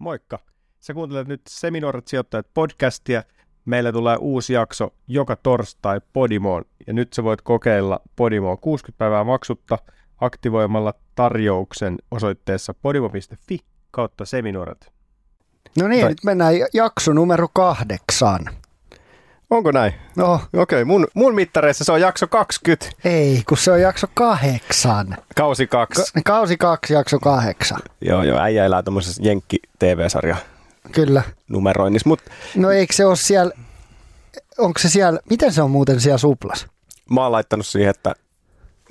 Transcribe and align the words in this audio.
Moikka! 0.00 0.38
Sä 0.80 0.94
kuuntelet 0.94 1.28
nyt 1.28 1.40
Seminoorat 1.48 2.08
sijoittajat 2.08 2.46
podcastia. 2.54 3.22
Meillä 3.64 3.92
tulee 3.92 4.16
uusi 4.20 4.52
jakso 4.52 4.94
joka 5.08 5.36
torstai 5.36 6.00
Podimoon 6.12 6.64
ja 6.86 6.92
nyt 6.92 7.12
sä 7.12 7.24
voit 7.24 7.42
kokeilla 7.42 8.00
Podimoa 8.16 8.56
60 8.56 8.98
päivää 8.98 9.24
maksutta 9.24 9.78
aktivoimalla 10.20 10.94
tarjouksen 11.14 11.98
osoitteessa 12.10 12.74
podimo.fi 12.74 13.58
kautta 13.90 14.24
seminoorat. 14.24 14.92
No 15.78 15.88
niin, 15.88 16.00
Tai- 16.00 16.10
nyt 16.10 16.24
mennään 16.24 16.54
jakso 16.74 17.12
numero 17.12 17.48
kahdeksan. 17.52 18.40
Onko 19.50 19.70
näin? 19.72 19.92
No, 20.16 20.34
Okei, 20.34 20.58
okay, 20.62 20.84
mun, 20.84 21.06
mun 21.14 21.34
mittareissa 21.34 21.84
se 21.84 21.92
on 21.92 22.00
jakso 22.00 22.26
20, 22.26 22.86
ei, 23.04 23.42
kun 23.48 23.58
se 23.58 23.72
on 23.72 23.80
jakso 23.80 24.06
kahdeksan. 24.14 25.16
kausi 25.36 25.66
2. 25.66 26.02
Ka- 26.14 26.20
kausi 26.24 26.56
kaksi, 26.56 26.94
jakso 26.94 27.18
kahdeksan. 27.18 27.80
Joo, 28.00 28.22
joo, 28.22 28.38
äijä 28.40 28.64
elää 28.64 28.82
tämmöisessä 28.82 29.22
Jenkki-TV-sarja 29.24 30.36
Kyllä. 30.92 31.22
numeroinnissa, 31.48 32.08
mutta 32.08 32.30
No 32.56 32.70
eikö 32.70 32.92
se 32.94 33.04
ole 33.06 33.16
siellä, 33.16 33.52
onko 34.58 34.78
se 34.78 34.88
siellä, 34.88 35.20
miten 35.30 35.52
se 35.52 35.62
on 35.62 35.70
muuten 35.70 36.00
siellä 36.00 36.18
suplas? 36.18 36.66
mä 37.10 37.22
oon 37.22 37.32
laittanut 37.32 37.66
siihen, 37.66 37.90
että 37.90 38.14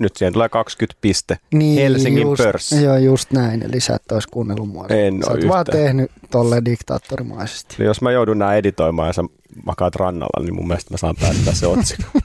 nyt 0.00 0.16
siihen 0.16 0.32
tulee 0.32 0.48
20 0.48 0.98
piste. 1.00 1.38
Niin, 1.52 1.82
Helsingin 1.82 2.22
just, 2.22 2.42
pörssi. 2.42 2.82
Joo, 2.82 2.96
just 2.96 3.30
näin. 3.30 3.62
Eli 3.62 3.80
sä 3.80 3.94
et 3.94 4.12
olisi 4.12 4.28
kuunnellut 4.28 4.68
mua. 4.68 4.86
En 4.88 5.22
sä 5.22 5.30
oo 5.30 5.36
oot 5.36 5.48
vaan 5.48 5.66
tehnyt 5.66 6.10
tolle 6.30 6.62
diktaattorimaisesti. 6.64 7.76
Eli 7.78 7.86
jos 7.86 8.02
mä 8.02 8.10
joudun 8.10 8.38
nää 8.38 8.54
editoimaan 8.54 9.08
ja 9.08 9.12
sä 9.12 9.22
makaat 9.64 9.96
rannalla, 9.96 10.44
niin 10.44 10.54
mun 10.54 10.66
mielestä 10.68 10.94
mä 10.94 10.98
saan 10.98 11.16
päättää 11.20 11.54
se 11.54 11.66
otsikko. 11.66 12.04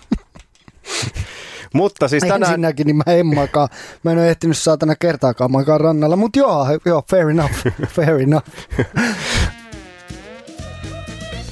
Mutta 1.73 2.07
siis 2.07 2.23
tänään, 2.23 2.43
Ensinnäkin 2.43 2.85
niin 2.87 2.95
mä 2.95 3.03
en 3.07 3.25
makaa. 3.35 3.69
Mä 4.03 4.11
en 4.11 4.17
ole 4.17 4.29
ehtinyt 4.29 4.57
saatana 4.57 4.95
kertaakaan 4.95 5.51
makaa 5.51 5.77
rannalla, 5.77 6.15
mutta 6.15 6.39
joo, 6.39 6.67
joo, 6.85 7.03
fair 7.09 7.29
enough, 7.29 7.53
fair 7.95 8.21
enough. 8.21 8.47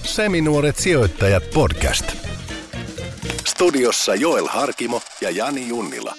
Seminuoret 0.04 0.76
sijoittajat 0.76 1.44
podcast. 1.54 2.33
Studiossa 3.54 4.16
Joel 4.16 4.48
Harkimo 4.48 5.02
ja 5.22 5.30
Jani 5.30 5.68
Junnila. 5.68 6.16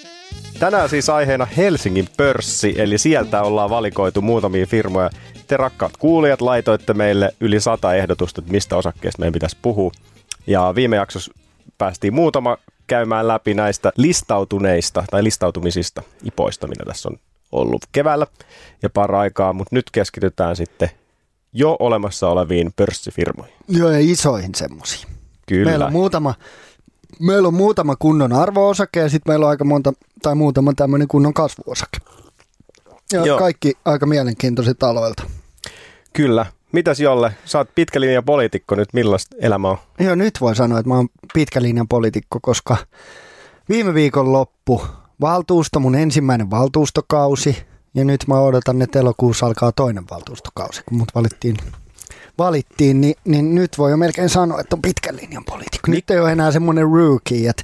tänään 0.59 0.89
siis 0.89 1.09
aiheena 1.09 1.45
Helsingin 1.45 2.09
pörssi, 2.17 2.75
eli 2.77 2.99
sieltä 2.99 3.43
ollaan 3.43 3.71
valikoitu 3.71 4.23
muutamia 4.23 4.67
firmoja. 4.67 5.11
Te 5.47 5.57
rakkaat 5.57 5.97
kuulijat 5.97 6.41
laitoitte 6.41 6.95
meille 6.95 7.35
yli 7.41 7.61
sata 7.61 7.95
ehdotusta, 7.95 8.41
että 8.41 8.53
mistä 8.53 8.77
osakkeista 8.77 9.21
meidän 9.21 9.33
pitäisi 9.33 9.57
puhua. 9.62 9.93
Ja 10.47 10.73
viime 10.75 10.97
jaksossa 10.97 11.33
päästiin 11.79 12.15
muutama 12.15 12.59
käymään 12.87 13.29
läpi 13.29 13.55
näistä 13.55 13.93
listautuneista 13.97 15.05
tai 15.11 15.25
listautumisista, 15.25 16.03
ipoista, 16.25 16.67
mitä 16.67 16.85
tässä 16.85 17.09
on 17.09 17.19
ollut 17.53 17.83
keväällä 17.93 18.27
ja 18.83 18.91
paraikaa, 18.91 19.53
mutta 19.53 19.77
nyt 19.77 19.91
keskitytään 19.93 20.57
sitten 20.57 20.91
jo 21.53 21.77
olemassa 21.79 22.29
oleviin 22.29 22.73
pörssifirmoihin. 22.77 23.55
Joo, 23.69 23.91
ja 23.91 23.99
isoihin 24.01 24.55
semmoisiin. 24.55 25.12
Kyllä. 25.49 25.71
Meillä 25.71 25.87
on 25.87 25.93
muutama, 25.93 26.35
meillä 27.20 27.48
on 27.48 27.55
muutama 27.55 27.97
kunnon 27.97 28.33
arvoosake 28.33 29.01
ja 29.01 29.09
sitten 29.09 29.31
meillä 29.31 29.47
on 29.47 29.51
aika 29.51 29.65
monta, 29.65 29.93
tai 30.23 30.34
muutama 30.34 30.73
tämmöinen 30.77 31.09
kunnon 31.09 31.34
kasvuosake. 31.34 31.98
Ja 33.12 33.27
Joo. 33.27 33.39
Kaikki 33.39 33.73
aika 33.84 34.06
mielenkiintoiset 34.06 34.83
aloilta. 34.83 35.23
Kyllä. 36.12 36.47
Mitäs 36.73 37.01
Jolle, 37.01 37.34
sä 37.45 37.59
oot 37.59 37.69
pitkä 37.75 38.01
linja 38.01 38.23
poliitikko 38.23 38.75
nyt, 38.75 38.89
millaista 38.93 39.37
elämä 39.41 39.69
on? 39.69 39.79
Joo, 40.01 40.15
nyt 40.15 40.41
voi 40.41 40.56
sanoa, 40.56 40.79
että 40.79 40.89
mä 40.89 40.97
oon 40.97 41.09
pitkä 41.34 41.62
linjan 41.62 41.89
poliitikko, 41.89 42.39
koska 42.43 42.77
viime 43.69 43.95
viikon 43.95 44.33
loppu 44.33 44.83
valtuusto, 45.21 45.81
mun 45.81 45.95
ensimmäinen 45.95 46.51
valtuustokausi, 46.51 47.56
ja 47.95 48.05
nyt 48.05 48.25
mä 48.27 48.41
odotan, 48.41 48.83
että 48.83 48.99
elokuussa 48.99 49.47
alkaa 49.47 49.73
toinen 49.73 50.05
valtuustokausi, 50.11 50.83
kun 50.89 50.99
mut 50.99 51.09
valittiin, 51.15 51.56
valittiin 52.39 53.01
niin, 53.01 53.15
niin 53.25 53.55
nyt 53.55 53.79
voi 53.79 53.91
jo 53.91 53.97
melkein 53.97 54.29
sanoa, 54.29 54.61
että 54.61 54.77
on 54.77 54.83
pitkän 54.83 55.17
linjan 55.17 55.45
poliitikko. 55.45 55.91
Nyt 55.91 56.11
ei 56.11 56.21
ole 56.21 56.33
enää 56.33 56.53
semmoinen 56.53 56.91
rookie, 56.91 57.51
että 57.51 57.63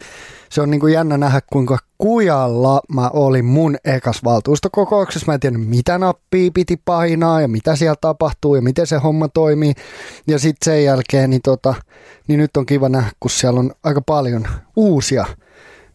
se 0.51 0.61
on 0.61 0.71
niin 0.71 0.81
kuin 0.81 0.93
jännä 0.93 1.19
nähdä, 1.19 1.41
kuinka 1.53 1.79
kujalla 1.99 2.81
mä 2.95 3.09
olin 3.09 3.45
mun 3.45 3.77
ekas 3.85 4.25
valtuustokokouksessa. 4.25 5.27
Mä 5.27 5.35
en 5.35 5.41
tiennyt, 5.41 5.69
mitä 5.69 5.99
nappia 5.99 6.51
piti 6.55 6.81
painaa 6.85 7.41
ja 7.41 7.49
mitä 7.49 7.77
siellä 7.77 7.97
tapahtuu 8.01 8.55
ja 8.55 8.63
miten 8.63 8.87
se 8.87 8.97
homma 8.97 9.29
toimii. 9.29 9.73
Ja 10.27 10.39
sitten 10.39 10.65
sen 10.65 10.85
jälkeen, 10.85 11.31
niin, 11.31 11.43
tota, 11.43 11.75
niin 12.29 12.41
nyt 12.41 12.57
on 12.57 12.67
kiva 12.67 12.89
nähdä, 12.89 13.11
kun 13.21 13.31
siellä 13.31 13.61
on 13.61 13.73
aika 13.85 14.01
paljon 14.01 14.49
uusia 14.77 15.27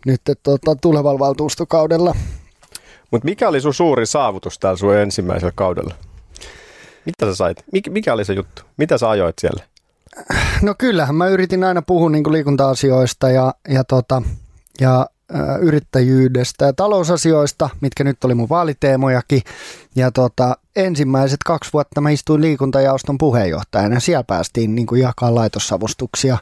nyt 0.06 0.22
tota, 0.44 0.75
tulevalla 0.75 1.19
valtuustokaudella. 1.19 2.16
Mutta 3.12 3.25
mikä 3.25 3.50
oli 3.50 3.62
sun 3.62 3.74
suuri 3.74 4.06
saavutus 4.06 4.59
täällä 4.59 4.78
sun 4.78 4.96
ensimmäisellä 4.96 5.53
kaudella? 5.56 5.94
Mitä 7.05 7.25
sä 7.25 7.35
sait? 7.35 7.63
Mik, 7.71 7.89
mikä 7.89 8.13
oli 8.13 8.25
se 8.25 8.33
juttu? 8.33 8.61
Mitä 8.77 8.97
sä 8.97 9.09
ajoit 9.09 9.35
siellä? 9.39 9.63
No 10.61 10.75
kyllähän 10.77 11.16
mä 11.16 11.27
yritin 11.27 11.63
aina 11.63 11.81
puhua 11.81 12.09
niin 12.09 12.31
liikunta-asioista 12.31 13.29
ja, 13.29 13.53
ja, 13.67 13.83
tota, 13.83 14.21
ja 14.81 15.09
ä, 15.35 15.57
yrittäjyydestä 15.57 16.66
ja 16.66 16.73
talousasioista, 16.73 17.69
mitkä 17.81 18.03
nyt 18.03 18.23
oli 18.23 18.35
mun 18.35 18.49
vaaliteemojakin. 18.49 19.41
Ja 19.95 20.11
tota, 20.11 20.57
ensimmäiset 20.75 21.39
kaksi 21.45 21.73
vuotta 21.73 22.01
mä 22.01 22.09
istuin 22.09 22.41
liikuntajaoston 22.41 23.17
puheenjohtajana. 23.17 23.99
Siellä 23.99 24.23
päästiin 24.23 24.75
niin 24.75 24.87
jakaa 25.01 25.35
laitossavustuksia 25.35 26.37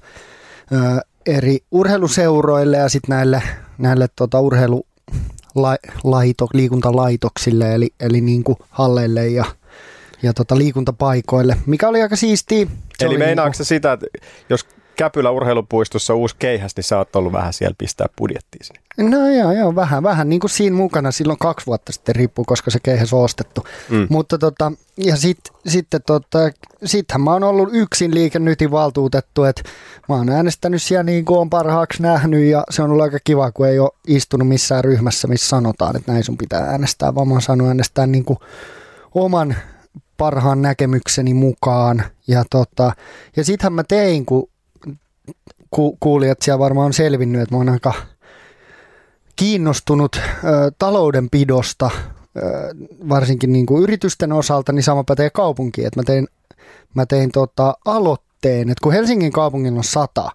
ä, 0.73 1.01
eri 1.25 1.59
urheiluseuroille 1.71 2.77
ja 2.77 2.89
sitten 2.89 3.15
näille, 3.15 3.43
näille 3.77 4.07
tota, 4.15 4.39
urheilu 4.39 4.85
laito, 6.03 6.47
liikuntalaitoksille, 6.53 7.75
eli, 7.75 7.89
eli 7.99 8.21
niin 8.21 8.43
kuin 8.43 8.57
halleille 8.69 9.27
ja, 9.27 9.45
ja 10.23 10.33
tota 10.33 10.57
liikuntapaikoille, 10.57 11.57
mikä 11.65 11.87
oli 11.87 12.01
aika 12.01 12.15
siistiä. 12.15 12.67
Se 12.97 13.05
Eli 13.05 13.17
meinaatko 13.17 13.47
niinku- 13.47 13.57
se 13.57 13.63
sitä, 13.63 13.91
että 13.91 14.05
jos 14.49 14.65
Käpylä 14.95 15.31
urheilupuistossa 15.31 16.13
uusi 16.13 16.35
keihäs, 16.39 16.75
niin 16.75 16.83
sä 16.83 16.97
oot 16.97 17.15
ollut 17.15 17.33
vähän 17.33 17.53
siellä 17.53 17.75
pistää 17.77 18.07
budjettiin 18.17 18.65
sinne. 18.65 18.81
No 18.97 19.29
joo, 19.29 19.51
joo, 19.51 19.75
vähän, 19.75 20.03
vähän 20.03 20.29
niin 20.29 20.39
kuin 20.39 20.51
siinä 20.51 20.75
mukana 20.75 21.11
silloin 21.11 21.39
kaksi 21.39 21.65
vuotta 21.65 21.91
sitten 21.91 22.15
riippuu, 22.15 22.45
koska 22.45 22.71
se 22.71 22.79
keihäs 22.83 23.13
on 23.13 23.23
ostettu. 23.23 23.65
Mm. 23.89 24.07
Mutta 24.09 24.37
tota, 24.37 24.71
ja 24.97 25.15
sit, 25.15 25.39
sitten 25.67 26.01
tota, 26.05 26.39
sittenhän 26.85 27.21
mä 27.21 27.31
oon 27.31 27.43
ollut 27.43 27.69
yksin 27.71 28.13
liikennytin 28.15 28.71
valtuutettu, 28.71 29.43
että 29.43 29.61
mä 30.09 30.15
oon 30.15 30.29
äänestänyt 30.29 30.81
siellä 30.81 31.03
niin 31.03 31.25
kuin 31.25 31.39
on 31.39 31.49
parhaaksi 31.49 32.01
nähnyt 32.01 32.43
ja 32.43 32.63
se 32.69 32.83
on 32.83 32.91
ollut 32.91 33.03
aika 33.03 33.19
kiva, 33.23 33.51
kun 33.51 33.67
ei 33.67 33.79
ole 33.79 33.91
istunut 34.07 34.47
missään 34.47 34.83
ryhmässä, 34.83 35.27
missä 35.27 35.47
sanotaan, 35.49 35.95
että 35.95 36.11
näin 36.11 36.23
sun 36.23 36.37
pitää 36.37 36.61
äänestää, 36.61 37.15
vaan 37.15 37.27
mä 37.27 37.33
oon 37.33 37.41
saanut 37.41 37.67
äänestää 37.67 38.07
niin 38.07 38.25
kuin 38.25 38.39
oman 39.15 39.55
parhaan 40.17 40.61
näkemykseni 40.61 41.33
mukaan. 41.33 42.03
Ja, 42.27 42.43
tota, 42.49 42.91
ja 43.35 43.43
sittenhän 43.43 43.73
mä 43.73 43.83
tein, 43.83 44.25
kun 44.25 44.49
ku, 45.71 45.97
kuulijat 45.99 46.41
siellä 46.41 46.59
varmaan 46.59 46.85
on 46.85 46.93
selvinnyt, 46.93 47.41
että 47.41 47.55
mä 47.55 47.57
oon 47.57 47.69
aika 47.69 47.93
kiinnostunut 49.35 50.15
ö, 50.15 50.71
taloudenpidosta, 50.79 51.89
ö, 52.37 52.41
varsinkin 53.09 53.53
niin 53.53 53.65
kuin 53.65 53.83
yritysten 53.83 54.31
osalta, 54.31 54.71
niin 54.71 54.83
sama 54.83 55.03
pätee 55.03 55.29
kaupunkiin. 55.29 55.87
Että 55.87 55.99
mä 55.99 56.03
tein, 56.03 56.27
mä 56.93 57.05
tein 57.05 57.31
tota 57.31 57.77
aloitteen, 57.85 58.69
että 58.69 58.83
kun 58.83 58.93
Helsingin 58.93 59.31
kaupungilla 59.31 59.77
on 59.77 59.83
sata 59.83 60.31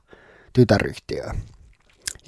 tytäryhtiöä, 0.53 1.35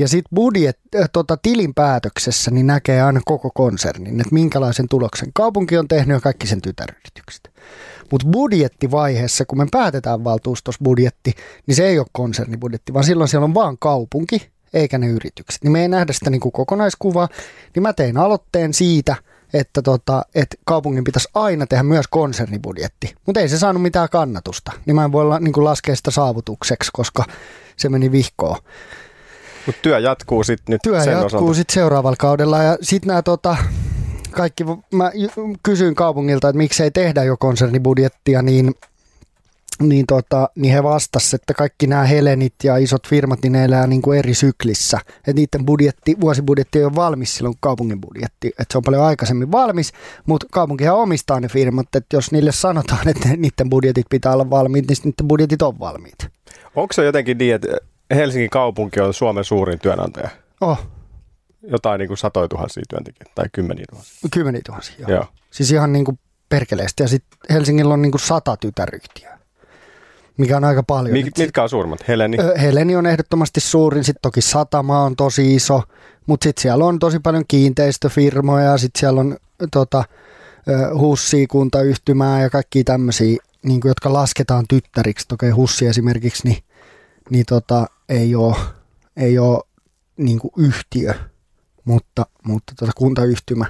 ja 0.00 0.08
sitten 0.08 0.34
budjet, 0.34 0.78
äh, 1.00 1.08
tota, 1.12 1.36
tilinpäätöksessä 1.36 2.50
niin 2.50 2.66
näkee 2.66 3.02
aina 3.02 3.20
koko 3.24 3.50
konsernin, 3.54 4.20
että 4.20 4.34
minkälaisen 4.34 4.86
tuloksen 4.90 5.30
kaupunki 5.32 5.78
on 5.78 5.88
tehnyt 5.88 6.14
ja 6.14 6.20
kaikki 6.20 6.46
sen 6.46 6.60
tytäryritykset. 6.60 7.50
Mutta 8.10 8.26
budjettivaiheessa, 8.30 9.44
kun 9.44 9.58
me 9.58 9.66
päätetään 9.70 10.24
valtuustosbudjetti, 10.24 11.34
niin 11.66 11.74
se 11.74 11.86
ei 11.86 11.98
ole 11.98 12.06
konsernibudjetti, 12.12 12.92
vaan 12.92 13.04
silloin 13.04 13.28
siellä 13.28 13.44
on 13.44 13.54
vaan 13.54 13.78
kaupunki, 13.78 14.50
eikä 14.74 14.98
ne 14.98 15.06
yritykset. 15.06 15.64
Niin 15.64 15.72
me 15.72 15.82
ei 15.82 15.88
nähdä 15.88 16.12
sitä 16.12 16.30
niin 16.30 16.40
kuin 16.40 16.52
kokonaiskuvaa, 16.52 17.28
niin 17.74 17.82
mä 17.82 17.92
tein 17.92 18.16
aloitteen 18.16 18.74
siitä, 18.74 19.16
että, 19.54 19.82
tota, 19.82 20.22
että 20.34 20.56
kaupungin 20.64 21.04
pitäisi 21.04 21.28
aina 21.34 21.66
tehdä 21.66 21.82
myös 21.82 22.06
konsernibudjetti. 22.10 23.14
Mutta 23.26 23.40
ei 23.40 23.48
se 23.48 23.58
saanut 23.58 23.82
mitään 23.82 24.08
kannatusta, 24.08 24.72
niin 24.86 24.94
mä 24.94 25.04
en 25.04 25.12
voi 25.12 25.24
la, 25.24 25.40
niin 25.40 25.64
laskea 25.64 25.96
sitä 25.96 26.10
saavutukseksi, 26.10 26.90
koska 26.92 27.24
se 27.76 27.88
meni 27.88 28.12
vihkoon. 28.12 28.56
Mutta 29.70 29.82
työ 29.82 29.98
jatkuu 29.98 30.44
sitten 30.44 30.72
nyt 30.72 30.82
Työ 30.82 31.00
sen 31.00 31.12
jatkuu 31.12 31.54
sitten 31.54 31.74
seuraavalla 31.74 32.16
kaudella 32.16 32.62
ja 32.62 32.78
sitten 32.80 33.08
nämä 33.08 33.22
tota, 33.22 33.56
kaikki, 34.30 34.64
mä 34.94 35.12
kysyin 35.62 35.94
kaupungilta, 35.94 36.48
että 36.48 36.58
miksei 36.58 36.90
tehdä 36.90 37.24
jo 37.24 37.36
konsernibudjettia, 37.36 38.42
niin, 38.42 38.74
niin, 39.82 40.06
tota, 40.06 40.48
niin 40.56 40.74
he 40.74 40.82
vastasivat, 40.82 41.42
että 41.42 41.54
kaikki 41.54 41.86
nämä 41.86 42.04
Helenit 42.04 42.54
ja 42.64 42.76
isot 42.76 43.08
firmat, 43.08 43.42
niin 43.42 43.52
ne 43.52 43.64
elää 43.64 43.86
niin 43.86 44.02
kuin 44.02 44.18
eri 44.18 44.34
syklissä. 44.34 44.98
Että 45.16 45.32
niiden 45.32 45.66
budjetti, 45.66 46.16
vuosibudjetti 46.20 46.78
ei 46.78 46.84
ole 46.84 46.94
valmis 46.94 47.36
silloin 47.36 47.56
kaupungin 47.60 48.00
budjetti. 48.00 48.48
Että 48.48 48.72
se 48.72 48.78
on 48.78 48.84
paljon 48.84 49.04
aikaisemmin 49.04 49.52
valmis, 49.52 49.92
mutta 50.26 50.46
kaupunkihan 50.50 50.96
omistaa 50.96 51.40
ne 51.40 51.48
firmat, 51.48 51.94
että 51.96 52.16
jos 52.16 52.32
niille 52.32 52.52
sanotaan, 52.52 53.08
että 53.08 53.28
niiden 53.36 53.70
budjetit 53.70 54.06
pitää 54.10 54.32
olla 54.32 54.50
valmiit, 54.50 54.88
niin 54.88 54.96
niiden 55.04 55.28
budjetit 55.28 55.62
on 55.62 55.78
valmiit. 55.78 56.28
Onko 56.76 56.92
se 56.92 57.04
jotenkin 57.04 57.38
niin, 57.38 57.54
että 57.54 57.68
Helsingin 58.10 58.50
kaupunki 58.50 59.00
on 59.00 59.14
Suomen 59.14 59.44
suurin 59.44 59.78
työnantaja? 59.78 60.28
Oh, 60.60 60.78
Jotain 61.62 61.98
niin 61.98 62.08
kuin 62.08 62.18
satoja 62.18 62.48
tuhansia 62.48 62.82
työntekijöitä 62.88 63.32
tai 63.34 63.44
kymmeniä 63.52 63.84
tuhansia. 63.90 64.28
kymmeniä 64.32 64.60
tuhansia. 64.66 64.94
Joo. 64.98 65.10
Joo. 65.10 65.24
Siis 65.50 65.70
ihan 65.72 65.92
niin 65.92 66.04
kuin 66.04 66.18
perkeleesti. 66.48 67.02
Ja 67.02 67.08
sitten 67.08 67.38
Helsingillä 67.50 67.94
on 67.94 68.02
niin 68.02 68.12
kuin 68.12 68.20
sata 68.20 68.56
tytäryhtiöä, 68.56 69.38
mikä 70.36 70.56
on 70.56 70.64
aika 70.64 70.82
paljon. 70.82 71.12
Mik, 71.12 71.38
mitkä 71.38 71.62
on 71.62 71.68
suurimmat? 71.68 72.08
Heleni? 72.08 72.36
Ö, 72.40 72.58
Heleni 72.58 72.96
on 72.96 73.06
ehdottomasti 73.06 73.60
suurin, 73.60 74.04
sitten 74.04 74.22
toki 74.22 74.40
Satama 74.40 75.04
on 75.04 75.16
tosi 75.16 75.54
iso, 75.54 75.82
mutta 76.26 76.44
sitten 76.44 76.62
siellä 76.62 76.84
on 76.84 76.98
tosi 76.98 77.18
paljon 77.18 77.44
kiinteistöfirmoja 77.48 78.64
ja 78.64 78.78
sitten 78.78 79.00
siellä 79.00 79.20
on 79.20 79.36
tota, 79.72 80.04
Hussia 80.98 81.46
kuntayhtymää 81.50 82.42
ja 82.42 82.50
kaikki 82.50 82.84
tämmöisiä, 82.84 83.36
niin 83.62 83.80
jotka 83.84 84.12
lasketaan 84.12 84.64
tyttäriksi. 84.68 85.28
Toki 85.28 85.50
Hussi 85.50 85.86
esimerkiksi, 85.86 86.48
niin, 86.48 86.62
niin 87.30 87.44
tota, 87.48 87.86
ei 88.08 88.34
ole, 88.34 88.56
ei 89.16 89.38
ole 89.38 89.60
niin 90.16 90.38
kuin 90.38 90.52
yhtiö, 90.56 91.14
mutta, 91.84 92.26
mutta 92.44 92.72
tota 92.78 92.92
kuntayhtymä. 92.96 93.66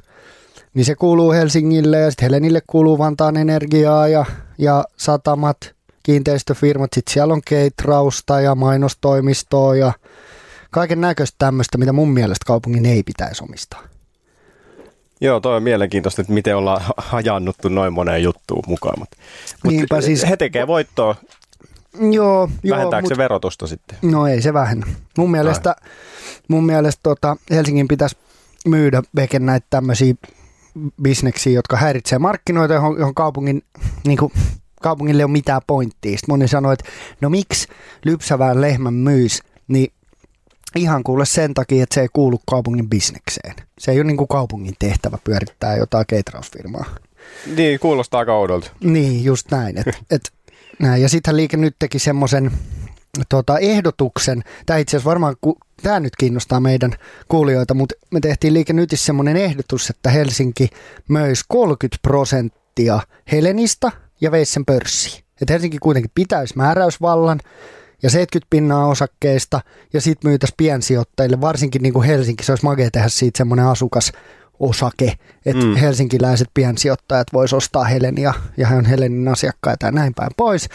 Niin 0.75 0.85
se 0.85 0.95
kuuluu 0.95 1.33
Helsingille 1.33 1.99
ja 1.99 2.11
sitten 2.11 2.27
Helenille 2.27 2.63
kuuluu 2.67 2.99
Vantaan 2.99 3.37
Energiaa 3.37 4.09
ja, 4.09 4.25
ja 4.59 4.85
satamat, 4.97 5.57
kiinteistöfirmat. 6.03 6.91
Sitten 6.95 7.13
siellä 7.13 7.35
on 7.35 7.43
keitrausta 7.45 8.41
ja 8.41 8.55
mainostoimistoa 8.55 9.77
ja 9.77 9.93
kaiken 10.71 11.01
näköistä 11.01 11.37
tämmöistä, 11.39 11.79
mitä 11.79 11.93
mun 11.93 12.11
mielestä 12.11 12.45
kaupungin 12.47 12.87
ei 12.87 13.03
pitäisi 13.03 13.45
omistaa. 13.45 13.83
Joo, 15.21 15.41
toi 15.41 15.57
on 15.57 15.63
mielenkiintoista, 15.63 16.23
että 16.23 16.33
miten 16.33 16.57
ollaan 16.57 16.83
hajannuttu 16.97 17.69
noin 17.69 17.93
moneen 17.93 18.23
juttuun 18.23 18.65
mukaan. 18.67 18.99
Mutta, 18.99 19.17
Niinpä 19.65 20.01
siis- 20.01 20.29
he 20.29 20.37
tekee 20.37 20.67
voittoa, 20.67 21.17
Joo, 21.99 22.49
joo 22.63 22.77
vähentääkö 22.77 23.05
mut- 23.05 23.09
se 23.09 23.17
verotusta 23.17 23.67
sitten? 23.67 23.99
No 24.03 24.27
ei 24.27 24.43
se 24.43 24.53
vähennä. 24.53 24.87
Mun 25.19 25.31
mielestä, 25.31 25.77
mun 26.49 26.67
mielestä 26.67 27.01
tota, 27.03 27.37
Helsingin 27.51 27.89
pitäisi 27.89 28.17
myydä 28.67 29.03
veken 29.17 29.47
näitä 29.47 29.67
tämmöisiä 29.71 30.15
bisneksiä, 31.03 31.53
jotka 31.53 31.77
häiritsee 31.77 32.19
markkinoita, 32.19 32.75
johon, 32.75 32.99
johon 32.99 33.15
kaupungin, 33.15 33.63
niin 34.07 34.19
kuin, 34.19 34.33
kaupungille 34.83 35.21
ei 35.21 35.25
ole 35.25 35.33
mitään 35.33 35.61
pointtia. 35.67 36.13
Sitten 36.13 36.33
moni 36.33 36.49
sanoi, 36.49 36.73
että 36.73 36.85
no 37.21 37.31
miksi 37.31 37.69
lypsävään 38.05 38.61
lehmän 38.61 38.95
myys, 38.95 39.43
niin 39.69 39.93
ihan 40.77 41.03
kuule 41.03 41.27
sen 41.27 41.55
takia, 41.55 41.83
että 41.83 41.95
se 41.95 42.01
ei 42.01 42.09
kuulu 42.13 42.41
kaupungin 42.51 42.91
bisnekseen. 42.91 43.55
Se 43.79 43.91
ei 43.91 43.99
ole 43.99 44.07
niin 44.07 44.17
kuin 44.17 44.29
kaupungin 44.29 44.75
tehtävä 44.79 45.19
pyörittää 45.25 45.77
jotain 45.77 46.05
keitrausfirmaa. 46.09 46.85
Niin, 47.57 47.81
kuulostaa 47.81 48.19
aika 48.19 48.35
oudolta. 48.35 48.71
Niin, 48.81 49.25
just 49.25 49.51
näin. 49.51 49.79
Et, 49.79 49.87
et, 49.89 49.97
näin. 50.11 50.31
Ja 51.01 51.09
sittenhän 51.09 51.37
liike 51.37 51.57
nyt 51.57 51.77
teki 51.79 51.99
semmoisen 51.99 52.51
tota, 53.29 53.59
ehdotuksen, 53.59 54.43
tämä 54.67 54.79
itse 54.79 54.97
asiassa 54.97 55.09
varmaan, 55.11 55.37
ku, 55.41 55.59
tämä 55.83 56.01
nyt 56.01 56.17
kiinnostaa 56.17 56.61
meidän 56.61 56.95
kuulijoita, 57.29 57.75
mutta 57.75 57.95
me 58.11 58.21
tehtiin 58.21 58.55
liike 58.55 58.73
nytissä 58.73 59.07
semmoinen 59.07 59.37
ehdotus, 59.37 59.91
että 59.91 60.11
Helsinki 60.11 60.69
möisi 61.09 61.45
30 61.49 61.99
prosenttia 62.03 63.01
Helenistä 63.33 63.93
ja 64.21 64.31
veisi 64.31 64.53
sen 64.53 64.65
pörssiin. 64.65 65.25
Että 65.41 65.53
Helsinki 65.53 65.79
kuitenkin 65.79 66.11
pitäisi 66.15 66.57
määräysvallan 66.57 67.41
ja 68.03 68.11
70 68.11 68.51
pinnaa 68.51 68.87
osakkeista 68.87 69.61
ja 69.93 70.01
sitten 70.01 70.31
myytäisiin 70.31 70.57
piensijoittajille, 70.57 71.41
varsinkin 71.41 71.83
niin 71.83 71.93
kuin 71.93 72.07
Helsinki, 72.07 72.45
se 72.45 72.53
olisi 72.53 72.65
makea 72.65 72.91
tehdä 72.91 73.09
siitä 73.09 73.39
semmoinen 73.39 73.67
asukas 73.67 74.13
osake, 74.61 75.13
että 75.47 75.65
Mm. 75.65 75.77
helsinkiläiset 75.77 76.49
piensijoittajat 76.55 77.27
vois 77.33 77.53
ostaa 77.53 77.85
Helenia 77.85 78.35
ja 78.57 78.67
he 78.67 78.77
on 78.77 78.85
Helenin 78.85 79.29
asiakkaita 79.29 79.87
ja 79.87 79.93
näin 79.93 80.15
päin 80.15 80.31
pois, 80.37 80.69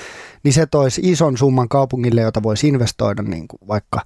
niin 0.44 0.54
se 0.54 0.66
toisi 0.66 1.02
ison 1.04 1.38
summan 1.38 1.70
kaupungille, 1.70 2.22
jota 2.22 2.44
voisi 2.44 2.68
investoida 2.68 3.22
niin 3.24 3.48
kuin 3.48 3.60
vaikka 3.68 4.02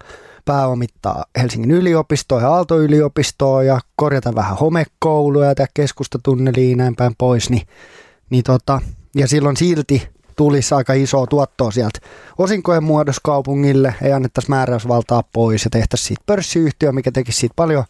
pääomittaa 0.46 1.26
Helsingin 1.38 1.72
yliopistoa 1.72 2.42
ja 2.42 2.50
Aalto-yliopistoa 2.50 3.64
ja 3.64 3.80
korjata 3.96 4.36
vähän 4.36 4.58
homekouluja 4.58 5.48
ja 5.50 5.56
tehdä 5.56 5.72
keskustatunnelia 5.74 6.70
ja 6.70 6.76
näin 6.76 6.96
päin 6.96 7.16
pois, 7.18 7.50
niin, 7.50 7.68
niin 8.30 8.44
tota, 8.44 8.82
ja 9.16 9.28
silloin 9.28 9.58
silti 9.58 10.08
tulisi 10.36 10.76
aika 10.76 10.94
isoa 10.94 11.28
tuottoa 11.28 11.72
sieltä 11.72 12.00
osinkojen 12.38 12.84
muodossa 12.84 13.22
kaupungille, 13.24 13.96
ei 14.02 14.14
annettaisi 14.14 14.50
määräysvaltaa 14.50 15.24
pois 15.34 15.64
ja 15.64 15.70
tehtäisiin 15.70 16.08
siitä 16.08 16.24
pörssiyhtiö, 16.26 16.92
mikä 16.92 17.12
tekisi 17.12 17.40
siitä 17.40 17.54
paljon 17.56 17.84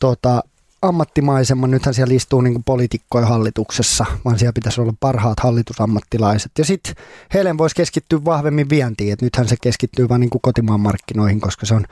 tota, 0.00 0.40
ammattimaisemman. 0.88 1.70
Nythän 1.70 1.94
siellä 1.94 2.14
istuu 2.14 2.40
niin 2.40 2.64
poliitikkoja 2.64 3.26
hallituksessa, 3.26 4.06
vaan 4.24 4.38
siellä 4.38 4.52
pitäisi 4.52 4.80
olla 4.80 4.94
parhaat 5.00 5.40
hallitusammattilaiset. 5.40 6.52
Ja 6.58 6.64
sitten 6.64 6.94
Helen 7.34 7.58
voisi 7.58 7.76
keskittyä 7.76 8.24
vahvemmin 8.24 8.68
vientiin, 8.68 9.12
että 9.12 9.26
nythän 9.26 9.48
se 9.48 9.56
keskittyy 9.62 10.08
vain 10.08 10.20
niin 10.20 10.30
kotimaan 10.42 10.80
markkinoihin, 10.80 11.40
koska 11.40 11.66
se 11.66 11.74
on 11.74 11.84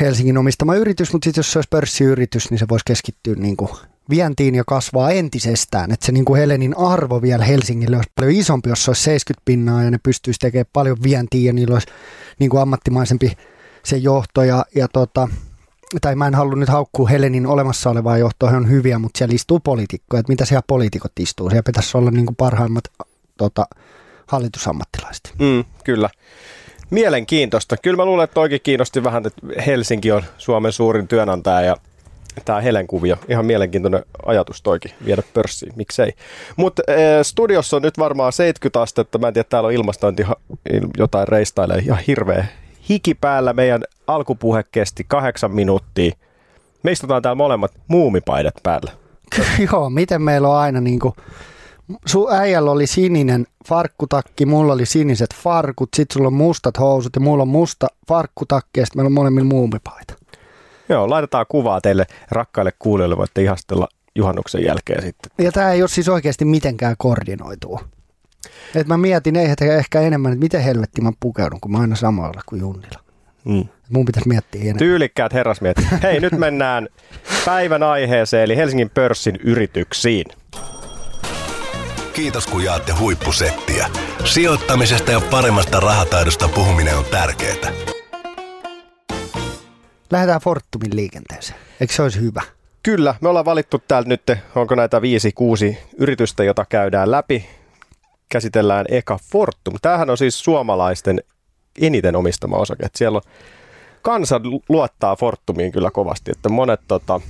Helsingin 0.00 0.38
omistama 0.38 0.74
yritys, 0.74 1.12
mutta 1.12 1.24
sitten 1.24 1.38
jos 1.38 1.52
se 1.52 1.58
olisi 1.58 1.68
pörssiyritys, 1.70 2.50
niin 2.50 2.58
se 2.58 2.66
voisi 2.68 2.84
keskittyä 2.86 3.34
niin 3.34 3.56
kuin 3.56 3.70
vientiin 4.10 4.54
ja 4.54 4.64
kasvaa 4.66 5.10
entisestään. 5.10 5.92
Että 5.92 6.06
se 6.06 6.12
niin 6.12 6.24
kuin 6.24 6.40
Helenin 6.40 6.78
arvo 6.78 7.22
vielä 7.22 7.44
Helsingille 7.44 7.96
olisi 7.96 8.12
paljon 8.14 8.32
isompi, 8.32 8.68
jos 8.68 8.84
se 8.84 8.90
olisi 8.90 9.02
70 9.02 9.42
pinnaa 9.44 9.82
ja 9.82 9.90
ne 9.90 9.98
pystyisi 10.02 10.38
tekemään 10.40 10.66
paljon 10.72 10.96
vientiä 11.02 11.46
ja 11.46 11.52
niillä 11.52 11.74
olisi 11.74 11.88
niin 12.38 12.50
kuin 12.50 12.60
ammattimaisempi 12.60 13.36
se 13.84 13.96
johto 13.96 14.42
ja, 14.42 14.64
ja 14.74 14.88
tota, 14.88 15.28
tai 16.00 16.14
mä 16.14 16.26
en 16.26 16.34
halua 16.34 16.56
nyt 16.56 16.68
haukkua 16.68 17.08
Helenin 17.08 17.46
olemassa 17.46 17.90
olevaa 17.90 18.18
johtoa, 18.18 18.50
he 18.50 18.56
on 18.56 18.70
hyviä, 18.70 18.98
mutta 18.98 19.18
siellä 19.18 19.34
istuu 19.34 19.60
poliitikkoja, 19.60 20.20
että 20.20 20.32
mitä 20.32 20.44
siellä 20.44 20.62
poliitikot 20.66 21.12
istuu, 21.20 21.50
siellä 21.50 21.62
pitäisi 21.62 21.98
olla 21.98 22.10
niin 22.10 22.26
kuin 22.26 22.36
parhaimmat 22.36 22.84
tota, 23.36 23.66
hallitusammattilaiset. 24.26 25.34
Mm, 25.38 25.64
kyllä. 25.84 26.10
Mielenkiintoista. 26.90 27.76
Kyllä 27.76 27.96
mä 27.96 28.04
luulen, 28.04 28.24
että 28.24 28.34
toikin 28.34 28.60
kiinnosti 28.62 29.04
vähän, 29.04 29.26
että 29.26 29.46
Helsinki 29.66 30.12
on 30.12 30.22
Suomen 30.38 30.72
suurin 30.72 31.08
työnantaja 31.08 31.60
ja 31.60 31.76
tämä 32.44 32.60
Helen 32.60 32.86
kuvio. 32.86 33.16
Ihan 33.28 33.46
mielenkiintoinen 33.46 34.04
ajatus 34.26 34.62
toikin, 34.62 34.90
viedä 35.04 35.22
pörssiin, 35.34 35.72
miksei. 35.76 36.12
Mutta 36.56 36.82
äh, 36.90 36.96
studiossa 37.22 37.76
on 37.76 37.82
nyt 37.82 37.98
varmaan 37.98 38.32
70 38.32 38.80
astetta. 38.80 39.18
Mä 39.18 39.28
en 39.28 39.34
tiedä, 39.34 39.48
täällä 39.48 39.66
on 39.66 39.72
ilmastointi 39.72 40.26
jotain 40.98 41.28
reistailee 41.28 41.78
ihan 41.78 41.98
hirveä 42.06 42.46
hiki 42.88 43.14
päällä. 43.14 43.52
Meidän 43.52 43.84
alkupuhe 44.06 44.64
kesti 44.72 45.04
kahdeksan 45.08 45.50
minuuttia. 45.50 46.12
Me 46.82 46.92
istutaan 46.92 47.22
täällä 47.22 47.36
molemmat 47.36 47.72
muumipaidat 47.88 48.54
päällä. 48.62 48.92
Joo, 49.72 49.90
miten 49.90 50.22
meillä 50.22 50.48
on 50.48 50.56
aina 50.56 50.80
niin 50.80 50.98
kuin, 50.98 51.14
sun 52.06 52.32
äijällä 52.34 52.70
oli 52.70 52.86
sininen 52.86 53.46
farkkutakki, 53.68 54.46
mulla 54.46 54.72
oli 54.72 54.86
siniset 54.86 55.34
farkut, 55.34 55.88
sit 55.96 56.10
sulla 56.10 56.26
on 56.26 56.34
mustat 56.34 56.78
housut 56.78 57.14
ja 57.14 57.20
mulla 57.20 57.42
on 57.42 57.48
musta 57.48 57.86
farkkutakki 58.08 58.80
ja 58.80 58.86
sit 58.86 58.94
meillä 58.94 59.08
on 59.08 59.12
molemmilla 59.12 59.48
muumipaita. 59.48 60.14
Joo, 60.88 61.10
laitetaan 61.10 61.46
kuvaa 61.48 61.80
teille 61.80 62.06
rakkaille 62.30 62.72
kuulijoille, 62.78 63.16
voitte 63.16 63.42
ihastella 63.42 63.88
juhannuksen 64.14 64.64
jälkeen 64.64 65.02
sitten. 65.02 65.32
Ja 65.38 65.52
tämä 65.52 65.72
ei 65.72 65.82
ole 65.82 65.88
siis 65.88 66.08
oikeasti 66.08 66.44
mitenkään 66.44 66.94
koordinoitua. 66.98 67.80
Et 68.74 68.86
mä 68.86 68.98
mietin 68.98 69.36
ehkä, 69.36 69.74
ehkä 69.74 70.00
enemmän, 70.00 70.32
että 70.32 70.42
miten 70.42 70.62
helvetti 70.62 71.00
mä 71.00 71.12
pukeudun, 71.20 71.60
kun 71.60 71.72
mä 71.72 71.78
aina 71.78 71.96
samalla 71.96 72.42
kuin 72.46 72.60
Junnilla. 72.60 73.00
Mm. 73.44 73.64
Mun 73.90 74.04
pitäisi 74.04 74.28
miettiä 74.28 74.60
enemmän. 74.60 74.78
Tyylikkäät 74.78 75.32
herrasmiehet. 75.32 75.76
Hei, 76.02 76.20
nyt 76.20 76.32
mennään 76.32 76.88
päivän 77.44 77.82
aiheeseen, 77.82 78.42
eli 78.42 78.56
Helsingin 78.56 78.90
pörssin 78.90 79.36
yrityksiin. 79.44 80.26
Kiitos 82.12 82.46
kun 82.46 82.64
jaatte 82.64 82.92
huippusettiä. 82.92 83.86
Sijoittamisesta 84.24 85.12
ja 85.12 85.20
paremmasta 85.20 85.80
rahataidosta 85.80 86.48
puhuminen 86.48 86.96
on 86.96 87.04
tärkeää. 87.04 87.72
Lähdetään 90.10 90.40
Fortumin 90.40 90.96
liikenteeseen. 90.96 91.58
Eikö 91.80 91.92
se 91.94 92.02
olisi 92.02 92.20
hyvä? 92.20 92.42
Kyllä, 92.82 93.14
me 93.20 93.28
ollaan 93.28 93.44
valittu 93.44 93.82
täältä 93.88 94.08
nyt, 94.08 94.22
onko 94.54 94.74
näitä 94.74 95.02
viisi, 95.02 95.32
kuusi 95.32 95.78
yritystä, 95.98 96.44
jota 96.44 96.66
käydään 96.68 97.10
läpi. 97.10 97.46
Käsitellään 98.32 98.86
eka 98.88 99.18
Fortum. 99.32 99.74
Tämähän 99.82 100.10
on 100.10 100.18
siis 100.18 100.44
suomalaisten 100.44 101.20
eniten 101.80 102.16
omistama 102.16 102.56
osake. 102.56 102.86
Et 102.86 102.94
siellä 102.94 103.16
on, 103.16 103.22
kansa 104.02 104.40
luottaa 104.68 105.16
Fortumiin 105.16 105.72
kyllä 105.72 105.90
kovasti, 105.90 106.30
että 106.30 106.48
monet 106.48 106.80
tota, 106.88 107.20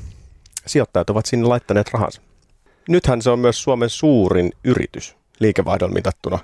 sijoittajat 0.67 1.11
ovat 1.11 1.27
sinne 1.27 1.47
laittaneet 1.47 1.91
rahansa. 1.93 2.23
Nythän 2.89 3.23
se 3.23 3.31
on 3.31 3.39
myös 3.39 3.63
Suomen 3.63 3.91
suurin 3.91 4.53
yritys 4.65 5.17
liikevaihdon 5.41 5.95
mitattuna. 5.95 6.39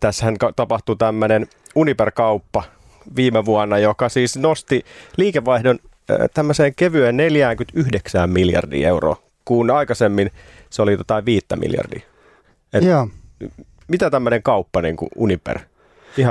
Tässähän 0.00 0.36
tapahtui 0.56 0.96
tämmöinen 0.96 1.46
Uniper-kauppa 1.74 2.62
viime 3.16 3.44
vuonna, 3.44 3.78
joka 3.78 4.08
siis 4.08 4.36
nosti 4.36 4.84
liikevaihdon 5.16 5.78
äh, 6.10 6.16
tämmöiseen 6.34 6.74
kevyeen 6.74 7.16
49 7.16 8.30
miljardia 8.30 8.88
euroa, 8.88 9.16
kun 9.44 9.70
aikaisemmin 9.70 10.30
se 10.70 10.82
oli 10.82 10.92
jotain 10.92 11.24
5 11.24 11.46
miljardia. 11.56 12.00
Et- 12.72 12.84
Joo. 12.84 13.08
Mitä 13.88 14.10
tämmöinen 14.10 14.42
kauppa 14.42 14.82
niin 14.82 14.96
kuin 14.96 15.10
Uniper? 15.16 15.58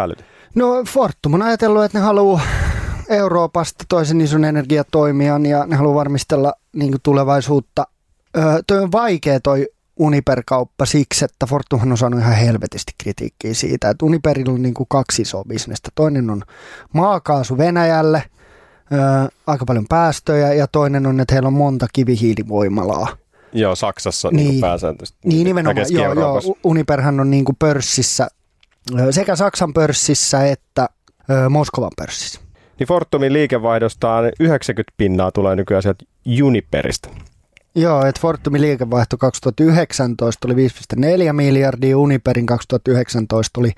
Älytön. 0.01 0.25
No 0.55 0.83
Fortum 0.87 1.33
on 1.33 1.41
ajatellut, 1.41 1.83
että 1.83 1.97
ne 1.97 2.03
haluaa 2.03 2.41
Euroopasta 3.09 3.85
toisen 3.89 4.21
ison 4.21 4.45
energiatoimijan 4.45 5.45
ja 5.45 5.65
ne 5.65 5.75
haluaa 5.75 5.95
varmistella 5.95 6.53
niin 6.73 6.91
kuin 6.91 7.01
tulevaisuutta. 7.03 7.87
Öö, 8.37 8.43
toi 8.67 8.79
on 8.79 8.91
vaikea 8.91 9.39
toi 9.39 9.67
Uniper-kauppa 9.99 10.85
siksi, 10.85 11.25
että 11.25 11.45
Fortumhan 11.45 11.91
on 11.91 11.97
saanut 11.97 12.19
ihan 12.19 12.33
helvetisti 12.33 12.91
kritiikkiä 12.97 13.53
siitä, 13.53 13.89
että 13.89 14.05
Uniperilla 14.05 14.53
on 14.53 14.61
niin 14.61 14.73
kuin 14.73 14.87
kaksi 14.89 15.21
isoa 15.21 15.43
bisnestä. 15.47 15.89
Toinen 15.95 16.29
on 16.29 16.41
maakaasu 16.93 17.57
Venäjälle, 17.57 18.23
öö, 18.93 18.99
aika 19.47 19.65
paljon 19.65 19.85
päästöjä 19.89 20.53
ja 20.53 20.67
toinen 20.67 21.07
on, 21.07 21.19
että 21.19 21.35
heillä 21.35 21.47
on 21.47 21.53
monta 21.53 21.87
kivihiilivoimalaa. 21.93 23.07
Joo, 23.53 23.75
Saksassa 23.75 24.29
niin, 24.31 24.47
niin 24.47 24.61
pääsääntöisesti. 24.61 25.19
Niin 25.25 25.43
nimenomaan, 25.43 25.85
joo, 25.89 26.13
joo, 26.13 26.41
Uniperhän 26.63 27.19
on 27.19 27.31
niin 27.31 27.45
kuin 27.45 27.55
pörssissä, 27.59 28.27
sekä 29.11 29.35
Saksan 29.35 29.73
pörssissä 29.73 30.45
että 30.45 30.89
Moskovan 31.49 31.91
pörssissä. 31.97 32.41
Niin 32.79 32.87
Fortumin 32.87 33.33
liikevaihdosta 33.33 34.17
90 34.39 34.93
pinnaa 34.97 35.31
tulee 35.31 35.55
nykyään 35.55 35.83
sieltä 35.83 36.05
Uniperistä. 36.43 37.09
Joo, 37.75 38.05
että 38.05 38.21
Fortumin 38.21 38.61
liikevaihto 38.61 39.17
2019 39.17 40.47
oli 40.47 40.67
5,4 41.27 41.33
miljardia, 41.33 41.97
Uniperin 41.97 42.45
2019 42.45 43.59
oli 43.59 43.71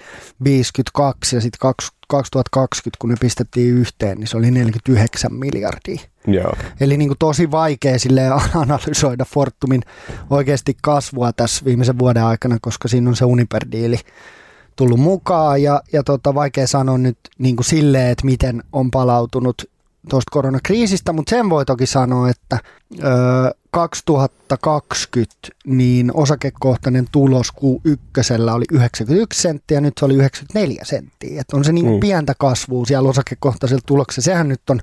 52 0.44 1.36
ja 1.36 1.42
sitten 1.42 1.60
2020, 2.08 2.98
kun 3.02 3.10
ne 3.10 3.16
pistettiin 3.20 3.74
yhteen, 3.74 4.18
niin 4.18 4.28
se 4.28 4.38
oli 4.38 4.52
49 4.52 5.34
miljardia. 5.34 6.00
Joo. 6.28 6.54
Eli 6.80 6.98
niin 6.98 7.10
kuin 7.10 7.20
tosi 7.20 7.52
vaikea 7.52 8.00
sille 8.00 8.22
analysoida 8.56 9.26
Fortumin 9.26 9.82
oikeasti 10.30 10.78
kasvua 10.82 11.34
tässä 11.34 11.66
viimeisen 11.66 12.00
vuoden 12.00 12.24
aikana, 12.24 12.58
koska 12.62 12.88
siinä 12.88 13.10
on 13.10 13.16
se 13.16 13.26
Uniper-diili 13.26 14.00
tullut 14.76 15.00
mukaan 15.00 15.64
ja, 15.64 15.82
ja 15.94 16.04
tota, 16.04 16.36
vaikea 16.36 16.68
sanoa 16.68 16.98
nyt 16.98 17.18
niin 17.38 17.56
kuin 17.56 17.66
silleen, 17.66 18.12
että 18.12 18.26
miten 18.26 18.64
on 18.72 18.92
palautunut 18.92 19.64
tuosta 20.10 20.32
koronakriisistä, 20.32 21.14
mutta 21.14 21.30
sen 21.30 21.50
voi 21.50 21.66
toki 21.66 21.86
sanoa, 21.86 22.30
että 22.30 22.60
ö, 23.00 23.04
2020 23.72 25.36
niin 25.66 26.12
osakekohtainen 26.14 27.08
tulos 27.12 27.48
Q1 27.54 28.52
oli 28.54 28.66
91 28.72 29.42
senttiä, 29.42 29.82
nyt 29.82 29.94
se 30.00 30.06
oli 30.06 30.16
94 30.16 30.86
senttiä. 30.86 31.42
Et 31.42 31.54
on 31.54 31.64
se 31.64 31.72
niinku 31.72 31.94
mm. 31.94 32.00
pientä 32.00 32.34
kasvua 32.40 32.86
siellä 32.86 33.10
osakekohtaisella 33.10 33.84
tuloksella. 33.86 34.26
Sehän 34.26 34.48
nyt 34.48 34.70
on 34.70 34.80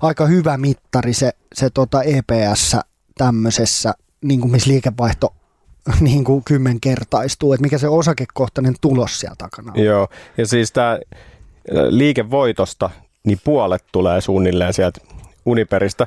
aika 0.00 0.26
hyvä 0.26 0.56
mittari 0.56 1.12
se, 1.12 1.32
se 1.54 1.70
tota 1.70 2.02
EPS 2.02 2.76
tämmöisessä, 3.18 3.94
niin 4.24 4.40
kuin 4.40 4.52
missä 4.52 4.70
liikevaihto 4.70 5.34
niin 6.00 6.24
kuin 6.24 6.44
kymmenkertaistuu, 6.44 7.52
että 7.52 7.62
mikä 7.62 7.78
se 7.78 7.88
osakekohtainen 7.88 8.74
tulos 8.80 9.20
siellä 9.20 9.36
takana 9.38 9.72
on. 9.76 9.84
Joo, 9.84 10.08
ja 10.38 10.46
siis 10.46 10.72
tämä 10.72 10.98
liikevoitosta, 11.88 12.90
niin 13.26 13.38
puolet 13.44 13.84
tulee 13.92 14.20
suunnilleen 14.20 14.72
sieltä 14.72 15.00
Uniperistä. 15.46 16.06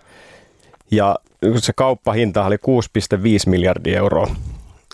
Ja 0.91 1.15
se 1.57 1.73
kauppahinta 1.73 2.45
oli 2.45 2.55
6,5 2.55 2.61
miljardia 3.45 3.97
euroa, 3.97 4.27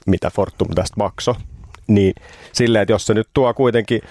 mitä 0.06 0.30
Fortum 0.30 0.68
tästä 0.76 0.96
maksoi. 0.98 1.36
Niin 1.88 2.14
silleen, 2.54 2.82
että 2.82 2.94
jos 2.94 3.06
se 3.06 3.14
nyt 3.14 3.28
tuo 3.34 3.54
kuitenkin 3.54 4.02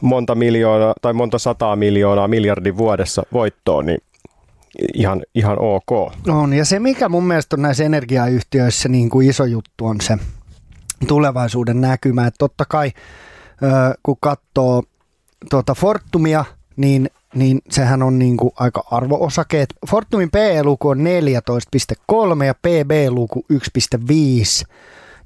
monta 0.00 0.34
miljoonaa 0.34 0.94
tai 1.02 1.12
monta 1.12 1.38
sataa 1.38 1.76
miljoonaa 1.76 2.28
miljardin 2.28 2.76
vuodessa 2.76 3.22
voittoon, 3.32 3.86
niin 3.86 3.98
ihan, 4.94 5.22
ihan 5.34 5.56
ok. 5.58 5.90
On, 6.28 6.52
ja 6.52 6.64
se 6.64 6.78
mikä 6.78 7.08
mun 7.08 7.24
mielestä 7.24 7.56
on 7.56 7.62
näissä 7.62 7.84
energiayhtiöissä 7.84 8.88
niin 8.88 9.10
kuin 9.10 9.30
iso 9.30 9.44
juttu 9.44 9.86
on 9.86 10.00
se 10.00 10.18
tulevaisuuden 11.08 11.80
näkymä. 11.80 12.26
Että 12.26 12.38
totta 12.38 12.64
kai 12.68 12.90
kun 14.02 14.16
katsoo 14.20 14.82
tuota 15.50 15.74
Fortumia, 15.74 16.44
niin 16.76 17.10
niin 17.34 17.60
sehän 17.70 18.02
on 18.02 18.18
niin 18.18 18.36
kuin 18.36 18.50
aika 18.56 18.84
arvoosake. 18.90 19.66
Fortumin 19.90 20.30
PE-luku 20.30 20.88
on 20.88 20.98
14,3 20.98 22.44
ja 22.44 22.54
PB-luku 22.54 23.44
1,5 23.52 23.58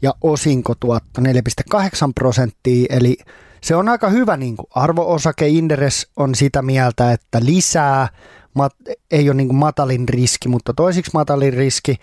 ja 0.02 0.14
osinkotuotto 0.20 1.20
4,8 1.20 1.78
prosenttia, 2.14 2.86
eli 2.90 3.16
se 3.60 3.76
on 3.76 3.88
aika 3.88 4.08
hyvä 4.08 4.36
niin 4.36 4.56
kuin 4.56 4.66
arvoosake. 4.75 5.48
Inderes 5.48 6.10
on 6.16 6.34
sitä 6.34 6.62
mieltä, 6.62 7.12
että 7.12 7.40
lisää, 7.44 8.08
mat, 8.54 8.72
ei 9.10 9.28
ole 9.28 9.36
niin 9.36 9.48
kuin 9.48 9.58
matalin 9.58 10.08
riski, 10.08 10.48
mutta 10.48 10.75
toisiksi 10.75 11.10
matalin 11.14 11.52
riski, 11.52 11.96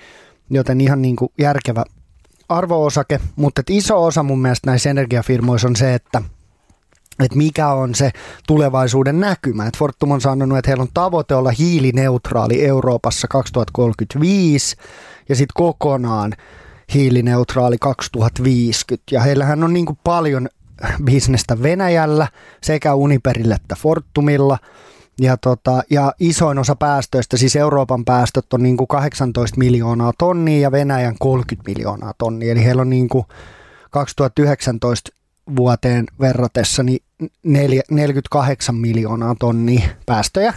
joten 0.50 0.81
ihan 0.81 1.01
niin 1.01 1.15
kuin 1.15 1.31
järkevä 1.38 1.83
arvoosake, 2.50 3.19
mutta 3.36 3.62
iso 3.69 4.03
osa 4.03 4.24
mun 4.24 4.41
mielestä 4.41 4.69
näissä 4.69 4.89
energiafirmoissa 4.89 5.67
on 5.67 5.75
se, 5.75 5.93
että– 5.93 6.22
että 7.20 7.38
mikä 7.38 7.67
on 7.67 7.96
se 7.96 8.12
tulevaisuuden 8.48 9.20
näkymä. 9.20 9.67
Et 9.67 9.77
Fortum 9.77 10.12
on 10.12 10.22
sanonut, 10.22 10.58
että 10.58 10.70
heillä 10.70 10.82
on 10.82 10.89
tavoite 10.93 11.36
olla 11.36 11.51
hiilineutraali 11.51 12.65
Euroopassa 12.65 13.27
2035 13.27 14.75
ja 15.29 15.36
sitten 15.36 15.53
kokonaan 15.53 16.34
hiilineutraali 16.93 17.77
2050. 17.77 19.03
Ja 19.12 19.22
heillähän 19.22 19.63
on 19.63 19.74
niin 19.74 19.86
paljon 20.03 20.50
bisnestä 21.03 21.63
Venäjällä 21.63 22.27
sekä 22.62 22.96
Uniperillä 22.96 23.55
että 23.55 23.75
Fortumilla. 23.75 24.58
Ja, 25.22 25.38
tota, 25.38 25.84
ja 25.89 26.13
isoin 26.20 26.60
osa 26.60 26.75
päästöistä, 26.75 27.38
siis 27.38 27.55
Euroopan 27.55 28.05
päästöt 28.05 28.53
on 28.53 28.63
niin 28.63 28.77
kuin 28.77 28.88
18 28.88 29.58
miljoonaa 29.58 30.13
tonnia 30.17 30.60
ja 30.60 30.72
Venäjän 30.72 31.15
30 31.20 31.72
miljoonaa 31.72 32.13
tonnia. 32.17 32.51
Eli 32.51 32.65
heillä 32.65 32.82
on 32.82 32.89
niin 32.89 33.10
kuin 33.10 33.25
2019 33.89 35.12
vuoteen 35.55 36.05
verratessa 36.19 36.83
niin 36.83 37.00
48 37.91 38.75
miljoonaa 38.75 39.35
tonnia 39.39 39.89
päästöjä. 40.05 40.53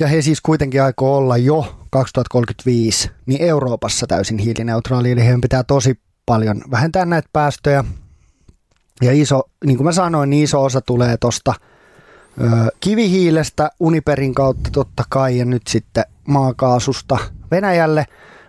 Ja 0.00 0.08
he 0.08 0.22
siis 0.22 0.40
kuitenkin 0.40 0.82
aikoo 0.82 1.16
olla 1.16 1.36
jo 1.36 1.86
2035 1.90 3.10
niin 3.26 3.42
Euroopassa 3.42 4.06
täysin 4.06 4.38
hiilineutraali, 4.38 5.10
eli 5.10 5.24
heidän 5.24 5.40
pitää 5.40 5.64
tosi 5.64 6.00
paljon 6.26 6.62
vähentää 6.70 7.04
näitä 7.04 7.28
päästöjä. 7.32 7.84
Ja 9.02 9.12
iso, 9.12 9.42
niin 9.64 9.76
kuin 9.76 9.84
mä 9.84 9.92
sanoin, 9.92 10.30
niin 10.30 10.44
iso 10.44 10.64
osa 10.64 10.80
tulee 10.80 11.16
tuosta 11.16 11.54
kivihiilestä 12.80 13.70
Uniperin 13.80 14.34
kautta 14.34 14.70
totta 14.72 15.04
kai 15.08 15.38
ja 15.38 15.44
nyt 15.44 15.62
sitten 15.66 16.04
maakaasusta 16.28 17.18
Venäjälle, 17.50 18.06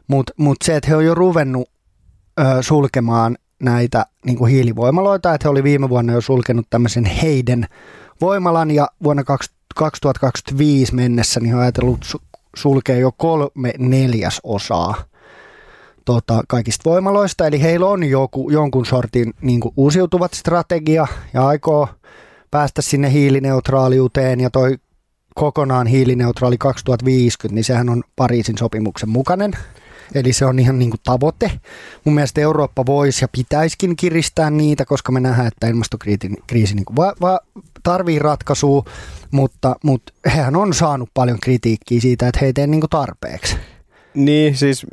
mutta 0.07 0.33
mut 0.37 0.57
se, 0.63 0.75
että 0.75 0.89
he 0.89 0.95
on 0.95 1.05
jo 1.05 1.15
ruvennut 1.15 1.69
ö, 2.39 2.43
sulkemaan 2.61 3.37
näitä 3.63 4.05
niin 4.25 4.37
kuin 4.37 4.51
hiilivoimaloita, 4.51 5.33
että 5.33 5.47
he 5.47 5.49
oli 5.49 5.63
viime 5.63 5.89
vuonna 5.89 6.13
jo 6.13 6.21
sulkenut 6.21 6.67
tämmöisen 6.69 7.05
heidän 7.05 7.65
voimalan 8.21 8.71
ja 8.71 8.87
vuonna 9.03 9.23
2025 9.75 10.95
mennessä 10.95 11.39
niin 11.39 11.49
he 11.49 11.55
on 11.55 11.61
ajatellut 11.61 12.05
sulkea 12.55 12.97
jo 12.97 13.11
kolme 13.11 13.73
neljäsosaa 13.77 14.95
tota, 16.05 16.43
kaikista 16.47 16.89
voimaloista, 16.89 17.47
eli 17.47 17.61
heillä 17.61 17.87
on 17.87 18.03
joku, 18.03 18.49
jonkun 18.49 18.85
sortin 18.85 19.33
niin 19.41 19.59
kuin 19.59 19.73
uusiutuvat 19.77 20.33
strategia 20.33 21.07
ja 21.33 21.47
aikoo 21.47 21.87
päästä 22.51 22.81
sinne 22.81 23.11
hiilineutraaliuteen 23.11 24.39
ja 24.39 24.49
toi 24.49 24.77
kokonaan 25.35 25.87
hiilineutraali 25.87 26.57
2050, 26.57 27.55
niin 27.55 27.63
sehän 27.63 27.89
on 27.89 28.03
Pariisin 28.15 28.57
sopimuksen 28.57 29.09
mukainen. 29.09 29.51
Eli 30.13 30.33
se 30.33 30.45
on 30.45 30.59
ihan 30.59 30.79
niin 30.79 30.89
kuin 30.89 31.01
tavoite. 31.03 31.51
Mun 32.05 32.15
mielestä 32.15 32.41
Eurooppa 32.41 32.85
voisi 32.85 33.23
ja 33.23 33.27
pitäisikin 33.27 33.95
kiristää 33.95 34.49
niitä, 34.49 34.85
koska 34.85 35.11
me 35.11 35.19
nähdään, 35.19 35.47
että 35.47 35.67
ilmastokriisi 35.67 36.75
niin 36.75 36.85
kuin 36.85 36.95
va- 36.95 37.15
va- 37.21 37.39
tarvii 37.83 38.19
ratkaisua, 38.19 38.83
mutta, 39.31 39.75
mutta 39.83 40.13
hehän 40.25 40.55
on 40.55 40.73
saanut 40.73 41.09
paljon 41.13 41.39
kritiikkiä 41.39 42.01
siitä, 42.01 42.27
että 42.27 42.39
he 42.41 42.45
ei 42.45 42.53
tee 42.53 42.67
niin 42.67 42.81
kuin 42.81 42.89
tarpeeksi. 42.89 43.57
Niin, 44.13 44.55
siis 44.55 44.85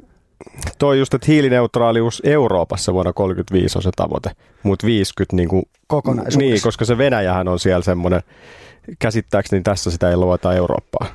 toi 0.79 0.99
just, 0.99 1.15
että 1.15 1.27
hiilineutraalius 1.27 2.23
Euroopassa 2.25 2.93
vuonna 2.93 3.13
35 3.13 3.79
on 3.79 3.83
se 3.83 3.91
tavoite, 3.97 4.31
mutta 4.63 4.87
50 4.87 5.37
niin 5.37 5.49
kuin, 5.49 5.63
Niin, 6.37 6.63
koska 6.63 6.85
se 6.85 6.99
Venäjähän 6.99 7.49
on 7.49 7.59
siellä 7.59 7.83
semmoinen, 7.83 8.23
käsittääkseni 8.99 9.63
tässä 9.63 9.91
sitä 9.91 10.11
ei 10.11 10.17
luota 10.17 10.55
Eurooppaa. 10.55 11.07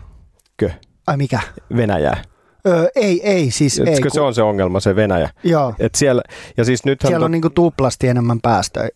Kö? 0.58 0.70
Ai 1.08 1.18
mikä? 1.18 1.40
Venäjää. 1.78 2.22
Öö, 2.68 2.88
ei, 2.96 3.22
ei 3.30 3.52
siis 3.52 3.80
ei. 3.80 4.02
Kun... 4.02 4.12
se 4.12 4.22
on 4.22 4.36
se 4.36 4.42
ongelma, 4.42 4.80
se 4.80 4.96
Venäjä. 4.96 5.30
Joo. 5.44 5.74
Et 5.80 5.96
siellä, 5.96 6.22
ja 6.58 6.66
siis 6.66 6.86
nythän 6.86 7.10
siellä 7.10 7.26
on 7.26 7.32
to... 7.32 7.34
niinku 7.34 7.50
tuplasti 7.50 8.08
enemmän 8.08 8.42
päästöjä. 8.42 8.90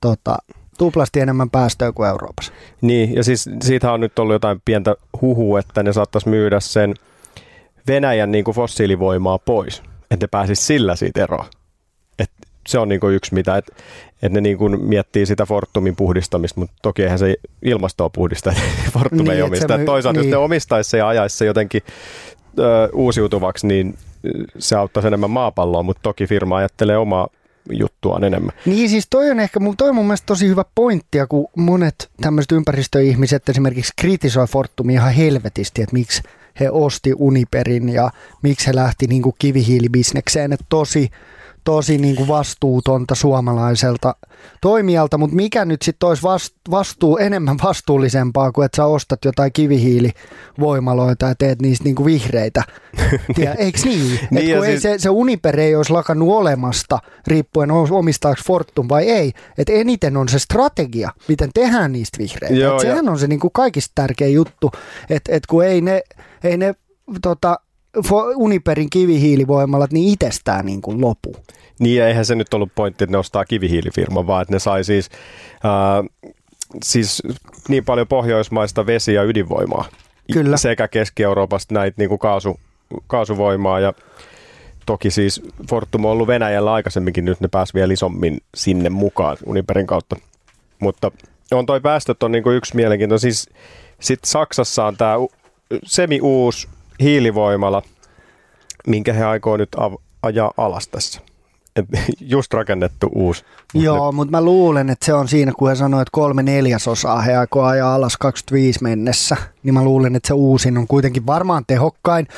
Tota, 0.00 0.36
tuplasti 0.78 1.20
enemmän 1.20 1.50
päästöjä 1.50 1.92
kuin 1.92 2.08
Euroopassa. 2.08 2.52
Niin, 2.80 3.14
ja 3.14 3.24
siis 3.24 3.50
siitä 3.62 3.92
on 3.92 4.00
nyt 4.00 4.18
ollut 4.18 4.34
jotain 4.34 4.62
pientä 4.64 4.94
huhua, 5.20 5.58
että 5.58 5.82
ne 5.82 5.92
saattaisi 5.92 6.28
myydä 6.28 6.60
sen 6.60 6.94
Venäjän 7.88 8.32
niin 8.32 8.44
kuin 8.44 8.54
fossiilivoimaa 8.54 9.38
pois, 9.38 9.82
että 10.10 10.24
ne 10.24 10.28
pääsisi 10.30 10.64
sillä 10.64 10.96
siitä 10.96 11.22
eroon. 11.22 11.46
Et 12.18 12.30
se 12.68 12.78
on 12.78 12.88
niin 12.88 13.00
kuin 13.00 13.14
yksi 13.14 13.34
mitä, 13.34 13.56
että 13.56 13.72
et 14.22 14.32
ne 14.32 14.40
niin 14.40 14.58
kuin 14.58 14.80
miettii 14.80 15.26
sitä 15.26 15.46
Fortumin 15.46 15.96
puhdistamista, 15.96 16.60
mutta 16.60 16.76
toki 16.82 17.02
eihän 17.02 17.18
se 17.18 17.36
ilmastoa 17.62 18.10
puhdista, 18.10 18.50
että 18.50 18.62
Fortum 18.92 19.18
niin, 19.18 19.30
ei 19.30 19.42
omista. 19.42 19.78
My... 19.78 19.84
Toisaalta 19.84 20.20
niin. 20.20 20.28
jos 20.28 20.38
ne 20.38 20.44
omistaisi 20.44 20.90
se 20.90 20.98
ja 20.98 21.08
ajaisi 21.08 21.36
se 21.36 21.46
jotenkin 21.46 21.82
ö, 22.58 22.88
uusiutuvaksi, 22.92 23.66
niin 23.66 23.94
se 24.58 24.76
auttaisi 24.76 25.06
enemmän 25.06 25.30
maapalloa, 25.30 25.82
mutta 25.82 26.02
toki 26.02 26.26
firma 26.26 26.56
ajattelee 26.56 26.96
omaa 26.96 27.28
juttuaan 27.70 28.24
enemmän. 28.24 28.54
Niin 28.66 28.88
siis 28.88 29.06
toi 29.10 29.30
on 29.30 29.40
ehkä, 29.40 29.60
toi 29.76 29.88
on 29.88 29.94
mun 29.94 30.06
mielestä 30.06 30.26
tosi 30.26 30.48
hyvä 30.48 30.64
pointti, 30.74 31.18
kun 31.28 31.48
monet 31.56 32.10
tämmöiset 32.20 32.52
ympäristöihmiset 32.52 33.48
esimerkiksi 33.48 33.92
kritisoi 33.96 34.46
Fortumia 34.46 35.00
ihan 35.00 35.12
helvetisti, 35.12 35.82
että 35.82 35.92
miksi 35.92 36.22
he 36.60 36.70
osti 36.70 37.12
Uniperin 37.16 37.88
ja 37.88 38.10
miksi 38.42 38.66
he 38.66 38.74
lähti 38.74 39.06
niin 39.06 39.22
kivihiilibisnekseen, 39.38 40.52
että 40.52 40.66
tosi 40.68 41.10
tosi 41.66 41.98
niin 41.98 42.16
kuin 42.16 42.28
vastuutonta 42.28 43.14
suomalaiselta 43.14 44.14
toimijalta, 44.60 45.18
mutta 45.18 45.36
mikä 45.36 45.64
nyt 45.64 45.82
sitten 45.82 46.08
olisi 46.08 46.22
vastuu 46.70 47.18
enemmän 47.18 47.56
vastuullisempaa 47.64 48.52
kuin 48.52 48.64
että 48.64 48.76
sä 48.76 48.86
ostat 48.86 49.24
jotain 49.24 49.52
kivihiilivoimaloita 49.52 51.26
ja 51.26 51.34
teet 51.34 51.62
niistä 51.62 51.84
niin 51.84 51.94
kuin 51.94 52.06
vihreitä. 52.06 52.62
Tiedä, 53.34 53.54
eikö 53.64 53.78
niin? 53.84 54.18
niin 54.30 54.56
kun 54.56 54.66
ei 54.66 54.72
siis... 54.72 54.82
se, 54.82 54.98
se 54.98 55.10
Uniper 55.10 55.60
ei 55.60 55.76
olisi 55.76 55.92
lakannut 55.92 56.28
olemasta, 56.28 56.98
riippuen 57.26 57.70
omistaako 57.70 58.40
Fortum 58.46 58.88
vai 58.88 59.10
ei. 59.10 59.32
Että 59.58 59.72
eniten 59.72 60.16
on 60.16 60.28
se 60.28 60.38
strategia, 60.38 61.10
miten 61.28 61.50
tehdään 61.54 61.92
niistä 61.92 62.18
vihreitä. 62.18 62.54
Joo, 62.56 62.80
sehän 62.80 63.04
ja... 63.04 63.10
on 63.10 63.18
se 63.18 63.26
niin 63.26 63.40
kuin 63.40 63.52
kaikista 63.52 63.92
tärkein 63.94 64.34
juttu, 64.34 64.70
että 65.10 65.32
et 65.32 65.46
kun 65.46 65.64
ei 65.64 65.80
ne, 65.80 66.02
ei 66.44 66.56
ne 66.56 66.74
tota, 67.22 67.58
Uniperin 68.36 68.90
kivihiilivoimalat 68.90 69.92
niin 69.92 70.12
itsestään 70.12 70.66
niin 70.66 70.82
kuin 70.82 71.00
lopu. 71.00 71.36
Niin, 71.78 72.02
eihän 72.02 72.24
se 72.24 72.34
nyt 72.34 72.54
ollut 72.54 72.72
pointti, 72.74 73.04
että 73.04 73.12
ne 73.12 73.18
ostaa 73.18 73.44
kivihiilifirma, 73.44 74.26
vaan 74.26 74.42
että 74.42 74.54
ne 74.54 74.58
sai 74.58 74.84
siis, 74.84 75.10
äh, 75.54 76.32
siis 76.82 77.22
niin 77.68 77.84
paljon 77.84 78.08
pohjoismaista 78.08 78.86
vesi- 78.86 79.14
ja 79.14 79.22
ydinvoimaa. 79.22 79.84
Kyllä. 80.32 80.56
Sekä 80.56 80.88
Keski-Euroopasta 80.88 81.74
näitä 81.74 81.94
niin 81.98 82.08
kuin 82.08 82.18
kaasu, 82.18 82.60
kaasuvoimaa 83.06 83.80
ja 83.80 83.92
toki 84.86 85.10
siis 85.10 85.42
Fortum 85.70 86.04
on 86.04 86.10
ollut 86.10 86.28
Venäjällä 86.28 86.72
aikaisemminkin, 86.72 87.24
nyt 87.24 87.40
ne 87.40 87.48
pääsi 87.48 87.74
vielä 87.74 87.92
isommin 87.92 88.40
sinne 88.54 88.90
mukaan 88.90 89.36
Uniperin 89.46 89.86
kautta. 89.86 90.16
Mutta 90.78 91.10
on 91.52 91.66
toi 91.66 91.80
päästöt 91.80 92.22
on 92.22 92.32
niin 92.32 92.42
kuin 92.42 92.56
yksi 92.56 92.76
mielenkiintoinen. 92.76 93.20
Siis 93.20 93.48
sitten 94.00 94.30
Saksassa 94.30 94.84
on 94.84 94.96
tämä 94.96 95.14
semi-uusi 95.84 96.68
hiilivoimala, 97.00 97.82
minkä 98.86 99.12
he 99.12 99.24
aikoo 99.24 99.56
nyt 99.56 99.68
av- 99.76 100.00
ajaa 100.22 100.52
alas 100.56 100.88
tässä. 100.88 101.20
Et 101.76 101.86
just 102.20 102.54
rakennettu 102.54 103.10
uusi. 103.14 103.44
Joo, 103.74 104.12
mutta 104.12 104.30
mä 104.30 104.40
luulen, 104.40 104.90
että 104.90 105.06
se 105.06 105.14
on 105.14 105.28
siinä, 105.28 105.52
kun 105.58 105.68
he 105.68 105.74
sanoivat, 105.74 106.02
että 106.02 106.12
kolme 106.12 106.42
neljäsosaa 106.42 107.20
he 107.20 107.36
aikoo 107.36 107.64
ajaa 107.64 107.94
alas 107.94 108.16
25 108.16 108.82
mennessä, 108.82 109.36
niin 109.62 109.74
mä 109.74 109.84
luulen, 109.84 110.16
että 110.16 110.26
se 110.26 110.34
uusin 110.34 110.78
on 110.78 110.86
kuitenkin 110.86 111.26
varmaan 111.26 111.64
tehokkain, 111.66 112.28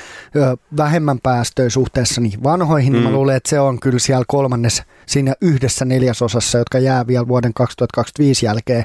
vähemmän 0.76 1.18
päästöjä 1.22 1.70
suhteessa 1.70 2.20
niihin 2.20 2.42
vanhoihin, 2.42 2.92
mm. 2.92 2.94
niin 2.94 3.02
mä 3.02 3.08
mm. 3.08 3.14
luulen, 3.14 3.36
että 3.36 3.50
se 3.50 3.60
on 3.60 3.80
kyllä 3.80 3.98
siellä 3.98 4.24
kolmannes 4.28 4.82
siinä 5.06 5.34
yhdessä 5.40 5.84
neljäsosassa, 5.84 6.58
jotka 6.58 6.78
jää 6.78 7.06
vielä 7.06 7.28
vuoden 7.28 7.54
2025 7.54 8.46
jälkeen 8.46 8.84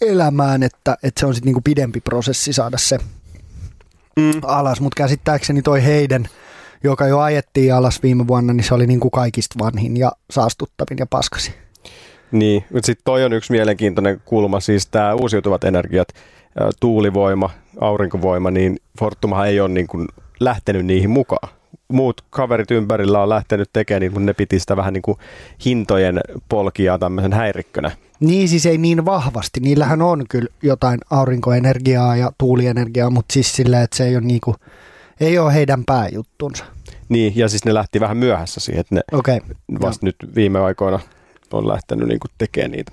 elämään, 0.00 0.62
että, 0.62 0.96
että 1.02 1.20
se 1.20 1.26
on 1.26 1.34
sitten 1.34 1.48
niinku 1.48 1.60
pidempi 1.60 2.00
prosessi 2.00 2.52
saada 2.52 2.78
se 2.78 2.98
mm. 4.18 4.40
alas, 4.42 4.80
mutta 4.80 4.96
käsittääkseni 4.96 5.62
toi 5.62 5.84
heidän, 5.84 6.28
joka 6.84 7.06
jo 7.06 7.18
ajettiin 7.18 7.74
alas 7.74 8.02
viime 8.02 8.26
vuonna, 8.26 8.52
niin 8.52 8.64
se 8.64 8.74
oli 8.74 8.86
niin 8.86 9.00
kuin 9.00 9.10
kaikista 9.10 9.64
vanhin 9.64 9.96
ja 9.96 10.12
saastuttavin 10.30 10.98
ja 10.98 11.06
paskasi. 11.06 11.54
Niin, 12.32 12.64
mutta 12.72 12.86
sitten 12.86 13.04
toi 13.04 13.24
on 13.24 13.32
yksi 13.32 13.52
mielenkiintoinen 13.52 14.20
kulma, 14.24 14.60
siis 14.60 14.86
tämä 14.86 15.14
uusiutuvat 15.14 15.64
energiat, 15.64 16.08
tuulivoima, 16.80 17.50
aurinkovoima, 17.80 18.50
niin 18.50 18.76
Fortumhan 18.98 19.48
ei 19.48 19.60
ole 19.60 19.68
niin 19.68 19.86
kuin 19.86 20.08
lähtenyt 20.40 20.86
niihin 20.86 21.10
mukaan. 21.10 21.48
Muut 21.88 22.24
kaverit 22.30 22.70
ympärillä 22.70 23.22
on 23.22 23.28
lähtenyt 23.28 23.70
tekemään, 23.72 24.00
niin 24.00 24.12
kun 24.12 24.26
ne 24.26 24.32
piti 24.34 24.60
sitä 24.60 24.76
vähän 24.76 24.92
niin 24.92 25.02
kuin 25.02 25.18
hintojen 25.64 26.20
polkia 26.48 26.98
tämmöisen 26.98 27.32
häirikkönä. 27.32 27.90
Niin 28.20 28.48
siis 28.48 28.66
ei 28.66 28.78
niin 28.78 29.04
vahvasti. 29.04 29.60
Niillähän 29.60 30.02
on 30.02 30.24
kyllä 30.28 30.48
jotain 30.62 31.00
aurinkoenergiaa 31.10 32.16
ja 32.16 32.32
tuulienergiaa, 32.38 33.10
mutta 33.10 33.32
siis 33.32 33.56
silleen, 33.56 33.82
että 33.82 33.96
se 33.96 34.04
ei 34.04 34.16
ole, 34.16 34.24
niinku, 34.24 34.54
ei 35.20 35.38
ole 35.38 35.54
heidän 35.54 35.84
pääjuttunsa. 35.84 36.64
Niin, 37.08 37.32
ja 37.36 37.48
siis 37.48 37.64
ne 37.64 37.74
lähti 37.74 38.00
vähän 38.00 38.16
myöhässä 38.16 38.60
siihen, 38.60 38.80
että 38.80 38.94
ne 38.94 39.00
okay. 39.12 39.40
vasta 39.80 40.06
nyt 40.06 40.16
viime 40.34 40.58
aikoina 40.58 41.00
on 41.52 41.68
lähtenyt 41.68 42.08
niinku 42.08 42.26
tekemään 42.38 42.70
niitä. 42.70 42.92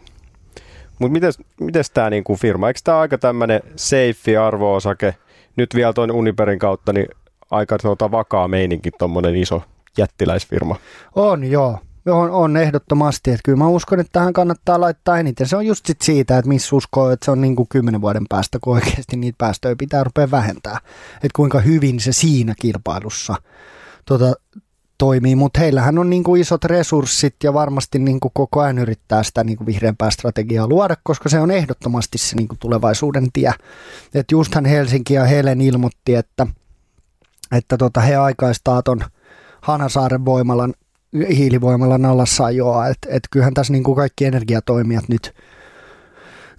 Mutta 0.99 1.19
miten 1.59 1.83
tämä 1.93 2.09
niinku 2.09 2.35
firma, 2.35 2.67
eikö 2.67 2.79
tämä 2.83 2.99
aika 2.99 3.17
tämmöinen 3.17 3.61
safe 3.75 4.37
arvoosake, 4.37 5.15
nyt 5.55 5.75
vielä 5.75 5.93
tuon 5.93 6.11
Uniperin 6.11 6.59
kautta, 6.59 6.93
niin 6.93 7.07
aika 7.51 7.77
tuota 7.77 8.11
vakaa 8.11 8.47
meininki 8.47 8.91
tuommoinen 8.91 9.35
iso 9.35 9.61
jättiläisfirma? 9.97 10.75
On 11.15 11.43
joo, 11.43 11.79
on, 12.05 12.31
on 12.31 12.57
ehdottomasti. 12.57 13.31
Että 13.31 13.41
kyllä 13.45 13.57
mä 13.57 13.67
uskon, 13.67 13.99
että 13.99 14.11
tähän 14.11 14.33
kannattaa 14.33 14.81
laittaa 14.81 15.19
eniten. 15.19 15.47
Se 15.47 15.57
on 15.57 15.65
just 15.65 15.85
sit 15.85 16.01
siitä, 16.01 16.37
että 16.37 16.49
missä 16.49 16.75
uskoo, 16.75 17.11
että 17.11 17.25
se 17.25 17.31
on 17.31 17.41
niin 17.41 17.55
kuin 17.55 17.67
kymmenen 17.69 18.01
vuoden 18.01 18.25
päästä, 18.29 18.57
kun 18.61 18.73
oikeasti 18.73 19.17
niitä 19.17 19.35
päästöjä 19.37 19.75
pitää 19.75 20.03
rupea 20.03 20.31
vähentää. 20.31 20.77
Että 21.15 21.35
kuinka 21.35 21.59
hyvin 21.59 21.99
se 21.99 22.11
siinä 22.11 22.53
kilpailussa 22.61 23.35
tota, 24.05 24.33
toimii, 24.97 25.35
mutta 25.35 25.59
heillähän 25.59 25.99
on 25.99 26.09
niin 26.09 26.23
kuin 26.23 26.41
isot 26.41 26.65
resurssit 26.65 27.35
ja 27.43 27.53
varmasti 27.53 27.99
niin 27.99 28.19
kuin 28.19 28.31
koko 28.33 28.61
ajan 28.61 28.79
yrittää 28.79 29.23
sitä 29.23 29.43
niin 29.43 29.57
kuin 29.57 29.65
vihreämpää 29.65 30.11
strategiaa 30.11 30.67
luoda, 30.67 30.95
koska 31.03 31.29
se 31.29 31.39
on 31.39 31.51
ehdottomasti 31.51 32.17
se 32.17 32.35
niin 32.35 32.47
kuin 32.47 32.59
tulevaisuuden 32.59 33.27
tie. 33.33 33.53
Et 34.13 34.31
justhan 34.31 34.65
Helsinki 34.65 35.13
ja 35.13 35.25
Helen 35.25 35.61
ilmoitti, 35.61 36.15
että, 36.15 36.47
että 37.51 37.77
tota 37.77 38.01
he 38.01 38.15
aikaistaa 38.15 38.81
ton 38.81 39.01
Hanasaaren 39.61 40.25
voimalan 40.25 40.73
hiilivoimalla 41.29 42.09
alasajoa. 42.09 42.87
Että 42.87 43.07
et 43.11 43.23
kyllähän 43.31 43.53
tässä 43.53 43.73
niin 43.73 43.83
kuin 43.83 43.95
kaikki 43.95 44.25
energiatoimijat 44.25 45.09
nyt 45.09 45.33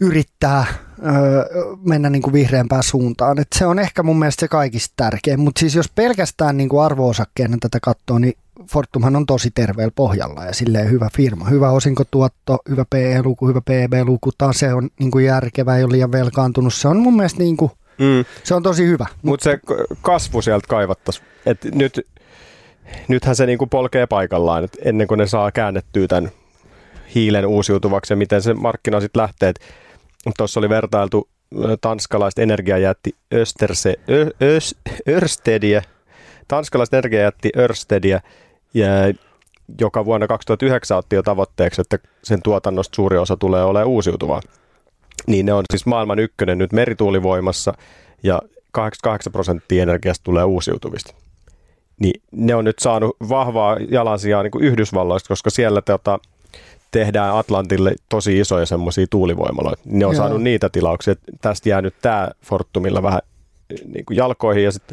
yrittää 0.01 0.67
öö, 1.07 1.45
mennä 1.85 2.11
niin 2.11 2.23
kuin 2.23 2.33
vihreämpään 2.33 2.83
suuntaan. 2.83 3.39
Et 3.39 3.49
se 3.55 3.67
on 3.67 3.79
ehkä 3.79 4.03
mun 4.03 4.19
mielestä 4.19 4.41
se 4.41 4.49
kaikista 4.49 4.93
tärkein. 4.97 5.41
Mutta 5.41 5.59
siis 5.61 5.75
jos 5.75 5.91
pelkästään 5.95 6.57
niin 6.57 6.69
kuin 6.69 6.85
arvo-osakkeena 6.85 7.57
tätä 7.61 7.79
katsoo, 7.83 8.19
niin 8.19 8.35
Fortumhan 8.73 9.17
on 9.17 9.27
tosi 9.27 9.51
terveellä 9.51 9.93
pohjalla 9.95 10.45
ja 10.45 10.55
silleen 10.55 10.91
hyvä 10.91 11.09
firma. 11.17 11.45
Hyvä 11.45 11.71
osinkotuotto, 11.71 12.59
hyvä 12.69 12.85
PE-luku, 12.91 13.49
hyvä 13.49 13.61
PB-luku. 13.61 14.31
Taas 14.39 14.59
se 14.59 14.75
on 14.75 14.91
niin 15.01 15.11
kuin 15.11 15.25
järkevä, 15.25 15.77
ei 15.77 15.85
ole 15.85 15.93
liian 15.93 16.13
velkaantunut. 16.13 16.75
Se 16.75 16.89
on 16.89 16.97
mun 16.97 17.17
mielestä 17.17 17.39
niin 17.39 17.57
kuin, 17.57 17.71
mm. 17.99 18.25
se 18.45 18.55
on 18.55 18.63
tosi 18.63 18.87
hyvä. 18.87 19.07
Mutta 19.23 19.23
Mut 19.23 19.41
se 19.41 19.59
kasvu 20.03 20.43
sieltä 20.43 20.67
kaivattaisiin. 20.69 21.27
nyt 21.75 22.07
nythän 23.09 23.37
se 23.37 23.47
niin 23.47 23.59
kuin 23.59 23.71
polkee 23.71 24.07
paikallaan, 24.07 24.65
että 24.65 24.79
ennen 24.85 25.07
kuin 25.07 25.19
ne 25.19 25.27
saa 25.27 25.53
käännettyä 25.53 26.07
tämän 26.07 26.31
hiilen 27.15 27.47
uusiutuvaksi 27.47 28.13
ja 28.13 28.17
miten 28.17 28.43
se 28.43 28.55
markkina 28.55 29.01
sitten 29.01 29.23
lähtee. 29.23 29.53
Tuossa 30.37 30.61
oli 30.61 30.69
vertailtu 30.69 31.29
tanskalaista 31.81 32.43
energiajätti 32.43 33.15
Österse, 33.35 33.95
Ö, 34.11 34.31
Ös, 34.43 34.75
Örstediä, 35.09 35.83
tanskalaista 36.49 36.97
energiajätti 36.97 37.51
Örstediä, 37.57 38.21
ja, 38.75 38.87
joka 39.81 40.05
vuonna 40.05 40.27
2009 40.27 40.99
otti 40.99 41.17
jo 41.17 41.23
tavoitteeksi, 41.23 41.81
että 41.81 41.99
sen 42.23 42.43
tuotannosta 42.43 42.97
suuri 42.97 43.19
osa 43.19 43.37
tulee 43.37 43.65
olemaan 43.65 43.89
uusiutuvaa. 43.89 44.41
Niin 45.27 45.47
ne 45.47 45.53
on 45.53 45.65
siis 45.71 45.87
maailman 45.87 46.19
ykkönen 46.19 46.59
nyt 46.59 46.73
merituulivoimassa 46.73 47.75
ja 48.23 48.43
88 48.73 49.33
prosenttia 49.33 49.83
energiasta 49.83 50.25
tulee 50.25 50.45
uusiutuvista 50.45 51.26
niin 52.01 52.23
ne 52.33 52.55
on 52.55 52.65
nyt 52.65 52.79
saanut 52.79 53.17
vahvaa 53.29 53.77
jalansijaa 53.91 54.43
niin 54.43 54.51
kuin 54.51 54.65
Yhdysvalloista, 54.65 55.29
koska 55.29 55.51
siellä 55.51 55.83
tota, 55.83 56.19
tehdään 56.91 57.37
Atlantille 57.37 57.95
tosi 58.09 58.39
isoja 58.39 58.67
semmoisia 58.67 59.07
tuulivoimaloita. 59.11 59.83
Ne 59.85 60.07
on 60.07 60.15
Joo. 60.15 60.23
saanut 60.23 60.43
niitä 60.43 60.69
tilauksia. 60.69 61.15
Tästä 61.41 61.69
jäänyt 61.69 61.95
tämä 62.03 62.31
Fortumilla 62.43 63.03
vähän 63.03 63.21
niin 63.93 64.05
kuin 64.05 64.17
jalkoihin. 64.17 64.65
Ja 64.65 64.73
sit 64.73 64.93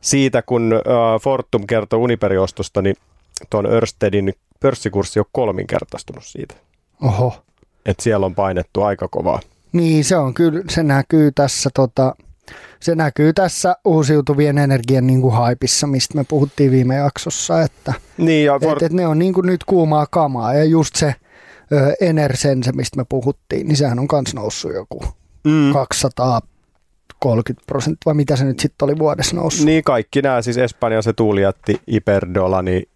siitä, 0.00 0.42
kun 0.42 0.74
Fortum 1.22 1.66
kertoi 1.66 1.98
Uniperiostosta, 1.98 2.82
niin 2.82 2.96
tuon 3.50 3.66
Örstedin 3.66 4.34
pörssikurssi 4.60 5.20
on 5.20 5.26
kolminkertaistunut 5.32 6.24
siitä. 6.24 6.54
Oho. 7.02 7.42
Et 7.86 8.00
siellä 8.00 8.26
on 8.26 8.34
painettu 8.34 8.82
aika 8.82 9.08
kovaa. 9.08 9.40
Niin, 9.72 10.04
se 10.04 10.16
on 10.16 10.34
kyllä, 10.34 10.62
se 10.70 10.82
näkyy 10.82 11.32
tässä 11.32 11.70
tota, 11.74 12.14
se 12.80 12.94
näkyy 12.94 13.32
tässä 13.32 13.76
uusiutuvien 13.84 14.58
energian 14.58 15.06
niin 15.06 15.20
kuin 15.20 15.34
haipissa, 15.34 15.86
mistä 15.86 16.14
me 16.14 16.24
puhuttiin 16.24 16.70
viime 16.70 16.96
jaksossa, 16.96 17.62
että, 17.62 17.94
niin 18.18 18.44
ja 18.44 18.58
for... 18.62 18.72
että, 18.72 18.86
että 18.86 18.96
ne 18.96 19.06
on 19.06 19.18
niin 19.18 19.34
kuin 19.34 19.46
nyt 19.46 19.64
kuumaa 19.64 20.06
kamaa 20.10 20.54
ja 20.54 20.64
just 20.64 20.96
se 20.96 21.14
ö, 21.72 21.94
Enersense, 22.00 22.72
mistä 22.72 22.96
me 22.96 23.04
puhuttiin, 23.08 23.68
niin 23.68 23.76
sehän 23.76 23.98
on 23.98 24.08
kans 24.08 24.34
noussut 24.34 24.74
joku 24.74 25.04
mm. 25.44 25.72
230 25.72 27.66
prosenttia, 27.66 28.02
vai 28.06 28.14
mitä 28.14 28.36
se 28.36 28.44
nyt 28.44 28.60
sitten 28.60 28.86
oli 28.86 28.98
vuodessa 28.98 29.36
noussut? 29.36 29.66
Niin 29.66 29.84
kaikki 29.84 30.22
nämä, 30.22 30.42
siis 30.42 30.58
Espanjan 30.58 31.02
se 31.02 31.12
tuulijatti 31.12 31.80
Iperdola, 31.86 32.62
niin 32.62 32.88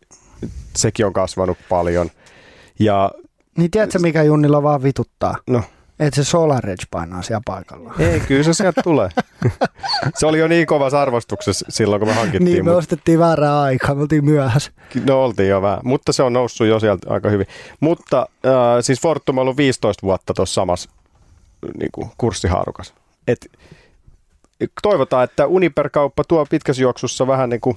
sekin 0.76 1.06
on 1.06 1.12
kasvanut 1.12 1.58
paljon. 1.68 2.10
Ja, 2.78 3.10
niin 3.58 3.70
tiedätkö, 3.70 3.98
mikä 3.98 4.22
Junnilla 4.22 4.62
vaan 4.62 4.82
vituttaa? 4.82 5.36
No. 5.46 5.62
Että 6.00 6.16
se 6.16 6.24
SolarEdge 6.24 6.84
painaa 6.90 7.22
siellä 7.22 7.42
paikalla. 7.44 7.94
Ei, 7.98 8.20
kyllä 8.20 8.42
se 8.42 8.54
sieltä 8.54 8.82
tulee. 8.82 9.08
se 10.18 10.26
oli 10.26 10.38
jo 10.38 10.48
niin 10.48 10.66
kovassa 10.66 11.02
arvostuksessa 11.02 11.66
silloin, 11.68 12.00
kun 12.00 12.08
me 12.08 12.14
hankittiin. 12.14 12.44
Niin, 12.44 12.64
me 12.64 12.70
ostettiin 12.70 13.18
väärää 13.18 13.60
aikaa, 13.60 13.94
me 13.94 14.00
oltiin 14.00 14.24
myöhässä. 14.24 14.72
No 15.06 15.24
oltiin 15.24 15.48
jo 15.48 15.62
vähän, 15.62 15.80
mutta 15.84 16.12
se 16.12 16.22
on 16.22 16.32
noussut 16.32 16.66
jo 16.66 16.80
sieltä 16.80 17.10
aika 17.10 17.28
hyvin. 17.28 17.46
Mutta 17.80 18.28
äh, 18.46 18.52
siis 18.80 19.00
Fortum 19.00 19.38
on 19.38 19.42
ollut 19.42 19.56
15 19.56 20.06
vuotta 20.06 20.34
tuossa 20.34 20.54
samassa 20.54 20.90
niin 21.78 21.90
kuin 21.92 22.10
kurssihaarukas. 22.18 22.94
Et, 23.28 23.50
toivotaan, 24.82 25.24
että 25.24 25.46
Uniper-kauppa 25.46 26.24
tuo 26.24 26.46
pitkässä 26.50 26.82
juoksussa 26.82 27.26
vähän 27.26 27.50
niin 27.50 27.60
kuin 27.60 27.76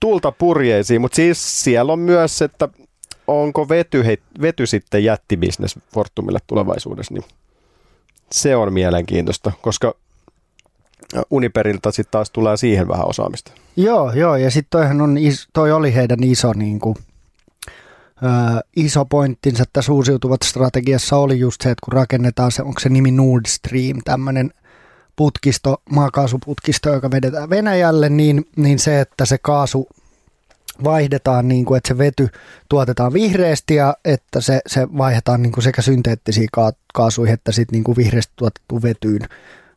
tulta 0.00 0.32
purjeisiin, 0.32 1.00
mutta 1.00 1.16
siis 1.16 1.64
siellä 1.64 1.92
on 1.92 1.98
myös, 1.98 2.42
että 2.42 2.68
onko 3.26 3.68
vety, 3.68 4.04
he, 4.04 4.18
vety 4.40 4.66
sitten 4.66 5.04
jättibisnes 5.04 5.78
Fortumille 5.94 6.38
tulevaisuudessa, 6.46 7.14
niin 7.14 7.24
se 8.32 8.56
on 8.56 8.72
mielenkiintoista, 8.72 9.52
koska 9.62 9.94
Uniperilta 11.30 11.92
sitten 11.92 12.10
taas 12.10 12.30
tulee 12.30 12.56
siihen 12.56 12.88
vähän 12.88 13.08
osaamista. 13.08 13.52
Joo, 13.76 14.12
joo, 14.12 14.36
ja 14.36 14.50
sitten 14.50 14.80
toi 15.52 15.72
oli 15.72 15.94
heidän 15.94 16.22
iso 16.22 16.52
niin 16.52 16.78
kuin, 16.78 16.96
ö, 18.22 18.60
iso 18.76 19.04
pointtinsa 19.04 19.64
tässä 19.72 19.92
uusiutuvat 19.92 20.42
strategiassa 20.42 21.16
oli 21.16 21.38
just 21.38 21.60
se, 21.60 21.70
että 21.70 21.84
kun 21.84 21.92
rakennetaan 21.92 22.52
se, 22.52 22.62
onko 22.62 22.80
se 22.80 22.88
nimi 22.88 23.10
Nord 23.10 23.46
Stream, 23.46 23.98
tämmöinen 24.04 24.50
putkisto, 25.16 25.82
maakaasuputkisto, 25.90 26.92
joka 26.92 27.10
vedetään 27.10 27.50
Venäjälle, 27.50 28.08
niin, 28.08 28.46
niin 28.56 28.78
se, 28.78 29.00
että 29.00 29.24
se 29.24 29.38
kaasu 29.38 29.88
vaihdetaan, 30.84 31.48
niin 31.48 31.64
kuin, 31.64 31.78
että 31.78 31.88
se 31.88 31.98
vety 31.98 32.28
tuotetaan 32.68 33.12
vihreästi 33.12 33.74
ja 33.74 33.96
että 34.04 34.40
se, 34.40 34.60
se 34.66 34.88
vaihdetaan 34.98 35.42
niin 35.42 35.52
kuin 35.52 35.64
sekä 35.64 35.82
synteettisiin 35.82 36.48
kaasuihin 36.94 37.34
että 37.34 37.52
sitten 37.52 37.72
niin 37.72 37.84
kuin 37.84 37.96
vihreästi 37.96 38.32
tuotettu 38.36 38.82
vetyyn 38.82 39.28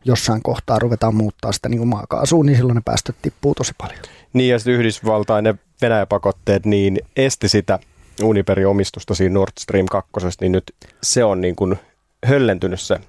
jossain 0.06 0.44
kohtaa 0.44 0.80
ruvetaan 0.80 1.16
muuttaa 1.16 1.52
sitä 1.52 1.70
niin 1.70 1.78
kuin 1.78 1.88
maakaasuun, 1.88 2.46
niin 2.46 2.56
silloin 2.56 2.76
ne 2.76 2.82
päästöt 2.86 3.16
tippuu 3.22 3.56
tosi 3.56 3.72
paljon. 3.78 4.00
Niin 4.34 4.50
ja 4.50 4.60
sitten 4.60 4.74
Yhdysvaltain 4.74 5.44
ne 5.44 5.56
Venäjä-pakotteet 5.82 6.66
niin 6.66 7.00
esti 7.16 7.50
sitä 7.50 7.80
Uniperin 8.24 8.68
omistusta 8.68 9.16
siinä 9.16 9.34
Nord 9.34 9.52
Stream 9.60 9.86
2, 9.92 10.12
niin 10.42 10.52
nyt 10.52 10.64
se 11.04 11.24
on 11.24 11.42
niin 11.42 11.56
kuin 11.56 11.80
höllentynyt 12.26 12.82
se 12.82 13.00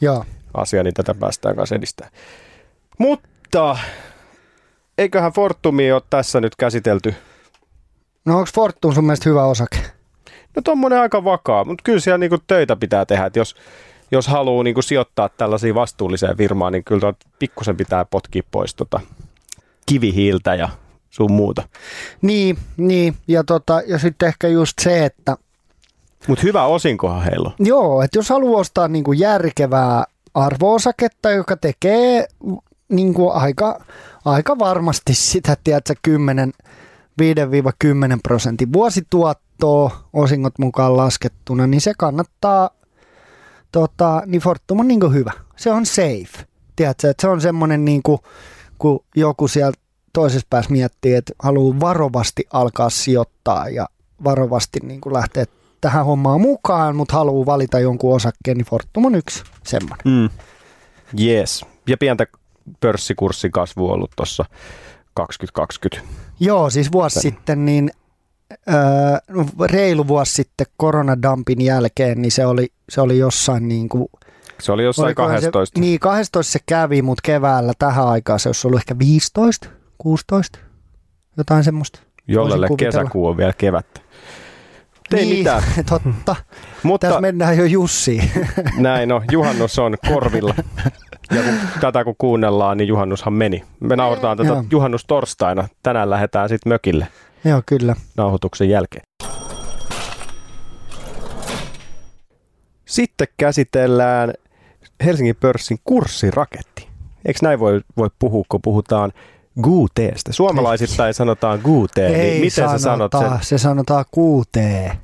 Joo. 0.00 0.24
asia, 0.54 0.82
niin 0.82 0.94
tätä 0.94 1.14
päästään 1.14 1.56
kanssa 1.56 1.74
edistämään. 1.74 2.12
Mutta 2.98 3.78
eiköhän 4.98 5.32
Fortumi 5.32 5.92
ole 5.92 6.02
tässä 6.10 6.40
nyt 6.40 6.56
käsitelty. 6.56 7.14
No 8.28 8.38
onko 8.38 8.50
Fortum 8.54 8.94
sun 8.94 9.04
mielestä 9.04 9.28
hyvä 9.28 9.44
osake? 9.44 9.78
No 10.56 10.62
tommonen 10.62 11.00
aika 11.00 11.24
vakaa, 11.24 11.64
mutta 11.64 11.82
kyllä 11.82 12.00
siellä 12.00 12.18
niinku 12.18 12.38
töitä 12.46 12.76
pitää 12.76 13.06
tehdä, 13.06 13.26
että 13.26 13.38
jos, 13.38 13.56
jos 14.10 14.28
haluaa 14.28 14.64
niinku 14.64 14.82
sijoittaa 14.82 15.28
tällaisiin 15.28 15.74
vastuulliseen 15.74 16.36
firmaan, 16.36 16.72
niin 16.72 16.84
kyllä 16.84 17.14
pikkusen 17.38 17.76
pitää 17.76 18.04
potkia 18.04 18.42
pois 18.50 18.74
tota 18.74 19.00
kivihiiltä 19.86 20.54
ja 20.54 20.68
sun 21.10 21.32
muuta. 21.32 21.68
Niin, 22.22 22.58
niin. 22.76 23.14
Ja, 23.28 23.44
tota, 23.44 23.82
ja 23.86 23.98
sitten 23.98 24.28
ehkä 24.28 24.48
just 24.48 24.72
se, 24.80 25.04
että 25.04 25.36
Mutta 26.26 26.42
hyvä 26.42 26.64
osinkohan 26.64 27.22
heillä 27.22 27.48
on. 27.48 27.66
Joo, 27.66 28.02
että 28.02 28.18
jos 28.18 28.30
haluaa 28.30 28.60
ostaa 28.60 28.88
niin 28.88 29.04
kuin 29.04 29.18
järkevää 29.18 30.04
arvoosaketta, 30.34 31.30
joka 31.30 31.56
tekee 31.56 32.26
niin 32.88 33.14
kuin 33.14 33.32
aika, 33.32 33.84
aika 34.24 34.58
varmasti 34.58 35.14
sitä, 35.14 35.56
tiedätkö, 35.64 35.94
10, 36.02 36.52
5-10 37.18 38.18
prosentin 38.22 38.72
vuosituottoa 38.72 40.04
osingot 40.12 40.58
mukaan 40.58 40.96
laskettuna, 40.96 41.66
niin 41.66 41.80
se 41.80 41.92
kannattaa, 41.98 42.70
tota, 43.72 44.22
niin 44.26 44.40
Fortum 44.40 44.80
on 44.80 44.88
niin 44.88 45.14
hyvä. 45.14 45.32
Se 45.56 45.70
on 45.70 45.86
safe. 45.86 46.46
Tiedätkö, 46.76 47.10
että 47.10 47.20
se 47.20 47.28
on 47.28 47.40
semmoinen, 47.40 47.84
niin 47.84 48.02
kuin, 48.02 48.18
kun 48.78 49.04
joku 49.16 49.48
siellä 49.48 49.72
toisessa 50.12 50.46
päässä 50.50 50.72
miettii, 50.72 51.14
että 51.14 51.32
haluaa 51.42 51.80
varovasti 51.80 52.44
alkaa 52.52 52.90
sijoittaa 52.90 53.68
ja 53.68 53.88
varovasti 54.24 54.80
niin 54.82 55.00
kuin 55.00 55.12
lähteä 55.12 55.44
tähän 55.80 56.04
hommaan 56.04 56.40
mukaan, 56.40 56.96
mutta 56.96 57.14
haluaa 57.14 57.46
valita 57.46 57.80
jonkun 57.80 58.14
osakkeen, 58.14 58.56
niin 58.56 58.66
Fortum 58.66 59.04
on 59.04 59.14
yksi 59.14 59.44
semmoinen. 59.64 60.02
Mm. 60.04 60.30
Yes. 61.20 61.64
Ja 61.86 61.96
pientä 61.96 62.26
pörssikurssin 62.80 63.52
kasvu 63.52 63.90
ollut 63.90 64.10
tuossa 64.16 64.44
2020. 65.14 66.27
Joo, 66.40 66.70
siis 66.70 66.92
vuosi 66.92 67.14
Tän. 67.14 67.22
sitten, 67.22 67.64
niin 67.66 67.90
öö, 68.68 68.76
reilu 69.70 70.08
vuosi 70.08 70.32
sitten 70.32 70.66
koronadumpin 70.76 71.60
jälkeen, 71.60 72.22
niin 72.22 72.32
se 72.32 72.46
oli, 72.46 72.68
se 72.88 73.00
oli 73.00 73.18
jossain 73.18 73.68
niin 73.68 73.88
kuin, 73.88 74.08
Se 74.60 74.72
oli 74.72 74.84
jossain 74.84 75.06
olikohan 75.06 75.30
12. 75.30 75.76
Se, 75.76 75.80
niin, 75.80 76.00
12 76.00 76.52
se 76.52 76.58
kävi, 76.66 77.02
mutta 77.02 77.22
keväällä 77.24 77.72
tähän 77.78 78.08
aikaan 78.08 78.40
se 78.40 78.48
olisi 78.48 78.66
ollut 78.66 78.80
ehkä 78.80 78.98
15, 78.98 79.68
16, 79.98 80.58
jotain 81.36 81.64
semmoista. 81.64 82.00
jollelle 82.28 82.68
kesäkuu 82.78 83.26
on 83.26 83.36
vielä 83.36 83.52
kevättä. 83.52 84.00
Ei 85.14 85.24
niin, 85.24 85.38
mitään. 85.38 85.62
totta. 85.90 86.36
Mutta 86.82 87.06
Tässä 87.06 87.20
mennään 87.20 87.58
jo 87.58 87.64
Jussiin. 87.64 88.30
näin 88.78 89.12
on, 89.12 89.22
juhannus 89.32 89.78
on 89.78 89.96
korvilla. 90.08 90.54
Ja 91.30 91.42
kun 91.42 91.54
tätä 91.80 92.04
kun 92.04 92.14
kuunnellaan, 92.18 92.76
niin 92.76 92.88
juhannushan 92.88 93.32
meni. 93.32 93.64
Me 93.80 93.96
nauhoitetaan 93.96 94.36
tätä 94.36 94.48
Joo. 94.48 94.64
juhannustorstaina. 94.70 95.68
Tänään 95.82 96.10
lähdetään 96.10 96.48
sitten 96.48 96.72
mökille 96.72 97.08
Joo, 97.44 97.62
kyllä. 97.66 97.96
nauhoituksen 98.16 98.68
jälkeen. 98.70 99.02
Sitten 102.84 103.28
käsitellään 103.36 104.32
Helsingin 105.04 105.36
pörssin 105.36 105.78
kurssiraketti. 105.84 106.88
Eikö 107.24 107.38
näin 107.42 107.60
voi, 107.60 107.80
voi 107.96 108.08
puhua, 108.18 108.44
kun 108.48 108.60
puhutaan 108.62 109.12
GUTeesta? 109.62 110.32
Suomalaisittain 110.32 111.14
sanotaan 111.14 111.60
GUT, 111.64 111.98
Ei 111.98 112.10
niin 112.12 112.34
miten 112.34 112.50
sä 112.50 112.78
sanot 112.78 113.12
sen? 113.12 113.20
sanota, 113.20 113.38
Se 113.42 113.58
sanotaan 113.58 114.04
kuutee. 114.10 114.98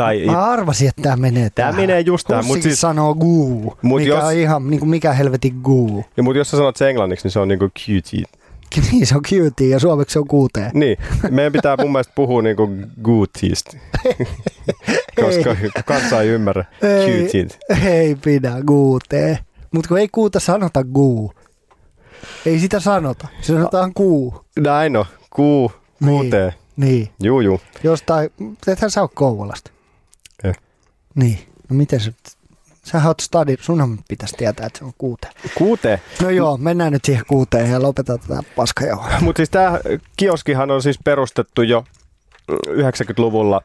Tai, 0.00 0.26
Mä 0.26 0.44
arvasin, 0.44 0.88
että 0.88 1.02
tämä 1.02 1.16
menee 1.16 1.50
tähän. 1.50 1.76
menee 1.76 2.00
just 2.00 2.26
tähän, 2.26 2.44
mut 2.44 2.48
Kussikin 2.48 2.70
siis- 2.70 2.80
sanoo 2.80 3.14
guu, 3.14 3.76
Mut 3.82 4.00
mikä 4.00 4.08
jos- 4.14 4.24
on 4.24 4.32
ihan, 4.32 4.70
niin 4.70 4.80
kuin 4.80 4.90
mikä 4.90 5.12
helvetin 5.12 5.60
guu. 5.62 6.04
ja, 6.16 6.22
mutta 6.22 6.38
jos 6.38 6.50
sä 6.50 6.56
sanot 6.56 6.76
sen 6.76 6.88
englanniksi, 6.88 7.24
niin 7.26 7.32
se 7.32 7.38
on 7.40 7.48
niinku 7.48 7.64
QT. 7.78 8.12
Niin, 8.92 9.06
se 9.06 9.16
on 9.16 9.22
cutie 9.22 9.68
ja 9.68 9.78
suomeksi 9.78 10.12
se 10.12 10.18
on 10.18 10.26
kuutee. 10.28 10.70
Niin, 10.74 10.96
meidän 11.30 11.52
pitää 11.52 11.76
mun 11.80 11.92
mielestä 11.92 12.12
puhua 12.16 12.42
niinku 12.42 12.68
GUTista, 13.04 13.76
koska 15.20 15.56
kansa 15.84 16.20
ei 16.20 16.28
ymmärrä 16.28 16.64
Ei, 16.82 17.24
QT. 17.28 17.58
ei 17.86 18.14
pidä 18.14 18.52
guutee. 18.66 19.38
Mutta 19.74 19.88
kun 19.88 19.98
ei 19.98 20.08
kuuta 20.12 20.40
sanota 20.40 20.84
guu. 20.84 21.32
Ei 22.46 22.58
sitä 22.58 22.80
sanota. 22.80 23.28
Se 23.40 23.52
sanotaan 23.52 23.94
kuu. 23.94 24.44
Näin 24.58 24.96
on, 24.96 25.04
Q, 25.36 25.38
QT. 26.04 26.54
Niin. 26.76 27.08
Juu, 27.22 27.40
juu. 27.40 27.60
Jostain, 27.84 28.30
ethän 28.66 28.90
sä 28.90 29.02
ole 29.02 29.10
Kouvolasta. 29.14 29.70
Niin. 31.14 31.38
No 31.68 31.76
miten 31.76 32.00
se, 32.00 32.14
sähän 32.84 33.08
oot 33.08 33.20
stadi, 33.20 33.56
sunhan 33.60 33.98
pitäisi 34.08 34.36
tietää, 34.36 34.66
että 34.66 34.78
se 34.78 34.84
on 34.84 34.92
kuutee. 34.98 35.30
QT. 35.46 36.00
No 36.22 36.30
joo, 36.30 36.56
mennään 36.56 36.92
nyt 36.92 37.04
siihen 37.04 37.24
kuuteen 37.28 37.70
ja 37.70 37.82
lopetetaan 37.82 38.18
tätä 38.18 38.42
paskajauhaa. 38.56 39.20
Mutta 39.24 39.38
siis 39.38 39.50
tämä 39.50 39.80
kioskihan 40.16 40.70
on 40.70 40.82
siis 40.82 40.98
perustettu 41.04 41.62
jo 41.62 41.84
90-luvulla, 42.52 43.60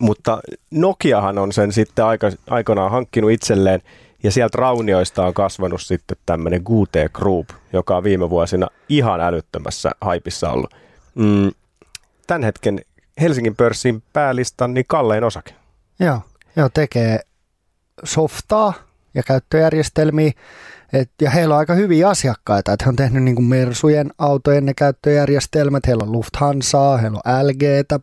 mutta 0.00 0.40
Nokiahan 0.70 1.38
on 1.38 1.52
sen 1.52 1.72
sitten 1.72 2.04
aika, 2.04 2.30
aikanaan 2.50 2.90
hankkinut 2.90 3.30
itselleen, 3.30 3.82
ja 4.22 4.30
sieltä 4.30 4.58
raunioista 4.58 5.26
on 5.26 5.34
kasvanut 5.34 5.82
sitten 5.82 6.16
tämmöinen 6.26 6.64
QT 6.64 7.12
Group, 7.12 7.48
joka 7.72 7.96
on 7.96 8.04
viime 8.04 8.30
vuosina 8.30 8.68
ihan 8.88 9.20
älyttömässä 9.20 9.90
haipissa 10.00 10.50
ollut. 10.50 10.74
Mm, 11.14 11.50
tämän 12.26 12.42
hetken 12.42 12.80
Helsingin 13.20 13.56
pörssin 13.56 14.02
päälistan 14.12 14.74
niin 14.74 14.84
kallein 14.88 15.24
osake. 15.24 15.54
Joo, 16.00 16.20
joo 16.56 16.68
tekee 16.74 17.20
softaa 18.04 18.72
ja 19.14 19.22
käyttöjärjestelmiä. 19.22 20.32
Et, 20.92 21.10
ja 21.22 21.30
heillä 21.30 21.54
on 21.54 21.58
aika 21.58 21.74
hyviä 21.74 22.08
asiakkaita. 22.08 22.72
Et 22.72 22.84
he 22.84 22.88
on 22.88 22.96
tehnyt 22.96 23.22
niin 23.22 23.34
kuin 23.34 23.44
Mersujen 23.44 24.10
autojen 24.18 24.66
ne 24.66 24.74
käyttöjärjestelmät. 24.74 25.86
Heillä 25.86 26.02
on 26.02 26.12
Lufthansaa, 26.12 26.96
heillä 26.96 27.20
on 27.24 27.48
LGtä. 27.48 28.00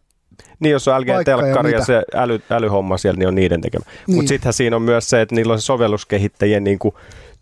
Niin, 0.59 0.71
jos 0.71 0.87
on 0.87 0.93
ja 0.93 0.99
LG-telkkari 0.99 1.71
ja 1.71 1.77
mitä. 1.77 1.85
se 1.85 2.03
äly, 2.15 2.39
älyhomma 2.49 2.97
siellä, 2.97 3.17
niin 3.17 3.27
on 3.27 3.35
niiden 3.35 3.61
tekemä. 3.61 3.85
Niin. 4.07 4.15
Mutta 4.15 4.29
sittenhän 4.29 4.53
siinä 4.53 4.75
on 4.75 4.81
myös 4.81 5.09
se, 5.09 5.21
että 5.21 5.35
niillä 5.35 5.53
on 5.53 5.61
se 5.61 5.65
sovelluskehittäjien 5.65 6.63
niin 6.63 6.79
kuin, 6.79 6.95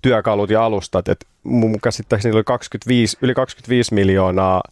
työkalut 0.03 0.49
ja 0.49 0.65
alustat. 0.65 1.07
Et 1.07 1.25
mun 1.43 1.79
käsittääkseni 1.83 2.29
niillä 2.29 2.37
oli 2.37 2.43
25, 2.43 3.17
yli 3.21 3.33
25 3.33 3.93
miljoonaa 3.93 4.63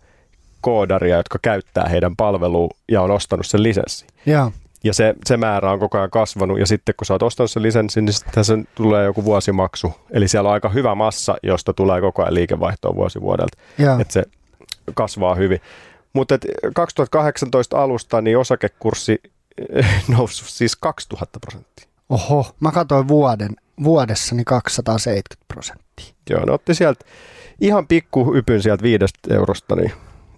koodaria, 0.62 1.18
jotka 1.18 1.40
käyttää 1.42 1.90
heidän 1.90 2.16
palvelua 2.16 2.70
ja 2.92 3.02
on 3.02 3.12
ostanut 3.12 3.46
sen 3.46 3.64
lisenssin. 3.64 4.08
Joo, 4.26 4.52
Ja 4.84 4.94
se, 4.94 5.16
se 5.26 5.38
määrä 5.38 5.72
on 5.72 5.80
koko 5.80 5.98
ajan 5.98 6.10
kasvanut. 6.10 6.60
Ja 6.60 6.66
sitten 6.66 6.96
kun 6.98 7.06
sä 7.06 7.14
oot 7.14 7.24
ostanut 7.24 7.52
sen 7.52 7.64
lisenssin, 7.64 8.06
niin 8.06 8.14
sitten 8.14 8.46
se 8.46 8.58
tulee 8.76 9.06
joku 9.06 9.26
vuosimaksu. 9.26 9.94
Eli 10.12 10.28
siellä 10.28 10.48
on 10.48 10.54
aika 10.54 10.70
hyvä 10.70 10.96
massa, 10.96 11.36
josta 11.44 11.74
tulee 11.74 12.02
koko 12.02 12.22
ajan 12.22 12.34
liikevaihtoa 12.34 12.96
vuosi 12.96 13.22
vuodelta 13.22 13.58
että 14.00 14.14
se 14.14 14.24
kasvaa 14.94 15.36
hyvin. 15.36 15.62
Mutta 16.14 16.38
2018 16.76 17.84
alusta 17.84 18.22
niin 18.22 18.38
osakekurssi 18.38 19.22
eh, 19.74 20.04
noussut 20.18 20.48
siis 20.48 20.76
2000 20.76 21.40
prosenttia. 21.40 21.88
Oho, 22.10 22.56
mä 22.60 22.72
katsoin 22.72 23.08
vuoden, 23.08 23.50
vuodessa 23.84 24.36
niin 24.36 24.46
270 24.46 25.46
prosenttia. 25.48 26.14
Joo, 26.30 26.46
ne 26.46 26.52
otti 26.52 26.76
sieltä 26.76 27.06
ihan 27.62 27.88
pikku 27.88 28.36
ypyn 28.36 28.62
sieltä 28.62 28.84
viidestä 28.84 29.20
eurosta, 29.34 29.76
niin 29.76 29.92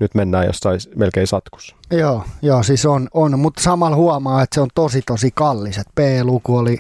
nyt 0.03 0.15
mennään 0.15 0.45
jossain 0.45 0.79
melkein 0.95 1.27
satkussa. 1.27 1.75
Joo, 1.91 2.23
joo 2.41 2.63
siis 2.63 2.85
on, 2.85 3.07
on, 3.13 3.39
mutta 3.39 3.63
samalla 3.63 3.95
huomaa, 3.95 4.41
että 4.41 4.55
se 4.55 4.61
on 4.61 4.69
tosi 4.75 5.01
tosi 5.05 5.31
kallis. 5.33 5.77
Et 5.77 5.87
P-luku 5.95 6.57
oli 6.57 6.79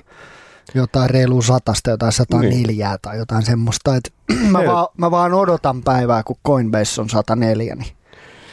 jotain 0.75 1.09
reilu 1.09 1.41
satasta, 1.41 1.89
jotain 1.89 2.11
104 2.11 2.89
niin. 2.89 2.99
tai 3.01 3.17
jotain 3.17 3.43
semmoista. 3.43 3.95
Et 3.95 4.13
mä, 4.51 4.57
Hei. 4.57 4.67
vaan, 4.67 4.87
mä 4.97 5.11
vaan 5.11 5.33
odotan 5.33 5.83
päivää, 5.83 6.23
kun 6.23 6.35
Coinbase 6.47 7.01
on 7.01 7.09
104, 7.09 7.75
niin 7.75 7.93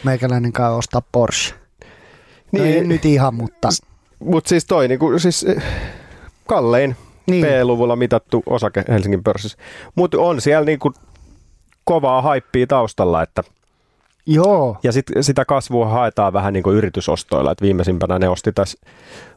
meikäläinen 0.04 0.52
käy 0.52 0.72
ostaa 0.72 1.02
Porsche. 1.12 1.54
No 2.52 2.62
Niin. 2.62 2.74
ei 2.74 2.84
nyt 2.84 3.04
ihan, 3.04 3.34
mutta 3.34 3.68
Mutta 4.18 4.48
siis 4.48 4.64
toi 4.64 4.88
niinku, 4.88 5.18
siis 5.18 5.44
eh, 5.44 5.62
kallein 6.46 6.96
niin. 7.26 7.46
P-luvulla 7.46 7.96
mitattu 7.96 8.42
osake 8.46 8.84
Helsingin 8.88 9.24
pörssissä. 9.24 9.58
Mutta 9.94 10.18
on 10.20 10.40
siellä 10.40 10.64
niinku 10.64 10.92
kovaa 11.84 12.22
haippia 12.22 12.66
taustalla, 12.66 13.22
että 13.22 13.42
Joo, 14.32 14.76
ja 14.82 14.92
sit, 14.92 15.06
sitä 15.20 15.44
kasvua 15.44 15.88
haetaan 15.88 16.32
vähän 16.32 16.52
niin 16.52 16.62
kuin 16.62 16.76
yritysostoilla, 16.76 17.52
että 17.52 17.62
viimeisimpänä 17.62 18.18
ne 18.18 18.28
osti 18.28 18.52
tässä, 18.52 18.78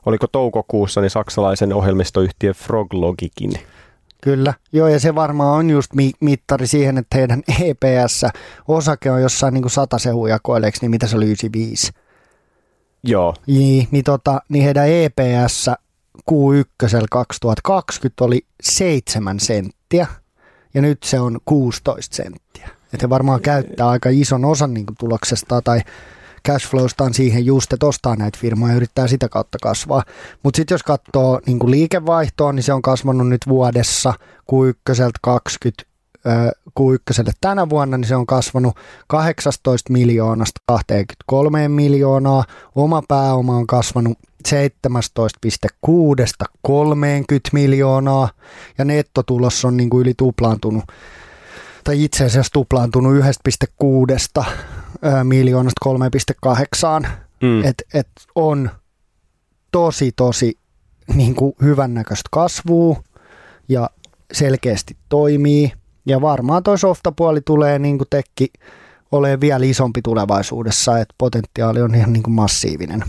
oliko 0.06 0.28
toukokuussa, 0.28 1.02
niin 1.02 1.10
saksalaisen 1.10 1.74
ohjelmistoyhtiö 1.74 2.54
Froglogikin. 2.54 3.52
kyllä. 4.22 4.54
Joo, 4.74 4.88
ja 4.88 5.00
se 5.00 5.16
varmaan 5.16 5.58
on 5.58 5.70
just 5.70 5.94
mi- 5.94 6.12
mittari 6.20 6.68
siihen, 6.68 6.98
että 6.98 7.18
heidän 7.18 7.44
EPS-osake 7.62 9.12
on 9.12 9.22
jossain 9.22 9.54
niin 9.54 9.62
kuin 9.62 9.72
sata 9.72 10.00
sehujakoileeksi, 10.00 10.82
niin 10.82 10.92
mitä 10.92 11.08
se 11.08 11.18
oli 11.18 11.26
95. 11.26 11.92
Joo, 13.04 13.34
Niin, 13.48 13.88
niin, 13.92 14.04
tota, 14.04 14.42
niin 14.50 14.64
heidän 14.64 14.88
EPS 14.90 15.70
Q1 16.32 17.06
2020 17.12 18.24
oli 18.24 18.46
7 18.62 19.40
senttiä 19.40 20.08
ja 20.74 20.82
nyt 20.82 21.04
se 21.04 21.20
on 21.20 21.40
16 21.46 22.16
senttiä. 22.16 22.70
Että 22.94 23.04
he 23.04 23.10
varmaan 23.10 23.42
käyttää 23.42 23.90
aika 23.90 24.10
ison 24.10 24.46
osan 24.46 24.74
niin 24.74 24.86
kuin 24.86 24.98
tuloksesta 25.00 25.62
tai 25.62 25.82
cashflowstaan 26.48 27.14
siihen 27.14 27.46
just, 27.46 27.74
että 27.74 27.86
ostaa 27.86 28.16
näitä 28.16 28.40
firmoja 28.42 28.74
ja 28.74 28.78
yrittää 28.78 29.08
sitä 29.08 29.30
kautta 29.30 29.58
kasvaa. 29.62 30.04
Mutta 30.44 30.58
sitten 30.58 30.76
jos 30.76 30.84
katsoo 30.84 31.40
niin 31.46 31.60
kuin 31.60 31.72
liikevaihtoa, 31.72 32.54
niin 32.54 32.64
se 32.64 32.74
on 32.74 32.82
kasvanut 32.82 33.30
nyt 33.30 33.42
vuodessa 33.48 34.14
Q1 34.52 35.12
20 35.22 35.84
Q1 36.80 37.32
tänä 37.42 37.70
vuonna, 37.70 37.98
niin 37.98 38.08
se 38.08 38.16
on 38.16 38.26
kasvanut 38.26 38.76
18 39.08 39.94
miljoonasta 39.94 40.62
23 40.66 41.68
miljoonaa. 41.68 42.44
Oma 42.76 43.04
pääoma 43.08 43.56
on 43.56 43.68
kasvanut 43.68 44.18
17,6 44.48 44.56
30 46.62 47.50
miljoonaa 47.54 48.30
ja 48.78 48.86
nettotulos 48.86 49.66
on 49.66 49.78
niin 49.78 49.90
kuin 49.90 50.02
yli 50.02 50.14
tuplaantunut 50.18 50.84
tai 51.84 52.04
itse 52.04 52.26
asiassa 52.26 52.54
tuplaantunut 52.54 53.14
1,6 53.14 54.44
ää, 55.02 55.24
miljoonasta 55.24 55.90
3,8. 57.06 57.08
mm. 57.42 57.64
Et, 57.64 57.84
et 57.94 58.08
on 58.36 58.70
tosi 59.72 60.12
tosi 60.16 60.58
niin 61.14 61.36
kuin 61.36 61.54
hyvännäköistä 61.62 62.30
kasvua 62.32 63.04
ja 63.70 63.90
selkeästi 64.34 64.98
toimii. 65.10 65.72
Ja 66.06 66.22
varmaan 66.22 66.64
toi 66.64 66.80
softapuoli 66.80 67.42
tulee 67.42 67.80
niin 67.80 67.98
kuin 67.98 68.08
tekki 68.10 68.48
olemaan 69.12 69.42
vielä 69.42 69.66
isompi 69.66 70.02
tulevaisuudessa, 70.02 71.00
että 71.00 71.16
potentiaali 71.18 71.82
on 71.82 71.96
ihan 71.96 72.14
niin 72.14 72.24
kuin 72.24 72.34
massiivinen, 72.34 73.04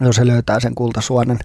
jos 0.00 0.16
se 0.16 0.26
löytää 0.26 0.60
sen 0.60 0.74
kultasuonen 0.74 1.38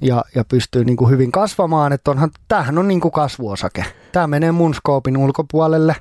ja, 0.00 0.24
ja 0.34 0.44
pystyy 0.44 0.84
niin 0.84 0.96
kuin 0.96 1.10
hyvin 1.10 1.32
kasvamaan. 1.32 1.92
Että 1.92 2.10
onhan, 2.10 2.30
tämähän 2.48 2.78
on 2.78 2.88
niin 2.88 3.00
kuin 3.00 3.12
kasvuosake. 3.12 3.84
Tämä 4.12 4.26
menee 4.26 4.52
mun 4.52 4.74
skoopin 4.74 5.16
ulkopuolelle 5.16 5.96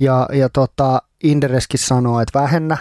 ja, 0.00 0.28
ja 0.32 0.48
tota, 0.48 1.02
Indereskin 1.22 1.80
sanoo, 1.80 2.20
että 2.20 2.40
vähennä, 2.40 2.76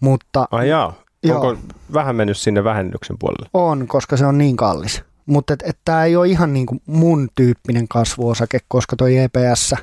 mutta 0.00 0.48
Ai 0.50 0.68
jaa. 0.68 0.94
Joo. 1.22 1.40
Onko 1.40 1.62
vähän 1.92 2.16
mennyt 2.16 2.38
sinne 2.38 2.64
vähennyksen 2.64 3.16
puolelle? 3.18 3.48
on, 3.54 3.86
koska 3.86 4.16
se 4.16 4.26
on 4.26 4.38
niin 4.38 4.56
kallis. 4.56 5.02
Mutta 5.26 5.54
et, 5.54 5.62
et 5.66 5.78
tämä 5.84 6.04
ei 6.04 6.16
ole 6.16 6.28
ihan 6.28 6.52
niin 6.52 6.66
kuin 6.66 6.82
mun 6.86 7.28
tyyppinen 7.34 7.88
kasvuosake, 7.88 8.58
koska 8.68 8.96
toi 8.96 9.16
EPS 9.16 9.74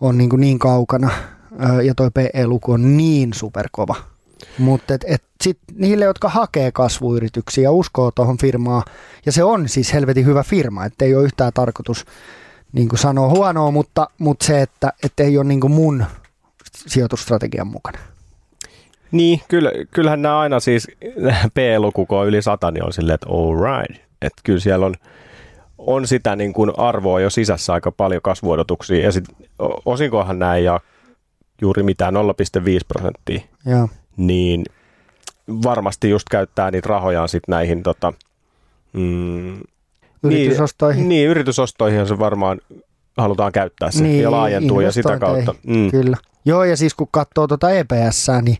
on 0.00 0.18
niin, 0.18 0.30
kuin 0.30 0.40
niin 0.40 0.58
kaukana 0.58 1.10
ja 1.84 1.94
toi 1.94 2.10
PE-luku 2.10 2.72
on 2.72 2.96
niin 2.96 3.32
superkova. 3.32 3.94
Mutta 4.58 4.94
et, 4.94 5.04
et 5.08 5.22
sit 5.44 5.58
niille, 5.74 6.04
jotka 6.04 6.28
hakee 6.28 6.72
kasvuyrityksiä 6.72 7.64
ja 7.64 7.72
uskoo 7.72 8.10
tuohon 8.10 8.38
firmaan, 8.38 8.82
ja 9.26 9.32
se 9.32 9.44
on 9.44 9.68
siis 9.68 9.92
helvetin 9.92 10.26
hyvä 10.26 10.42
firma, 10.42 10.84
että 10.84 11.04
ei 11.04 11.14
ole 11.14 11.24
yhtään 11.24 11.52
tarkoitus 11.54 12.04
niin 12.72 12.88
kuin 12.88 12.98
sanoa 12.98 13.28
huonoa, 13.28 13.70
mutta, 13.70 14.10
mutta 14.18 14.46
se, 14.46 14.62
että 14.62 14.92
et 15.04 15.20
ei 15.20 15.38
ole 15.38 15.44
niin 15.44 15.60
kuin 15.60 15.72
mun 15.72 16.04
sijoitusstrategian 16.86 17.66
mukana. 17.66 17.98
Niin, 19.12 19.40
kyllä, 19.48 19.70
kyllähän 19.90 20.22
nämä 20.22 20.38
aina 20.38 20.60
siis 20.60 20.88
P-luku, 21.54 22.06
kun 22.06 22.18
on 22.18 22.26
yli 22.26 22.42
100, 22.42 22.70
niin 22.70 22.84
on 22.84 22.92
silleen, 22.92 23.14
että 23.14 23.26
all 23.30 23.54
right. 23.54 24.02
Että 24.22 24.40
kyllä 24.44 24.60
siellä 24.60 24.86
on, 24.86 24.94
on 25.78 26.06
sitä 26.06 26.36
niin 26.36 26.52
kuin 26.52 26.72
arvoa 26.76 27.20
jo 27.20 27.30
sisässä 27.30 27.72
aika 27.72 27.92
paljon 27.92 28.22
kasvuodotuksia. 28.22 29.04
Ja 29.04 29.12
sitten 29.12 29.36
osinkohan 29.84 30.38
nämä 30.38 30.56
ei 30.56 30.64
jaa 30.64 30.80
juuri 31.62 31.82
mitään 31.82 32.14
0,5 32.14 32.20
prosenttia, 32.88 33.40
Joo. 33.66 33.88
Niin 34.18 34.64
varmasti 35.62 36.10
just 36.10 36.28
käyttää 36.30 36.70
niitä 36.70 36.88
rahojaan 36.88 37.28
sitten 37.28 37.52
näihin 37.52 37.82
tota, 37.82 38.12
mm, 38.92 39.60
Yritysostoihin. 40.22 40.98
Niin, 40.98 41.08
niin, 41.08 41.28
yritysostoihin 41.28 42.06
se 42.06 42.18
varmaan 42.18 42.60
halutaan 43.16 43.52
käyttää 43.52 43.90
se 43.90 44.02
niin, 44.02 44.22
ja 44.22 44.30
laajentuu 44.30 44.80
ja 44.80 44.92
sitä 44.92 45.18
kautta. 45.18 45.54
Mm. 45.66 45.90
Kyllä. 45.90 46.16
Joo, 46.44 46.64
ja 46.64 46.76
siis 46.76 46.94
kun 46.94 47.08
katsoo 47.10 47.46
tuota 47.46 47.70
EPS, 47.70 48.26
niin, 48.42 48.56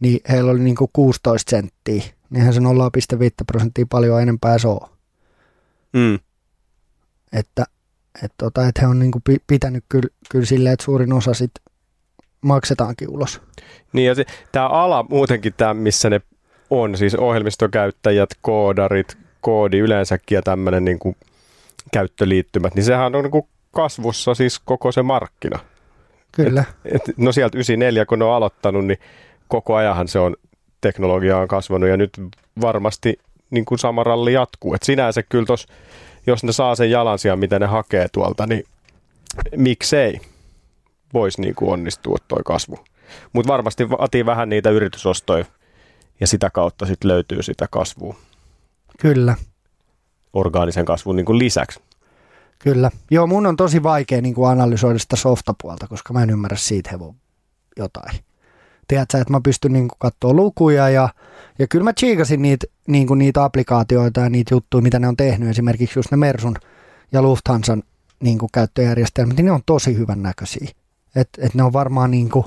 niin 0.00 0.20
heillä 0.28 0.50
oli 0.50 0.60
niinku 0.60 0.90
16 0.92 1.50
senttiä. 1.50 2.02
Niinhän 2.30 2.54
se 2.54 2.60
0,5 2.60 2.64
prosenttia 3.46 3.86
paljon 3.90 4.22
enempää 4.22 4.58
se 4.58 4.68
on. 4.68 4.80
Mm. 5.92 6.18
Että 7.32 7.64
et 8.22 8.32
tota, 8.38 8.68
et 8.68 8.80
he 8.80 8.86
on 8.86 8.98
niinku 8.98 9.20
pi- 9.24 9.42
pitänyt 9.46 9.84
kyllä, 9.88 10.08
kyllä 10.30 10.46
silleen, 10.46 10.72
että 10.72 10.84
suurin 10.84 11.12
osa 11.12 11.34
sit 11.34 11.50
maksetaankin 12.40 13.10
ulos. 13.10 13.40
Niin 13.92 14.06
ja 14.06 14.14
se, 14.14 14.24
tämä 14.52 14.68
ala 14.68 15.04
muutenkin, 15.08 15.54
tämä 15.56 15.74
missä 15.74 16.10
ne 16.10 16.20
on, 16.70 16.96
siis 16.96 17.14
ohjelmistokäyttäjät, 17.14 18.30
koodarit, 18.42 19.18
koodi 19.40 19.78
yleensäkin 19.78 20.36
ja 20.36 20.42
tämmöinen 20.42 20.84
niin 20.84 20.98
kuin 20.98 21.16
käyttöliittymät, 21.92 22.74
niin 22.74 22.84
sehän 22.84 23.14
on 23.14 23.24
niin 23.24 23.30
kuin 23.30 23.48
kasvussa 23.72 24.34
siis 24.34 24.58
koko 24.58 24.92
se 24.92 25.02
markkina. 25.02 25.58
Kyllä. 26.32 26.64
Et, 26.84 27.02
no 27.16 27.32
sieltä 27.32 27.56
94, 27.56 28.06
kun 28.06 28.18
ne 28.18 28.24
on 28.24 28.34
aloittanut, 28.34 28.86
niin 28.86 28.98
koko 29.48 29.74
ajanhan 29.74 30.08
se 30.08 30.18
on, 30.18 30.36
teknologia 30.80 31.38
on 31.38 31.48
kasvanut 31.48 31.88
ja 31.88 31.96
nyt 31.96 32.10
varmasti 32.60 33.18
niin 33.50 33.64
kuin 33.64 33.78
sama 33.78 34.04
ralli 34.04 34.32
jatkuu. 34.32 34.74
Et 34.74 34.82
sinänsä 34.82 35.22
kyllä 35.22 35.46
tos, 35.46 35.66
jos 36.26 36.44
ne 36.44 36.52
saa 36.52 36.74
sen 36.74 36.90
jalansijan, 36.90 37.38
mitä 37.38 37.58
ne 37.58 37.66
hakee 37.66 38.06
tuolta, 38.12 38.46
niin 38.46 38.64
miksei 39.56 40.20
voisi 41.14 41.40
niin 41.40 41.54
kuin 41.54 41.70
onnistua 41.70 42.16
toi 42.28 42.42
kasvu. 42.44 42.78
Mutta 43.32 43.52
varmasti 43.52 43.90
vaatii 43.90 44.26
vähän 44.26 44.48
niitä 44.48 44.70
yritysostoja 44.70 45.44
ja 46.20 46.26
sitä 46.26 46.50
kautta 46.50 46.86
sitten 46.86 47.08
löytyy 47.08 47.42
sitä 47.42 47.66
kasvua 47.70 48.16
Kyllä. 49.00 49.34
orgaanisen 50.32 50.84
kasvun 50.84 51.16
niin 51.16 51.26
kuin 51.26 51.38
lisäksi. 51.38 51.80
Kyllä. 52.58 52.90
Joo, 53.10 53.26
mun 53.26 53.46
on 53.46 53.56
tosi 53.56 53.82
vaikea 53.82 54.20
niin 54.20 54.34
kuin 54.34 54.50
analysoida 54.50 54.98
sitä 54.98 55.16
softapuolta, 55.16 55.86
koska 55.86 56.12
mä 56.12 56.22
en 56.22 56.30
ymmärrä 56.30 56.56
siitä 56.56 56.90
hevon 56.90 57.14
jotain. 57.76 58.18
Tiedätkö, 58.88 59.18
että 59.18 59.32
mä 59.32 59.40
pystyn 59.40 59.72
niin 59.72 59.88
kuin 59.88 59.98
katsoa 59.98 60.32
lukuja 60.32 60.88
ja, 60.88 61.08
ja 61.58 61.66
kyllä 61.66 61.84
mä 61.84 61.92
chiikasin 61.92 62.42
niitä, 62.42 62.66
niin 62.86 63.06
kuin 63.06 63.18
niitä 63.18 63.44
applikaatioita 63.44 64.20
ja 64.20 64.30
niitä 64.30 64.54
juttuja, 64.54 64.82
mitä 64.82 64.98
ne 64.98 65.08
on 65.08 65.16
tehnyt. 65.16 65.48
Esimerkiksi 65.48 65.98
just 65.98 66.10
ne 66.10 66.16
Mersun 66.16 66.56
ja 67.12 67.22
Lufthansan 67.22 67.82
niin 68.20 68.38
kuin 68.38 68.50
käyttöjärjestelmät, 68.52 69.36
niin 69.36 69.44
ne 69.44 69.52
on 69.52 69.62
tosi 69.66 69.96
hyvän 69.96 70.22
näköisiä. 70.22 70.68
Että 71.16 71.46
et 71.46 71.54
ne 71.54 71.62
on 71.62 71.72
varmaan 71.72 72.10
niin 72.10 72.30
kuin, 72.30 72.44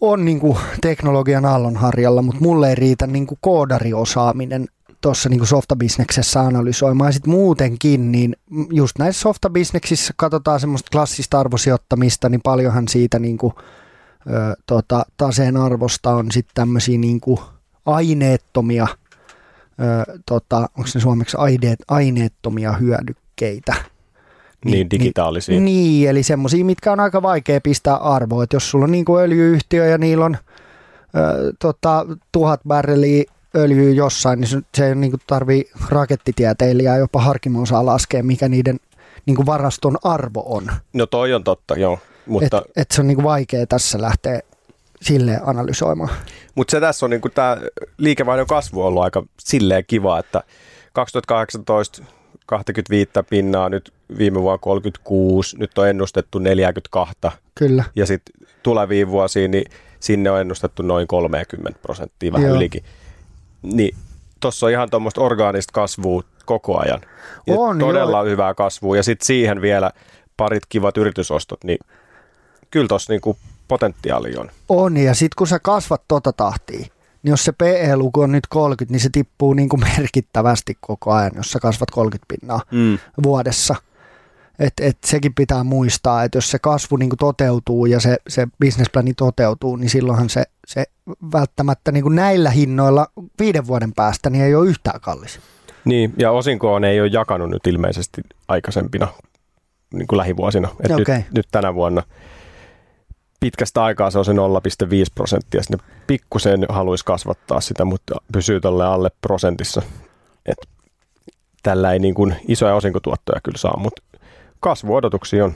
on 0.00 0.24
niin 0.24 0.40
kuin 0.40 0.58
teknologian 0.80 1.44
aallonharjalla, 1.44 2.22
mutta 2.22 2.40
mulle 2.40 2.68
ei 2.68 2.74
riitä 2.74 3.06
niin 3.06 3.26
kuin 3.26 3.38
koodariosaaminen 3.40 4.66
tuossa 5.00 5.28
niin 5.28 5.46
softabisneksessä 5.46 6.40
analysoimaan. 6.40 7.12
Sitten 7.12 7.30
muutenkin, 7.30 8.12
niin 8.12 8.36
just 8.72 8.98
näissä 8.98 9.20
softabisneksissä 9.20 10.14
katsotaan 10.16 10.60
semmoista 10.60 10.88
klassista 10.92 11.40
arvosijoittamista, 11.40 12.28
niin 12.28 12.40
paljonhan 12.44 12.88
siitä 12.88 13.18
niin 13.18 13.38
kuin, 13.38 13.52
ö, 14.30 14.56
tota, 14.66 15.06
taseen 15.16 15.56
arvosta 15.56 16.10
on 16.10 16.32
sitten 16.32 16.54
tämmöisiä 16.54 16.98
niin 16.98 17.20
aineettomia, 17.86 18.86
tota, 20.26 20.56
onko 20.56 20.90
ne 20.94 21.00
suomeksi 21.00 21.36
aineet, 21.36 21.78
aineettomia 21.88 22.72
hyödykkeitä. 22.72 23.74
Niin, 24.64 24.90
digitaalisia. 24.90 25.60
Niin, 25.60 26.08
eli 26.08 26.22
semmoisia, 26.22 26.64
mitkä 26.64 26.92
on 26.92 27.00
aika 27.00 27.22
vaikea 27.22 27.60
pistää 27.60 27.96
arvoa. 27.96 28.42
Että 28.42 28.56
jos 28.56 28.70
sulla 28.70 28.84
on 28.84 28.92
niin 28.92 29.04
kuin 29.04 29.22
öljyyhtiö 29.22 29.86
ja 29.86 29.98
niillä 29.98 30.24
on 30.24 30.36
ö, 31.16 31.52
tota, 31.58 32.06
tuhat 32.32 32.60
barrelia 32.68 33.24
öljyä 33.56 33.90
jossain, 33.90 34.40
niin 34.40 34.64
se, 34.74 34.86
ei 34.86 34.94
niin 34.94 35.12
tarvii 35.26 35.70
rakettitieteilijää 35.88 36.96
jopa 36.96 37.20
harkimo 37.20 37.62
osaa 37.62 37.86
laskea, 37.86 38.22
mikä 38.22 38.48
niiden 38.48 38.80
niin 39.26 39.36
kuin 39.36 39.46
varaston 39.46 39.96
arvo 40.02 40.42
on. 40.46 40.70
No 40.92 41.06
toi 41.06 41.34
on 41.34 41.44
totta, 41.44 41.78
joo. 41.78 41.98
Mutta 42.26 42.58
Et, 42.58 42.72
et 42.76 42.90
se 42.90 43.00
on 43.00 43.06
niin 43.06 43.16
kuin 43.16 43.24
vaikea 43.24 43.66
tässä 43.66 44.00
lähteä 44.00 44.40
silleen 45.02 45.48
analysoimaan. 45.48 46.10
Mutta 46.54 46.70
se 46.70 46.80
tässä 46.80 47.06
on 47.06 47.10
niinku 47.10 47.28
tämä 47.28 47.56
liikevaihdon 47.98 48.46
kasvu 48.46 48.80
on 48.80 48.86
ollut 48.86 49.02
aika 49.02 49.22
silleen 49.38 49.84
kiva, 49.86 50.18
että 50.18 50.42
2018 50.92 52.02
25 52.48 53.10
pinnaa, 53.30 53.68
nyt 53.68 53.92
viime 54.18 54.42
vuonna 54.42 54.58
36, 54.58 55.56
nyt 55.58 55.78
on 55.78 55.88
ennustettu 55.88 56.38
42 56.38 57.14
Kyllä, 57.54 57.84
ja 57.96 58.06
sitten 58.06 58.48
tuleviin 58.62 59.08
vuosiin, 59.08 59.50
niin 59.50 59.70
sinne 60.00 60.30
on 60.30 60.40
ennustettu 60.40 60.82
noin 60.82 61.06
30 61.06 61.78
prosenttia, 61.82 62.32
vähän 62.32 62.48
Joo. 62.48 62.56
ylikin. 62.56 62.84
Niin 63.62 63.96
tuossa 64.40 64.66
on 64.66 64.72
ihan 64.72 64.90
tuommoista 64.90 65.20
orgaanista 65.20 65.72
kasvua 65.72 66.22
koko 66.44 66.78
ajan. 66.78 67.00
Ja 67.46 67.54
On, 67.58 67.78
todella 67.78 68.18
joo. 68.18 68.24
hyvää 68.24 68.54
kasvua. 68.54 68.96
Ja 68.96 69.02
sitten 69.02 69.26
siihen 69.26 69.60
vielä 69.60 69.90
parit 70.36 70.62
kivat 70.68 70.96
yritysostot, 70.96 71.64
niin 71.64 71.78
kyllä 72.70 72.88
tuossa 72.88 73.12
niinku 73.12 73.38
potentiaali 73.68 74.36
on. 74.36 74.50
On, 74.68 74.96
ja 74.96 75.14
sitten 75.14 75.36
kun 75.38 75.46
sä 75.46 75.58
kasvat 75.58 76.02
tota 76.08 76.32
tahtia, 76.32 76.86
niin 77.22 77.30
jos 77.30 77.44
se 77.44 77.52
PE-luku 77.52 78.20
on 78.20 78.32
nyt 78.32 78.46
30, 78.46 78.92
niin 78.94 79.00
se 79.00 79.08
tippuu 79.12 79.54
niin 79.54 79.68
kuin 79.68 79.80
merkittävästi 79.96 80.76
koko 80.80 81.12
ajan, 81.12 81.32
jos 81.36 81.50
sä 81.52 81.58
kasvat 81.58 81.90
30 81.90 82.26
pinnaa 82.28 82.60
Mm. 82.70 82.98
vuodessa. 83.22 83.74
Et, 84.58 84.72
et 84.80 84.98
sekin 85.06 85.34
pitää 85.34 85.64
muistaa, 85.64 86.24
että 86.24 86.36
jos 86.38 86.50
se 86.50 86.58
kasvu 86.58 86.96
niin 86.96 87.08
kuin 87.10 87.18
toteutuu 87.18 87.86
ja 87.86 88.00
se, 88.00 88.16
se 88.28 88.46
businessplani 88.60 89.14
toteutuu, 89.14 89.76
niin 89.76 89.90
silloinhan 89.90 90.30
se, 90.30 90.44
se 90.66 90.84
välttämättä 91.32 91.92
niin 91.92 92.02
kuin 92.02 92.14
näillä 92.14 92.50
hinnoilla 92.50 93.06
viiden 93.38 93.66
vuoden 93.66 93.92
päästä 93.92 94.30
niin 94.30 94.44
ei 94.44 94.54
ole 94.54 94.68
yhtään 94.68 95.00
kallis. 95.00 95.40
Niin, 95.84 96.14
ja 96.18 96.30
osinkoon 96.30 96.84
ei 96.84 97.00
ole 97.00 97.08
jakanut 97.12 97.50
nyt 97.50 97.66
ilmeisesti 97.66 98.22
aikaisempina 98.48 99.08
niin 99.94 100.06
kuin 100.06 100.16
lähivuosina. 100.16 100.68
Et 100.84 100.90
Okei. 100.90 101.16
nyt, 101.16 101.26
nyt 101.34 101.46
tänä 101.50 101.74
vuonna 101.74 102.02
pitkästä 103.40 103.84
aikaa 103.84 104.10
se 104.10 104.18
on 104.18 104.24
se 104.24 104.32
0,5 104.32 104.38
prosenttia. 105.14 105.62
Sinne 105.62 105.84
pikkusen 106.06 106.66
haluaisi 106.68 107.04
kasvattaa 107.04 107.60
sitä, 107.60 107.84
mutta 107.84 108.14
pysyy 108.32 108.60
tolle 108.60 108.86
alle 108.86 109.10
prosentissa. 109.20 109.82
Et 110.46 110.68
tällä 111.62 111.92
ei 111.92 111.98
niin 111.98 112.14
kuin 112.14 112.36
isoja 112.48 112.74
osinkotuottoja 112.74 113.40
kyllä 113.42 113.58
saa, 113.58 113.76
mutta 113.76 114.02
kasvuodotuksia 114.60 115.44
on. 115.44 115.54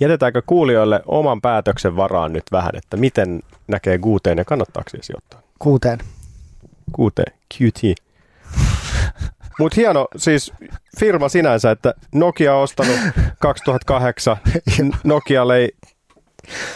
Jätetäänkö 0.00 0.42
kuulijoille 0.46 1.02
oman 1.06 1.40
päätöksen 1.40 1.96
varaan 1.96 2.32
nyt 2.32 2.44
vähän, 2.52 2.76
että 2.76 2.96
miten 2.96 3.40
näkee 3.66 3.98
kuuteen 3.98 4.38
ja 4.38 4.44
kannattaako 4.44 4.90
siihen 4.90 5.04
sijoittaa? 5.04 5.42
Kuuteen. 5.58 5.98
QT, 6.98 7.20
QT. 7.54 7.82
Mutta 9.58 9.74
hieno 9.76 10.08
siis 10.16 10.52
firma 10.98 11.28
sinänsä, 11.28 11.70
että 11.70 11.94
Nokia 12.14 12.54
on 12.54 12.62
ostanut 12.62 12.96
2008. 13.38 14.36
Nokialle 15.04 15.56
ei, 15.56 15.72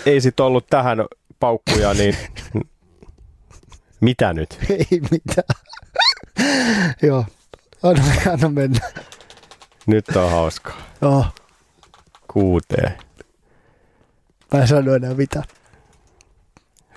ei 0.06 0.20
sit 0.20 0.40
ollut 0.40 0.66
tähän 0.66 0.98
paukkuja, 1.40 1.94
niin 1.94 2.16
mitä 4.00 4.32
nyt? 4.32 4.58
Ei 4.70 5.00
mitään. 5.10 5.48
Joo, 7.02 7.24
anna, 7.82 8.02
anna 8.32 8.48
mennä. 8.48 8.80
Nyt 9.86 10.08
on 10.08 10.30
hauskaa. 10.30 10.76
Joo, 11.02 11.24
QT. 12.32 12.82
mä 14.52 14.60
en 14.60 14.68
sano 14.68 14.94
enää 14.94 15.14
mitään. 15.14 15.44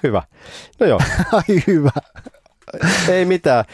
Hyvä. 0.04 0.24
No 0.80 0.86
joo, 0.86 1.00
Ai 1.32 1.64
hyvä. 1.68 1.92
ei 3.10 3.26
mitään. 3.26 3.66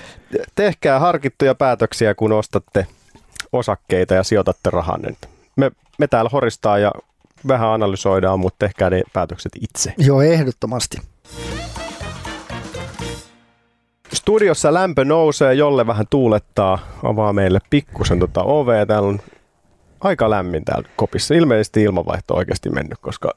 Tehkää 0.56 1.00
harkittuja 1.00 1.56
päätöksiä, 1.56 2.16
kun 2.16 2.32
ostatte 2.32 2.88
osakkeita 3.52 4.14
ja 4.14 4.24
sijoitatte 4.24 4.70
rahanne. 4.70 5.16
Me, 5.56 5.72
me 5.98 6.08
täällä 6.08 6.30
horistaa 6.34 6.78
ja 6.78 6.92
vähän 7.48 7.70
analysoidaan, 7.70 8.40
mutta 8.40 8.66
tehkää 8.66 8.90
ne 8.90 9.02
päätökset 9.14 9.52
itse. 9.62 9.94
Joo, 9.98 10.22
ehdottomasti. 10.22 10.98
Studiossa 14.14 14.74
lämpö 14.74 15.06
nousee, 15.06 15.54
jolle 15.54 15.88
vähän 15.88 16.06
tuulettaa, 16.10 16.80
avaa 17.04 17.34
meille 17.34 17.60
pikkusen 17.70 18.20
tota 18.20 18.44
ovea. 18.44 18.86
Täällä 18.86 19.10
on 19.10 19.20
aika 20.02 20.30
lämmin 20.30 20.66
täällä 20.66 20.90
kopissa. 20.96 21.34
Ilmeisesti 21.36 21.84
ilmanvaihto 21.84 22.34
on 22.34 22.38
oikeasti 22.38 22.70
mennyt, 22.70 22.98
koska 23.02 23.32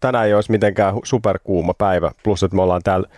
tänään 0.00 0.26
ei 0.26 0.34
olisi 0.34 0.50
mitenkään 0.50 0.94
superkuuma 1.04 1.74
päivä. 1.74 2.10
Plus, 2.22 2.42
että 2.42 2.56
me 2.56 2.62
ollaan 2.62 2.82
täällä 2.84 3.08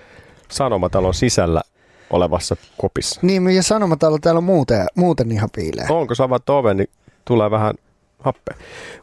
Sanomatalon 0.48 1.14
sisällä 1.14 1.62
olevassa 2.10 2.56
kopissa. 2.76 3.20
Niin, 3.22 3.50
ja 3.50 3.62
sanomatalo 3.62 4.18
täällä 4.18 4.38
on 4.38 4.44
muuten, 4.44 4.86
muuten 4.94 5.32
ihan 5.32 5.48
piileä. 5.56 5.86
Onko 5.90 6.14
sä 6.14 6.24
avaat 6.24 6.50
oven, 6.50 6.76
niin 6.76 6.90
tulee 7.24 7.50
vähän 7.50 7.74
happea. 8.18 8.56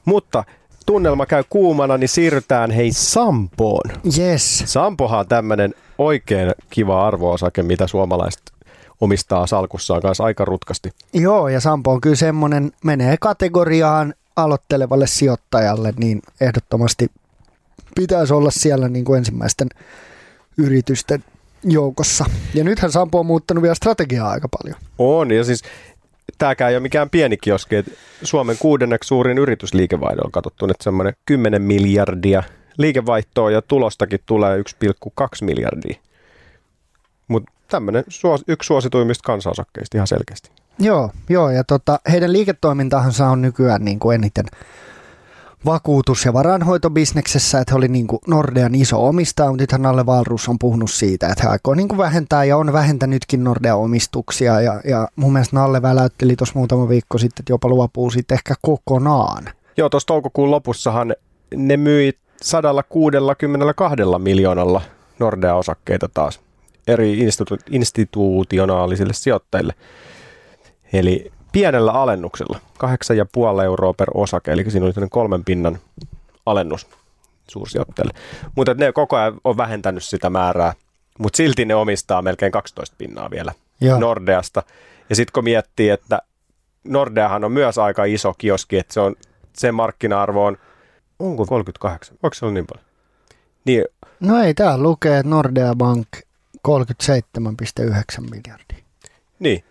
Mutta 0.06 0.44
tunnelma 0.86 1.26
käy 1.26 1.44
kuumana, 1.50 1.98
niin 1.98 2.10
siirrytään 2.10 2.72
hei 2.72 2.92
Sampoon. 2.92 3.92
Yes. 4.18 4.64
Sampohan 4.66 5.20
on 5.20 5.28
tämmöinen 5.28 5.74
oikein 5.98 6.52
kiva 6.70 7.08
arvoosake, 7.08 7.64
mitä 7.64 7.88
suomalaiset 7.88 8.42
omistaa 9.02 9.48
salkussaan 9.48 10.02
kanssa 10.02 10.24
aika 10.24 10.46
rutkasti. 10.46 10.90
Joo, 11.14 11.50
ja 11.50 11.60
Sampo 11.60 11.92
on 11.92 12.02
kyllä 12.02 12.16
semmoinen, 12.16 12.72
menee 12.84 13.16
kategoriaan 13.20 14.14
aloittelevalle 14.36 15.08
sijoittajalle, 15.08 15.94
niin 15.98 16.22
ehdottomasti 16.42 17.12
pitäisi 17.96 18.34
olla 18.34 18.52
siellä 18.52 18.90
niin 18.90 19.06
kuin 19.06 19.18
ensimmäisten 19.18 19.68
yritysten 20.58 21.24
joukossa. 21.64 22.26
Ja 22.54 22.64
nythän 22.64 22.92
Sampo 22.92 23.20
on 23.20 23.26
muuttanut 23.26 23.62
vielä 23.62 23.76
strategiaa 23.76 24.30
aika 24.30 24.48
paljon. 24.58 24.80
On, 24.98 25.32
ja 25.32 25.44
siis 25.44 25.64
tämäkään 26.38 26.72
ei 26.72 26.76
ole 26.76 26.82
mikään 26.82 27.10
pieni 27.10 27.38
kioski, 27.38 27.76
että 27.76 27.92
Suomen 28.24 28.58
kuudenneksi 28.60 29.08
suurin 29.08 29.38
yritysliikevaihdo 29.38 30.22
on 30.22 30.32
katsottu, 30.32 30.66
että 30.66 30.84
semmoinen 30.84 31.14
10 31.26 31.62
miljardia 31.62 32.44
liikevaihtoa 32.78 33.52
ja 33.52 33.62
tulostakin 33.62 34.20
tulee 34.26 34.58
1,2 34.58 35.26
miljardia. 35.42 36.00
Mutta 37.28 37.52
tämmöinen 37.68 38.04
suos, 38.08 38.44
yksi 38.48 38.68
suosituimmista 38.68 39.26
kansanosakkeista 39.26 39.98
ihan 39.98 40.08
selkeästi. 40.08 40.52
Joo, 40.80 41.12
joo 41.30 41.50
ja 41.50 41.64
tota, 41.64 42.00
heidän 42.12 42.34
liiketoimintahansa 42.34 43.28
on 43.28 43.42
nykyään 43.42 43.86
niin 43.86 44.00
kuin 44.00 44.16
eniten 44.16 44.46
vakuutus- 45.66 46.26
ja 46.26 46.34
varainhoitobisneksessä, 46.34 47.60
että 47.60 47.74
he 47.74 47.78
oli 47.78 47.88
niin 47.88 48.08
kuin 48.08 48.20
Nordean 48.28 48.76
iso 48.76 49.08
omistaja, 49.08 49.50
mutta 49.50 49.64
nythän 49.64 49.82
Nalle 49.82 50.06
Valrus 50.06 50.50
on 50.50 50.60
puhunut 50.60 50.92
siitä, 50.92 51.28
että 51.28 51.44
he 51.44 51.50
aikoo 51.50 51.74
niin 51.74 51.88
kuin 51.88 51.98
vähentää 51.98 52.44
ja 52.44 52.58
on 52.58 52.74
vähentänytkin 52.74 53.44
Nordean 53.44 53.78
omistuksia 53.78 54.62
ja, 54.62 54.82
ja 54.86 55.08
mun 55.16 55.34
mielestä 55.34 55.56
Nalle 55.56 55.82
väläytteli 55.82 56.36
tuossa 56.36 56.60
muutama 56.60 56.90
viikko 56.90 57.18
sitten, 57.18 57.42
että 57.42 57.54
jopa 57.54 57.70
luopuu 57.70 58.12
siitä 58.12 58.34
ehkä 58.34 58.54
kokonaan. 58.62 59.44
Joo, 59.78 59.90
tuossa 59.90 60.08
toukokuun 60.08 60.52
lopussahan 60.52 61.16
ne 61.56 61.78
myi 61.78 62.14
162 62.42 63.96
miljoonalla 64.18 64.82
Nordea-osakkeita 65.20 66.10
taas 66.14 66.40
eri 66.88 67.20
institu- 67.20 67.64
institutionaalisille 67.70 69.14
sijoittajille. 69.14 69.74
Eli 70.94 71.32
pienellä 71.52 71.92
alennuksella, 71.92 72.60
8,5 73.58 73.64
euroa 73.66 73.94
per 73.94 74.08
osake, 74.14 74.52
eli 74.52 74.72
siinä 74.72 74.86
oli 74.86 74.94
sellainen 74.94 75.10
kolmen 75.10 75.46
pinnan 75.46 75.80
alennus 76.46 76.88
suursijoittajille. 77.48 78.14
Mutta 78.56 78.74
ne 78.74 78.92
koko 78.92 79.16
ajan 79.16 79.34
on 79.44 79.58
vähentänyt 79.58 80.04
sitä 80.04 80.30
määrää, 80.30 80.74
mutta 81.20 81.38
silti 81.38 81.66
ne 81.66 81.76
omistaa 81.76 82.22
melkein 82.22 82.52
12 82.52 82.96
pinnaa 82.98 83.32
vielä 83.32 83.54
Joo. 83.82 84.00
Nordeasta. 84.00 84.64
Ja 85.10 85.16
sitten 85.16 85.34
kun 85.34 85.44
miettii, 85.44 85.90
että 85.90 86.20
Nordeahan 86.84 87.44
on 87.44 87.52
myös 87.52 87.78
aika 87.78 88.06
iso 88.06 88.34
kioski, 88.38 88.78
että 88.78 88.94
se 88.94 89.00
on, 89.00 89.16
sen 89.54 89.76
markkina-arvo 89.76 90.46
on, 90.46 90.58
onko 91.20 91.46
38? 91.46 92.18
Onko 92.24 92.34
se 92.34 92.46
on 92.46 92.54
niin 92.54 92.68
paljon? 92.68 92.86
Niin, 93.66 93.86
No 94.20 94.44
ei, 94.44 94.54
täällä 94.54 94.84
lukee, 94.84 95.18
että 95.18 95.30
Nordea 95.30 95.76
Bank 95.76 96.08
37,9 96.68 98.22
miljardia 98.22 98.82
niin. 99.42 99.64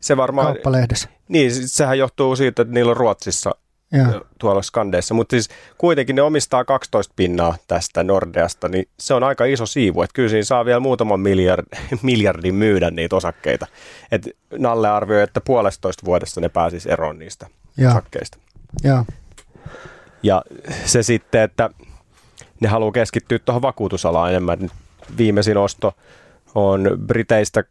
Se 0.00 0.16
varmaan, 0.16 0.46
kauppalehdessä. 0.54 1.08
niin, 1.28 1.68
sehän 1.68 1.98
johtuu 1.98 2.36
siitä, 2.36 2.62
että 2.62 2.74
niillä 2.74 2.90
on 2.90 2.96
Ruotsissa 2.96 3.50
Joo. 3.92 4.24
tuolla 4.38 4.62
Skandeissa, 4.62 5.14
mutta 5.14 5.32
siis 5.34 5.48
kuitenkin 5.78 6.16
ne 6.16 6.22
omistaa 6.22 6.64
12 6.64 7.12
pinnaa 7.16 7.56
tästä 7.68 8.02
Nordeasta, 8.02 8.68
niin 8.68 8.88
se 8.98 9.14
on 9.14 9.22
aika 9.22 9.44
iso 9.44 9.66
siivu, 9.66 10.02
että 10.02 10.14
kyllä 10.14 10.28
siinä 10.28 10.44
saa 10.44 10.64
vielä 10.64 10.80
muutaman 10.80 11.20
miljard, 11.20 11.66
miljardin 12.02 12.54
myydä 12.54 12.90
niitä 12.90 13.16
osakkeita. 13.16 13.66
Et 14.12 14.28
Nalle 14.58 14.88
arvioi, 14.88 15.22
että 15.22 15.40
puolestoista 15.40 16.06
vuodessa 16.06 16.40
ne 16.40 16.48
pääsis 16.48 16.86
eroon 16.86 17.18
niistä 17.18 17.46
Joo. 17.76 17.90
osakkeista. 17.90 18.38
Joo. 18.84 19.04
Ja 20.22 20.42
se 20.84 21.02
sitten, 21.02 21.42
että 21.42 21.70
ne 22.60 22.68
haluaa 22.68 22.92
keskittyä 22.92 23.38
tuohon 23.38 23.62
vakuutusalaan 23.62 24.30
enemmän. 24.30 24.58
Nyt 24.60 24.72
Viimeisin 25.16 25.56
osto 25.56 25.94
on 26.54 26.90
Briteistä 27.06 27.64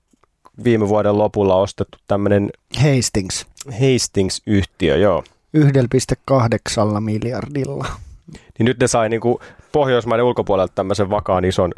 viime 0.63 0.89
vuoden 0.89 1.17
lopulla 1.17 1.55
ostettu 1.55 1.97
tämmöinen 2.07 2.49
Hastings 2.75 3.45
Hastings-yhtiö, 3.71 4.97
joo. 4.97 5.23
1,8 5.57 6.99
miljardilla. 6.99 7.85
Niin 8.59 8.65
nyt 8.65 8.79
ne 8.79 8.87
sai 8.87 9.09
niin 9.09 9.21
kuin 9.21 9.37
Pohjoismaiden 9.71 10.25
ulkopuolelta 10.25 10.73
tämmöisen 10.75 11.09
vakaan 11.09 11.45
ison 11.45 11.73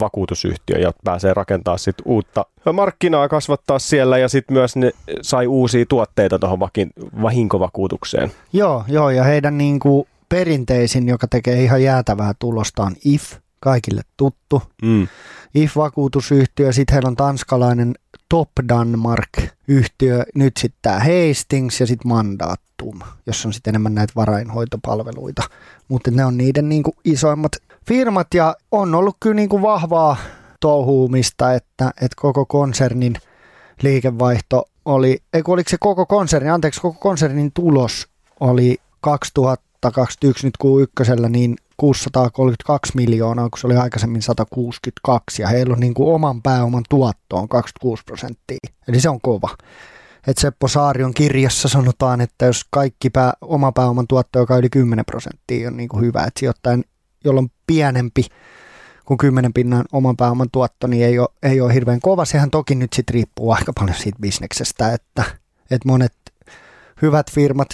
vakuutusyhtiö 0.00 0.78
ja 0.78 0.92
pääsee 1.04 1.34
rakentaa 1.34 1.78
sit 1.78 1.96
uutta 2.04 2.46
markkinaa 2.72 3.28
kasvattaa 3.28 3.78
siellä 3.78 4.18
ja 4.18 4.28
sitten 4.28 4.54
myös 4.54 4.76
ne 4.76 4.90
sai 5.22 5.46
uusia 5.46 5.84
tuotteita 5.88 6.38
tuohon 6.38 6.58
vahinkovakuutukseen. 7.22 8.32
Joo, 8.52 8.84
joo, 8.88 9.10
ja 9.10 9.24
heidän 9.24 9.58
niin 9.58 9.78
kuin 9.78 10.08
perinteisin, 10.28 11.08
joka 11.08 11.26
tekee 11.26 11.62
ihan 11.62 11.82
jäätävää 11.82 12.32
tulosta, 12.38 12.82
on 12.82 12.92
IF, 13.04 13.34
kaikille 13.62 14.02
tuttu. 14.16 14.62
Mm. 14.82 15.08
IF-vakuutusyhtiö, 15.54 16.72
sitten 16.72 16.94
heillä 16.94 17.08
on 17.08 17.16
tanskalainen 17.16 17.94
Top 18.28 18.50
Danmark-yhtiö, 18.68 20.22
nyt 20.34 20.56
sitten 20.56 20.78
tämä 20.82 20.98
Hastings 20.98 21.80
ja 21.80 21.86
sitten 21.86 22.08
Mandatum, 22.08 23.00
jossa 23.26 23.48
on 23.48 23.52
sitten 23.52 23.70
enemmän 23.70 23.94
näitä 23.94 24.12
varainhoitopalveluita. 24.16 25.42
Mutta 25.88 26.10
ne 26.10 26.24
on 26.24 26.38
niiden 26.38 26.68
niin 26.68 26.82
kuin 26.82 26.94
isoimmat 27.04 27.52
firmat 27.88 28.26
ja 28.34 28.56
on 28.70 28.94
ollut 28.94 29.16
kyllä 29.20 29.34
niin 29.34 29.48
kuin 29.48 29.62
vahvaa 29.62 30.16
touhuumista, 30.60 31.54
että, 31.54 31.90
että 31.90 32.16
koko 32.16 32.46
konsernin 32.46 33.14
liikevaihto 33.82 34.64
oli, 34.84 35.18
ei 35.32 35.42
oliko 35.48 35.70
se 35.70 35.76
koko 35.80 36.06
konserni, 36.06 36.50
anteeksi, 36.50 36.80
koko 36.80 36.98
konsernin 37.00 37.52
tulos 37.54 38.08
oli 38.40 38.78
2021 39.00 40.46
nyt 40.46 40.54
Q1, 40.64 41.28
niin 41.28 41.56
632 41.76 42.92
miljoonaa, 42.96 43.48
kun 43.50 43.58
se 43.58 43.66
oli 43.66 43.76
aikaisemmin 43.76 44.22
162, 44.22 45.42
ja 45.42 45.48
heillä 45.48 45.72
on 45.72 45.80
niin 45.80 45.94
kuin 45.94 46.14
oman 46.14 46.42
pääoman 46.42 46.84
tuottoon 46.88 47.48
26 47.48 48.02
prosenttia. 48.06 48.58
Eli 48.88 49.00
se 49.00 49.08
on 49.08 49.20
kova. 49.20 49.48
Et 50.26 50.38
Seppo 50.38 50.68
Saarion 50.68 51.14
kirjassa 51.14 51.68
sanotaan, 51.68 52.20
että 52.20 52.46
jos 52.46 52.62
kaikki 52.70 53.10
pää, 53.10 53.32
oma 53.40 53.72
pääoman 53.72 54.06
tuotto, 54.06 54.38
joka 54.38 54.56
yli 54.56 54.70
10 54.70 55.04
prosenttia, 55.04 55.68
on 55.68 55.76
niin 55.76 55.88
kuin 55.88 56.04
hyvä, 56.04 56.24
että 56.24 56.40
sijoittajan, 56.40 56.84
jolla 57.24 57.40
on 57.40 57.48
pienempi 57.66 58.26
kuin 59.04 59.18
10 59.18 59.52
pinnan 59.52 59.84
oman 59.92 60.16
pääoman 60.16 60.48
tuotto, 60.52 60.86
niin 60.86 61.06
ei 61.06 61.18
ole, 61.18 61.28
ei 61.42 61.60
ole 61.60 61.74
hirveän 61.74 62.00
kova. 62.00 62.24
Sehän 62.24 62.50
toki 62.50 62.74
nyt 62.74 62.92
sitten 62.92 63.14
riippuu 63.14 63.52
aika 63.52 63.72
paljon 63.72 63.96
siitä 63.96 64.18
bisneksestä, 64.20 64.92
että, 64.92 65.24
että 65.70 65.88
monet 65.88 66.14
hyvät 67.02 67.30
firmat 67.30 67.68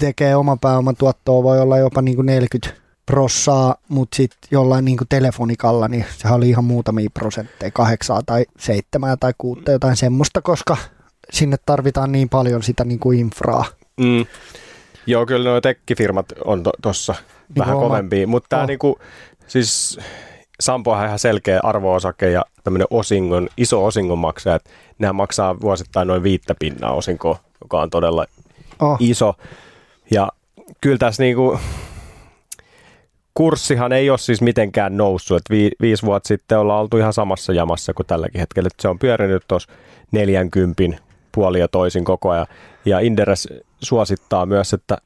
tekee 0.00 0.36
oman 0.36 0.58
pääoman 0.58 0.96
tuottoa, 0.96 1.42
voi 1.42 1.60
olla 1.60 1.78
jopa 1.78 2.02
niin 2.02 2.16
kuin 2.16 2.26
40 2.26 2.83
prossaa, 3.06 3.74
mutta 3.88 4.16
sitten 4.16 4.38
jollain 4.50 4.84
niin 4.84 4.98
telefonikalla, 5.08 5.88
niin 5.88 6.04
se 6.16 6.28
oli 6.28 6.48
ihan 6.48 6.64
muutamia 6.64 7.10
prosentteja, 7.14 7.70
kahdeksaa 7.70 8.20
tai 8.26 8.44
seitsemää 8.58 9.16
tai 9.16 9.32
kuutta, 9.38 9.72
jotain 9.72 9.96
semmoista, 9.96 10.42
koska 10.42 10.76
sinne 11.32 11.56
tarvitaan 11.66 12.12
niin 12.12 12.28
paljon 12.28 12.62
sitä 12.62 12.84
niin 12.84 12.98
kuin 12.98 13.18
infraa. 13.18 13.64
Mm. 13.96 14.26
Joo, 15.06 15.26
kyllä 15.26 15.50
nuo 15.50 15.60
tekkifirmat 15.60 16.26
on 16.44 16.62
tuossa 16.82 17.14
niin 17.48 17.56
vähän 17.56 17.76
kovempia, 17.76 18.26
mutta 18.26 18.48
tämä 18.48 18.62
oh. 18.62 18.68
niinku, 18.68 18.98
siis 19.46 19.98
Sampo 20.60 20.92
on 20.92 21.06
ihan 21.06 21.18
selkeä 21.18 21.60
arvoosake 21.62 22.30
ja 22.30 22.44
tämmöinen 22.64 22.86
osingon, 22.90 23.48
iso 23.56 23.84
osingonmaksaja, 23.84 24.56
että 24.56 24.70
nehän 24.98 25.16
maksaa 25.16 25.60
vuosittain 25.60 26.08
noin 26.08 26.22
viittä 26.22 26.54
pinnaa 26.58 26.92
osinkoa, 26.92 27.38
joka 27.62 27.80
on 27.82 27.90
todella 27.90 28.26
oh. 28.80 28.96
iso. 29.00 29.34
Ja 30.10 30.28
kyllä 30.80 30.98
tässä 30.98 31.22
niinku, 31.22 31.58
kurssihan 33.34 33.92
ei 33.92 34.10
ole 34.10 34.18
siis 34.18 34.42
mitenkään 34.42 34.96
noussut, 34.96 35.36
että 35.36 35.54
vi, 35.54 35.70
viisi 35.80 36.02
vuotta 36.06 36.28
sitten 36.28 36.58
ollaan 36.58 36.80
oltu 36.80 36.96
ihan 36.96 37.12
samassa 37.12 37.52
jamassa 37.52 37.94
kuin 37.94 38.06
tälläkin 38.06 38.40
hetkellä, 38.40 38.66
että 38.66 38.82
se 38.82 38.88
on 38.88 38.98
pyörinyt 38.98 39.42
tuossa 39.48 39.72
40 40.12 40.82
puoli 41.32 41.60
ja 41.60 41.68
toisin 41.68 42.04
koko 42.04 42.30
ajan. 42.30 42.46
Ja 42.84 43.00
Inderes 43.00 43.48
suosittaa 43.80 44.46
myös, 44.46 44.72
että 44.72 44.98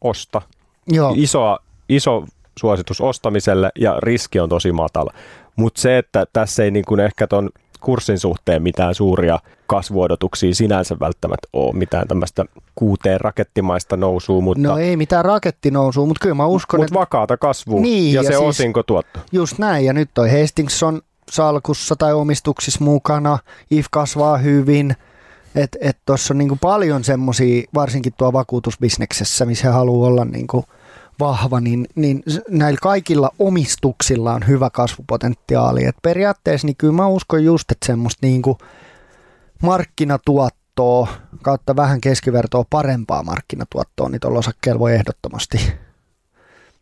osta. 0.00 0.42
Joo. 0.88 1.12
Iso, 1.16 1.58
iso 1.88 2.24
suositus 2.58 3.00
ostamiselle 3.00 3.70
ja 3.78 3.96
riski 4.00 4.40
on 4.40 4.48
tosi 4.48 4.72
matala. 4.72 5.14
Mutta 5.56 5.80
se, 5.80 5.98
että 5.98 6.26
tässä 6.32 6.64
ei 6.64 6.70
niin 6.70 6.84
kuin 6.84 7.00
ehkä 7.00 7.26
ton 7.26 7.50
kurssin 7.80 8.18
suhteen 8.18 8.62
mitään 8.62 8.94
suuria 8.94 9.38
kasvuodotuksia 9.66 10.54
sinänsä 10.54 10.96
välttämättä 11.00 11.48
ole, 11.52 11.72
mitään 11.72 12.08
tämmöistä 12.08 12.44
kuuteen 12.74 13.20
rakettimaista 13.20 13.96
nousua. 13.96 14.40
Mutta... 14.40 14.68
No 14.68 14.78
ei 14.78 14.96
mitään 14.96 15.24
rakettinousua, 15.24 16.06
mutta 16.06 16.22
kyllä 16.22 16.34
mä 16.34 16.46
uskon, 16.46 16.80
Mutta 16.80 16.92
että... 16.92 17.00
vakaata 17.00 17.36
kasvua 17.36 17.80
niin, 17.80 18.14
ja, 18.14 18.22
ja 18.22 18.26
se 18.26 18.36
siis, 18.36 18.48
osinkotuotto. 18.48 19.20
Just 19.32 19.58
näin, 19.58 19.84
ja 19.84 19.92
nyt 19.92 20.10
toi 20.14 20.40
Hastings 20.40 20.82
on 20.82 21.02
salkussa 21.30 21.96
tai 21.96 22.12
omistuksissa 22.12 22.84
mukana, 22.84 23.38
IF 23.70 23.86
kasvaa 23.90 24.38
hyvin, 24.38 24.96
että 25.54 25.78
et 25.80 25.98
tuossa 26.06 26.34
on 26.34 26.38
niinku 26.38 26.58
paljon 26.60 27.04
semmoisia, 27.04 27.62
varsinkin 27.74 28.12
tuo 28.16 28.32
vakuutusbisneksessä, 28.32 29.44
missä 29.44 29.68
he 29.68 29.72
haluaa 29.72 30.08
olla 30.08 30.24
niinku 30.24 30.64
vahva, 31.20 31.60
niin, 31.60 31.86
niin 31.94 32.22
näillä 32.50 32.78
kaikilla 32.82 33.30
omistuksilla 33.38 34.34
on 34.34 34.46
hyvä 34.46 34.70
kasvupotentiaali. 34.70 35.84
Et 35.84 35.96
periaatteessa 36.02 36.66
niin 36.66 36.76
kyllä 36.76 36.92
mä 36.92 37.06
uskon 37.06 37.44
just, 37.44 37.70
että 37.70 37.86
semmoista 37.86 38.26
niinku 38.26 38.58
markkinatuottoa 39.62 41.08
kautta 41.42 41.76
vähän 41.76 42.00
keskivertoa 42.00 42.64
parempaa 42.70 43.22
markkinatuottoa, 43.22 44.08
niin 44.08 44.20
tuolla 44.20 44.38
osakkeella 44.38 44.78
voi 44.78 44.94
ehdottomasti 44.94 45.72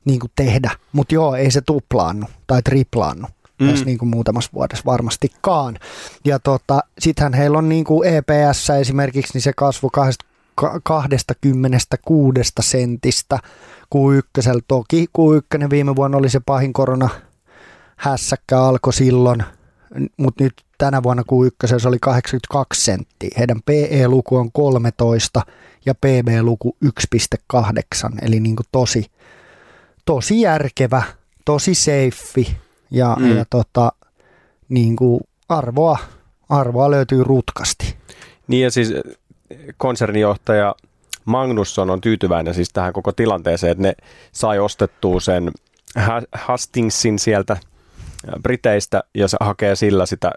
niin 0.05 0.20
kuin 0.20 0.33
tehdä. 0.37 0.70
Mutta 0.93 1.14
joo, 1.14 1.35
ei 1.35 1.51
se 1.51 1.61
tuplaannu 1.61 2.26
tai 2.47 2.62
triplaannu 2.62 3.26
mm. 3.61 3.68
tässä 3.68 3.85
niin 3.85 3.99
kuin 3.99 4.09
muutamassa 4.09 4.51
vuodessa 4.55 4.85
varmastikaan. 4.87 5.78
Ja 6.24 6.39
tota, 6.39 6.80
sittenhän 6.99 7.35
heillä 7.35 7.59
on 7.59 7.68
niin 7.68 7.85
kuin 7.85 8.09
EPS 8.09 8.70
esimerkiksi, 8.80 9.33
niin 9.35 9.43
se 9.43 9.53
kasvu 9.53 9.91
26 10.83 12.41
sentistä 12.61 13.39
Q1. 13.95 14.61
Toki 14.68 15.07
Q1 15.18 15.70
viime 15.70 15.97
vuonna 15.97 16.18
oli 16.18 16.28
se 16.28 16.40
pahin 16.47 16.72
korona 16.72 17.09
hässäkkä 17.97 18.61
alkoi 18.61 18.93
silloin, 18.93 19.45
mutta 20.16 20.45
nyt 20.45 20.55
tänä 20.78 21.03
vuonna 21.03 21.22
Q1 21.22 21.78
se 21.78 21.88
oli 21.88 21.99
82 22.01 22.84
senttiä. 22.84 23.30
Heidän 23.38 23.62
PE-luku 23.66 24.36
on 24.36 24.53
13 24.53 25.43
ja 25.86 25.95
PB-luku 25.95 26.76
1,8, 26.84 27.61
eli 28.22 28.40
niin 28.40 28.57
kuin 28.57 28.66
tosi, 28.72 29.07
tosi 30.05 30.40
järkevä, 30.40 31.03
tosi 31.45 31.74
safe 31.74 32.57
ja, 32.90 33.16
mm. 33.20 33.36
ja 33.36 33.45
tota, 33.51 33.93
niin 34.68 34.97
kuin 34.97 35.20
arvoa, 35.49 35.99
arvoa 36.49 36.90
löytyy 36.90 37.24
rutkasti. 37.24 37.97
Niin 38.49 38.62
ja 38.62 38.70
siis 38.70 38.93
konsernijohtaja 39.76 40.74
Magnusson 41.25 41.91
on 41.91 42.01
tyytyväinen 42.01 42.55
siis 42.55 42.70
tähän 42.73 42.93
koko 42.93 43.12
tilanteeseen, 43.12 43.70
että 43.70 43.83
ne 43.83 43.95
sai 44.33 44.59
ostettua 44.59 45.20
sen 45.20 45.51
Hastingsin 46.33 47.18
sieltä 47.18 47.53
eh, 47.53 48.43
Briteistä 48.43 49.03
ja 49.14 49.29
se 49.29 49.37
hakee 49.41 49.77
sillä 49.77 50.07
sitä 50.07 50.33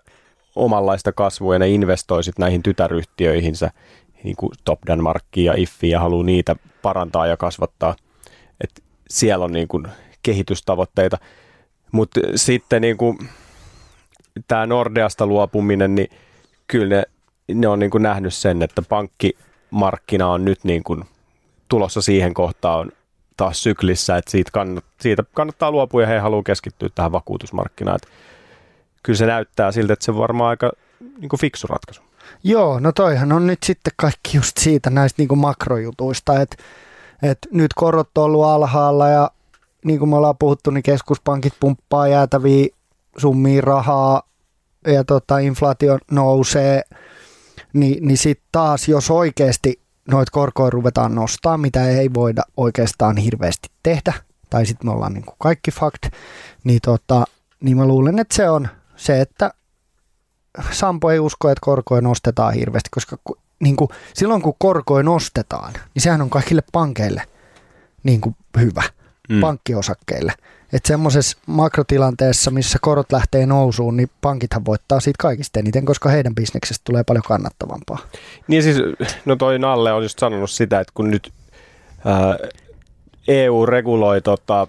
omanlaista 0.56 1.12
kasvua 1.12 1.56
ja 1.56 1.60
ne 1.60 1.70
investoi 1.70 2.24
sitten 2.24 2.44
näihin 2.44 2.64
tytäryhtiöihinsä, 2.64 3.72
niin 4.24 4.36
kuin 4.36 4.52
Top 4.64 4.80
Danmarkkiin 4.88 5.46
ja 5.46 5.54
ja 5.82 6.00
haluaa 6.00 6.26
niitä 6.26 6.56
parantaa 6.82 7.28
ja 7.28 7.38
kasvattaa. 7.38 7.96
Et 8.62 8.84
siellä 9.10 9.46
on 9.46 9.52
niin 9.52 9.68
kuin 9.68 9.88
kehitystavoitteita. 10.24 11.18
Mutta 11.92 12.20
sitten 12.36 12.82
niin 12.82 12.98
kuin, 12.98 13.18
tämä 14.48 14.66
Nordeasta 14.66 15.28
luopuminen, 15.28 15.96
niin 15.96 16.10
kyllä 16.68 16.96
ne, 16.96 17.04
ne 17.54 17.68
on 17.68 17.80
niin 17.80 17.92
kuin 17.92 18.04
nähnyt 18.04 18.34
sen, 18.34 18.62
että 18.62 18.82
pankkimarkkina 19.72 20.28
on 20.28 20.46
nyt 20.46 20.64
niin 20.64 20.84
kuin 20.84 21.04
tulossa 21.70 22.02
siihen 22.02 22.34
kohtaan 22.34 22.92
taas 23.38 23.64
syklissä, 23.64 24.18
että 24.18 24.32
siitä, 24.32 24.52
kannat, 24.54 24.86
siitä 25.02 25.24
kannattaa 25.34 25.72
luopua 25.72 26.02
ja 26.02 26.08
he 26.08 26.20
haluaa 26.20 26.44
keskittyä 26.44 26.90
tähän 26.96 27.12
vakuutusmarkkinaan. 27.12 27.96
Että 27.96 28.08
kyllä 29.04 29.18
se 29.18 29.26
näyttää 29.26 29.72
siltä, 29.72 29.94
että 29.94 30.06
se 30.06 30.12
on 30.12 30.18
varmaan 30.18 30.50
aika 30.50 30.72
niin 31.20 31.30
kuin 31.30 31.40
fiksu 31.40 31.68
ratkaisu. 31.68 32.02
Joo, 32.44 32.80
no 32.80 32.92
toihan 32.92 33.32
on 33.32 33.48
nyt 33.48 33.64
sitten 33.64 33.94
kaikki 33.96 34.38
just 34.38 34.58
siitä 34.58 34.90
näistä 34.90 35.22
niin 35.22 35.28
kuin 35.28 35.40
makrojutuista, 35.40 36.42
että, 36.42 36.56
että 37.24 37.48
nyt 37.52 37.74
korot 37.76 38.18
on 38.18 38.24
ollut 38.24 38.46
alhaalla 38.46 39.10
ja 39.10 39.32
niin 39.86 40.00
kuin 40.00 40.10
me 40.10 40.16
ollaan 40.16 40.38
puhuttu, 40.38 40.72
niin 40.72 40.84
keskuspankit 40.84 41.54
pumppaa 41.60 42.08
jäätäviä 42.08 42.68
summia 43.18 43.62
rahaa 43.62 44.22
ja 44.88 45.04
tota, 45.04 45.38
inflaatio 45.38 45.98
nousee, 46.12 46.82
niin, 47.76 48.08
niin 48.08 48.18
sitten 48.18 48.48
taas 48.52 48.88
jos 48.88 49.12
oikeasti 49.12 49.80
noita 50.12 50.32
korkoja 50.32 50.70
ruvetaan 50.70 51.16
nostaa, 51.16 51.58
mitä 51.58 51.90
ei 51.90 52.14
voida 52.14 52.44
oikeastaan 52.58 53.18
hirveästi 53.18 53.70
tehdä, 53.84 54.14
tai 54.50 54.66
sitten 54.66 54.88
me 54.88 54.92
ollaan 54.92 55.14
niin 55.14 55.26
kuin 55.26 55.36
kaikki 55.40 55.72
fakt, 55.72 56.06
niin, 56.64 56.80
tota, 56.82 57.26
niin 57.60 57.78
mä 57.78 57.86
luulen, 57.86 58.20
että 58.20 58.36
se 58.36 58.50
on 58.50 58.68
se, 58.96 59.22
että 59.22 59.52
Sampo 60.72 61.12
ei 61.12 61.20
usko, 61.20 61.50
että 61.50 61.62
korkoja 61.62 62.02
nostetaan 62.02 62.54
hirveästi, 62.54 62.90
koska 62.90 63.18
niin 63.60 63.76
kuin, 63.76 63.90
silloin 64.14 64.42
kun 64.42 64.54
korkoja 64.58 65.04
nostetaan, 65.04 65.74
niin 65.74 66.02
sehän 66.02 66.22
on 66.22 66.30
kaikille 66.30 66.64
pankeille 66.72 67.24
niin 68.04 68.22
kuin 68.22 68.36
hyvä 68.60 68.84
mm. 69.30 69.40
pankkiosakkeille. 69.40 70.34
Että 70.74 70.88
semmoisessa 70.88 71.38
makrotilanteessa, 71.46 72.52
missä 72.52 72.80
korot 72.82 73.12
lähtee 73.12 73.46
nousuun, 73.46 73.98
niin 73.98 74.10
pankithan 74.22 74.66
voittaa 74.66 75.00
siitä 75.00 75.18
kaikista 75.22 75.60
eniten, 75.60 75.86
koska 75.86 76.10
heidän 76.10 76.36
bisneksestä 76.36 76.82
tulee 76.84 77.04
paljon 77.04 77.24
kannattavampaa. 77.28 77.98
Niin 78.48 78.64
siis, 78.64 78.78
no 79.26 79.36
toi 79.36 79.60
Nalle 79.60 79.94
on 79.94 80.04
just 80.04 80.20
sanonut 80.20 80.50
sitä, 80.50 80.80
että 80.80 80.92
kun 80.96 81.12
nyt 81.12 81.32
ää, 82.06 82.38
EU 83.28 83.66
reguloi 83.66 84.22
tota, 84.22 84.68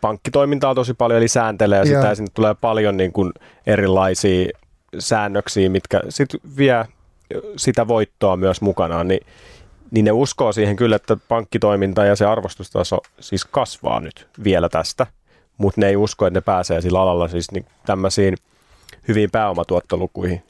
pankkitoimintaa 0.00 0.74
tosi 0.74 0.94
paljon, 0.94 1.18
eli 1.18 1.28
sääntelee 1.28 1.78
ja 1.78 1.84
sitä, 1.84 2.06
ja 2.06 2.14
sinne 2.14 2.30
tulee 2.34 2.54
paljon 2.54 2.96
niin 2.96 3.12
kuin 3.12 3.32
erilaisia 3.66 4.48
säännöksiä, 4.98 5.70
mitkä 5.70 6.00
sitten 6.08 6.40
vie 6.56 6.84
sitä 7.56 7.88
voittoa 7.88 8.36
myös 8.36 8.60
mukanaan, 8.60 9.08
niin 9.08 9.20
niin 9.90 10.04
ne 10.04 10.12
uskoo 10.12 10.52
siihen 10.52 10.76
kyllä, 10.76 10.96
että 10.96 11.16
pankkitoiminta 11.28 12.04
ja 12.04 12.16
se 12.16 12.24
arvostustaso 12.24 13.00
siis 13.20 13.44
kasvaa 13.44 14.00
nyt 14.00 14.28
vielä 14.44 14.68
tästä, 14.68 15.06
mutta 15.58 15.80
ne 15.80 15.88
ei 15.88 15.96
usko, 15.96 16.26
että 16.26 16.36
ne 16.36 16.40
pääsee 16.40 16.80
sillä 16.80 17.00
alalla 17.00 17.28
siis 17.28 17.50
niin 17.50 17.66
tämmöisiin 17.86 18.36
hyviin 19.08 19.30
pääomatuottolukuihin. 19.30 20.42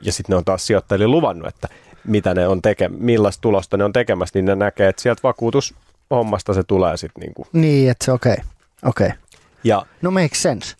Ja 0.00 0.12
sitten 0.12 0.34
ne 0.34 0.36
on 0.36 0.44
taas 0.44 0.66
sijoittajille 0.66 1.06
luvannut, 1.06 1.48
että 1.48 1.68
mitä 2.06 2.34
ne 2.34 2.48
on 2.48 2.62
teke, 2.62 2.88
millaista 2.88 3.40
tulosta 3.40 3.76
ne 3.76 3.84
on 3.84 3.92
tekemässä, 3.92 4.38
niin 4.38 4.44
ne 4.44 4.54
näkee, 4.54 4.88
että 4.88 5.02
sieltä 5.02 5.20
vakuutushommasta 5.22 6.54
se 6.54 6.62
tulee 6.62 6.96
sitten. 6.96 7.20
Niin, 7.20 7.34
kuin. 7.34 7.48
niin 7.52 7.90
että 7.90 8.04
se 8.04 8.12
okei. 8.12 8.32
Okay. 8.32 8.44
Okay. 8.84 9.10
Ja, 9.64 9.86
No 10.02 10.10
makes 10.10 10.42
sense. 10.42 10.76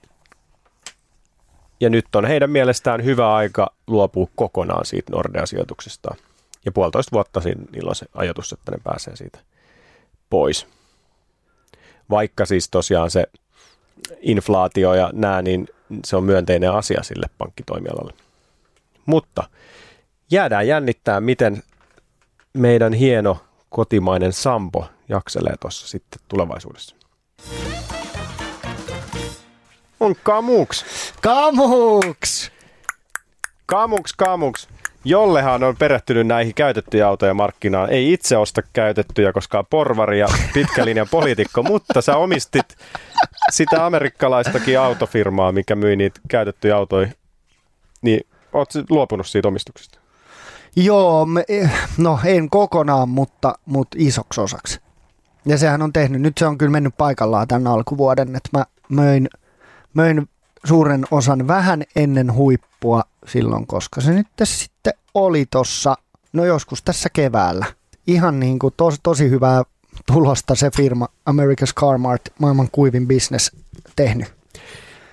ja 1.80 1.90
nyt 1.90 2.14
on 2.14 2.24
heidän 2.24 2.50
mielestään 2.50 3.04
hyvä 3.04 3.34
aika 3.34 3.72
luopua 3.86 4.26
kokonaan 4.34 4.86
siitä 4.86 5.12
Nordea-sijoituksesta. 5.12 6.14
Ja 6.64 6.72
puolitoista 6.72 7.12
vuotta 7.12 7.40
siinä 7.40 7.62
niillä 7.72 7.88
on 7.88 7.94
se 7.94 8.06
ajatus, 8.14 8.52
että 8.52 8.72
ne 8.72 8.78
pääsee 8.84 9.16
siitä 9.16 9.38
pois. 10.30 10.66
Vaikka 12.10 12.46
siis 12.46 12.68
tosiaan 12.70 13.10
se 13.10 13.26
inflaatio 14.20 14.94
ja 14.94 15.10
nämä, 15.12 15.42
niin 15.42 15.68
se 16.04 16.16
on 16.16 16.24
myönteinen 16.24 16.72
asia 16.72 17.02
sille 17.02 17.26
pankkitoimialalle. 17.38 18.12
Mutta 19.06 19.44
jäädään 20.30 20.66
jännittää, 20.66 21.20
miten 21.20 21.62
meidän 22.52 22.92
hieno 22.92 23.38
kotimainen 23.70 24.32
Sampo 24.32 24.86
jakselee 25.08 25.54
tuossa 25.60 25.88
sitten 25.88 26.20
tulevaisuudessa. 26.28 26.96
On 30.00 30.16
kamuks, 30.22 30.84
Kamuks! 31.22 32.50
kamuks, 33.66 34.12
kamuks. 34.12 34.68
Jollehan 35.04 35.64
on 35.64 35.76
perehtynyt 35.76 36.26
näihin 36.26 36.54
käytettyjä 36.54 37.08
autoja 37.08 37.34
markkinaan. 37.34 37.90
Ei 37.90 38.12
itse 38.12 38.36
osta 38.36 38.62
käytettyjä, 38.72 39.32
koska 39.32 39.58
on 39.58 39.66
porvari 39.70 40.18
ja 40.18 40.28
pitkä 40.54 40.84
linjan 40.86 41.08
poliitikko, 41.10 41.62
mutta 41.62 42.02
sä 42.02 42.16
omistit 42.16 42.76
sitä 43.50 43.86
amerikkalaistakin 43.86 44.80
autofirmaa, 44.80 45.52
mikä 45.52 45.76
myi 45.76 45.96
niitä 45.96 46.20
käytettyjä 46.28 46.76
autoja. 46.76 47.08
Niin 48.02 48.26
oot 48.52 48.68
luopunut 48.90 49.26
siitä 49.26 49.48
omistuksesta? 49.48 49.98
Joo, 50.76 51.26
me, 51.26 51.44
no 51.98 52.18
en 52.24 52.50
kokonaan, 52.50 53.08
mutta, 53.08 53.54
mutta 53.66 53.96
isoksi 54.00 54.40
osaksi. 54.40 54.80
Ja 55.46 55.58
sehän 55.58 55.82
on 55.82 55.92
tehnyt, 55.92 56.20
nyt 56.20 56.38
se 56.38 56.46
on 56.46 56.58
kyllä 56.58 56.72
mennyt 56.72 56.94
paikallaan 56.96 57.48
tämän 57.48 57.66
alkuvuoden, 57.66 58.36
että 58.36 58.58
mä 58.58 58.64
möin, 58.88 59.28
möin 59.94 60.28
suuren 60.64 61.04
osan 61.10 61.48
vähän 61.48 61.82
ennen 61.96 62.34
huippua 62.34 63.02
silloin, 63.26 63.66
koska 63.66 64.00
se 64.00 64.12
nyt 64.12 64.26
tässä 64.36 64.58
sitten 64.64 64.92
oli 65.14 65.46
tossa, 65.46 65.94
no 66.32 66.44
joskus 66.44 66.82
tässä 66.82 67.08
keväällä. 67.12 67.66
Ihan 68.06 68.40
niin 68.40 68.58
kuin 68.58 68.74
tos, 68.76 68.96
tosi 69.02 69.30
hyvää 69.30 69.62
tulosta 70.06 70.54
se 70.54 70.70
firma 70.76 71.08
America's 71.30 71.72
Car 71.80 71.98
Mart, 71.98 72.22
maailman 72.38 72.68
kuivin 72.72 73.08
business, 73.08 73.56
tehnyt. 73.96 74.34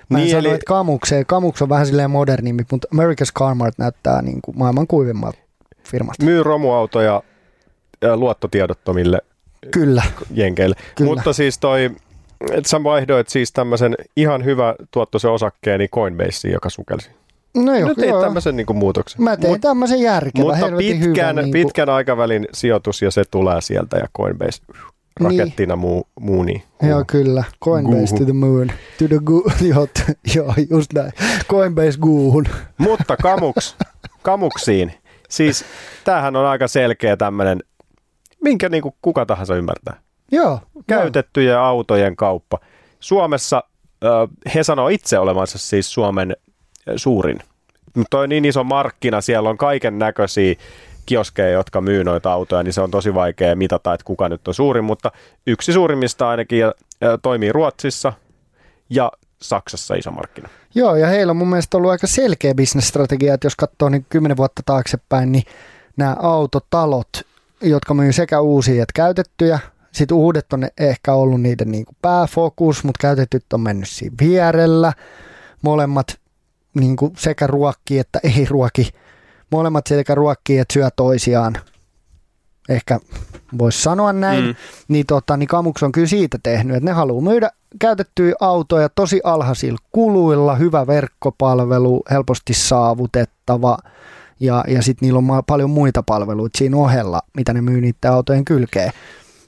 Mä 0.10 0.18
en 0.18 0.24
Niin, 0.24 0.32
sano, 0.32 0.40
eli- 0.40 0.50
että 0.56 0.66
Kamukseen, 0.68 1.26
Kamuks 1.26 1.62
on 1.62 1.70
vähän 1.70 1.86
silleen 1.86 2.12
modernimpi, 2.12 2.64
mutta 2.72 2.88
America's 2.96 3.34
Car 3.40 3.56
Mart 3.56 3.78
näyttää 3.78 4.22
niin 4.22 4.42
kuin 4.42 4.58
maailman 4.58 4.88
kuivimmalta 4.88 5.38
firmasta. 5.84 6.26
Myy 6.26 6.44
romuautoja 6.44 7.24
ja 8.02 8.18
luottotiedottomille 8.18 9.22
Kyllä, 9.72 10.04
jenkeille. 10.34 10.76
Kyllä. 10.96 11.12
Mutta 11.12 11.34
siis 11.34 11.60
toi, 11.60 11.92
et 12.52 12.66
sä 12.66 12.84
vaihdoit 12.84 13.30
siis 13.30 13.52
tämmöisen 13.52 13.96
ihan 14.16 14.46
hyvä 14.46 14.76
tuottoisen 14.92 15.32
osakkeeni 15.32 15.88
Coinbaseen, 15.88 16.52
joka 16.54 16.70
sukelsi. 16.70 17.10
No 17.56 17.76
joo, 17.76 17.88
Nyt 17.90 17.98
teit 17.98 18.10
joo. 18.10 18.22
tämmöisen 18.22 18.56
niin 18.56 18.66
muutoksen. 18.74 19.22
Mä 19.24 19.38
tein 19.38 19.54
Mut- 19.54 19.62
tämmöisen 19.62 20.02
järkevän, 20.02 20.60
mutta 20.60 20.78
pitkän, 20.78 21.10
hyvän. 21.30 21.36
Niin 21.36 21.52
pitkän 21.52 21.90
aikavälin 21.90 22.48
sijoitus 22.54 23.02
ja 23.02 23.12
se 23.12 23.24
tulee 23.32 23.62
sieltä 23.62 23.98
ja 23.98 24.06
Coinbase 24.18 24.62
rakettina 25.20 25.76
muu, 25.76 26.08
muuni. 26.20 26.64
Joo, 26.90 27.04
kyllä. 27.08 27.44
Coinbase 27.64 27.98
Guuhun. 27.98 28.20
to 28.20 28.24
the 28.26 28.34
moon. 28.34 28.68
To 29.00 29.08
the 29.08 29.18
gu- 29.18 29.54
joo, 29.76 29.88
joo, 30.36 30.54
just 30.70 30.94
näin. 30.94 31.12
Coinbase 31.50 31.98
guuhun. 32.02 32.46
Mutta 32.78 33.18
kamuks, 33.18 33.76
kamuksiin. 34.22 34.94
Siis 35.30 35.66
tämähän 36.04 36.36
on 36.36 36.46
aika 36.46 36.68
selkeä 36.68 37.18
tämmöinen, 37.18 37.60
minkä 38.44 38.70
niin 38.70 38.84
kuin 38.84 38.96
kuka 39.02 39.26
tahansa 39.26 39.56
ymmärtää. 39.56 40.00
Joo. 40.32 40.60
Käytettyjen 40.88 41.58
autojen 41.60 42.16
kauppa. 42.16 42.60
Suomessa 43.00 43.64
he 44.56 44.64
sanoo 44.64 44.88
itse 44.90 45.20
olevansa 45.20 45.58
siis 45.58 45.94
Suomen 45.94 46.36
suurin. 46.96 47.40
Mutta 47.96 48.20
on 48.20 48.30
niin 48.30 48.46
iso 48.46 48.64
markkina, 48.64 49.22
siellä 49.22 49.50
on 49.50 49.58
kaiken 49.58 50.00
näköisiä 50.00 50.56
kioskeja, 51.06 51.50
jotka 51.50 51.82
myy 51.82 52.04
noita 52.04 52.32
autoja, 52.32 52.64
niin 52.64 52.74
se 52.74 52.82
on 52.82 52.92
tosi 52.92 53.14
vaikea 53.14 53.56
mitata, 53.56 53.94
että 53.94 54.04
kuka 54.04 54.30
nyt 54.30 54.48
on 54.48 54.54
suurin, 54.54 54.84
mutta 54.84 55.12
yksi 55.48 55.74
suurimmista 55.74 56.30
ainakin 56.30 56.64
toimii 57.22 57.52
Ruotsissa 57.52 58.14
ja 58.90 59.12
Saksassa 59.42 59.96
iso 59.96 60.12
markkina. 60.12 60.50
Joo, 60.76 60.96
ja 60.96 61.08
heillä 61.08 61.32
on 61.32 61.38
mun 61.38 61.48
mielestä 61.48 61.78
ollut 61.78 61.92
aika 61.92 62.08
selkeä 62.08 62.56
bisnesstrategia, 62.56 63.34
että 63.34 63.46
jos 63.46 63.56
katsoo 63.56 63.90
niin 63.90 64.06
kymmenen 64.10 64.38
vuotta 64.38 64.62
taaksepäin, 64.66 65.32
niin 65.32 65.44
nämä 65.98 66.16
autotalot, 66.20 67.10
jotka 67.62 67.94
myy 67.94 68.14
sekä 68.14 68.40
uusia 68.40 68.84
että 68.84 68.94
käytettyjä, 68.96 69.60
sitten 69.92 70.18
uudet 70.18 70.54
on 70.54 70.68
ehkä 70.78 71.14
ollut 71.14 71.42
niiden 71.42 71.72
niin 71.72 71.86
kuin 71.86 71.98
pääfokus, 72.02 72.84
mutta 72.84 73.02
käytetyt 73.02 73.54
on 73.54 73.62
mennyt 73.62 73.90
siinä 73.90 74.16
vierellä. 74.22 74.94
Molemmat 75.62 76.20
niin 76.80 76.96
kuin 76.96 77.14
sekä 77.18 77.48
ruokkii 77.48 78.00
että 78.00 78.20
ei 78.38 78.46
ruoki. 78.50 78.90
Molemmat 79.52 79.88
sekä 79.88 80.16
ruokkii 80.16 80.58
että 80.58 80.74
syö 80.74 80.90
toisiaan. 80.96 81.58
Ehkä 82.70 83.00
voisi 83.58 83.82
sanoa 83.82 84.14
näin. 84.14 84.44
Mm. 84.44 84.48
Mm. 84.48 84.56
Niin, 84.88 85.06
tota, 85.06 85.38
niin 85.38 85.48
Kamuks 85.48 85.84
on 85.84 85.92
kyllä 85.92 86.08
siitä 86.08 86.38
tehnyt, 86.44 86.78
että 86.78 86.90
ne 86.90 86.92
haluaa 86.92 87.22
myydä 87.22 87.52
käytettyjä 87.80 88.36
autoja 88.40 88.90
tosi 88.90 89.22
alhaisilla 89.24 89.78
kuluilla, 89.92 90.56
hyvä 90.56 90.88
verkkopalvelu, 90.88 92.04
helposti 92.12 92.54
saavutettava 92.54 93.78
ja, 94.40 94.64
ja 94.68 94.82
sitten 94.82 95.06
niillä 95.06 95.18
on 95.18 95.24
ma- 95.24 95.44
paljon 95.44 95.70
muita 95.70 96.04
palveluita 96.04 96.58
siinä 96.58 96.78
ohella, 96.78 97.22
mitä 97.38 97.54
ne 97.54 97.62
myy 97.62 97.82
niiden 97.82 98.12
autojen 98.12 98.46
kylkeen. 98.46 98.92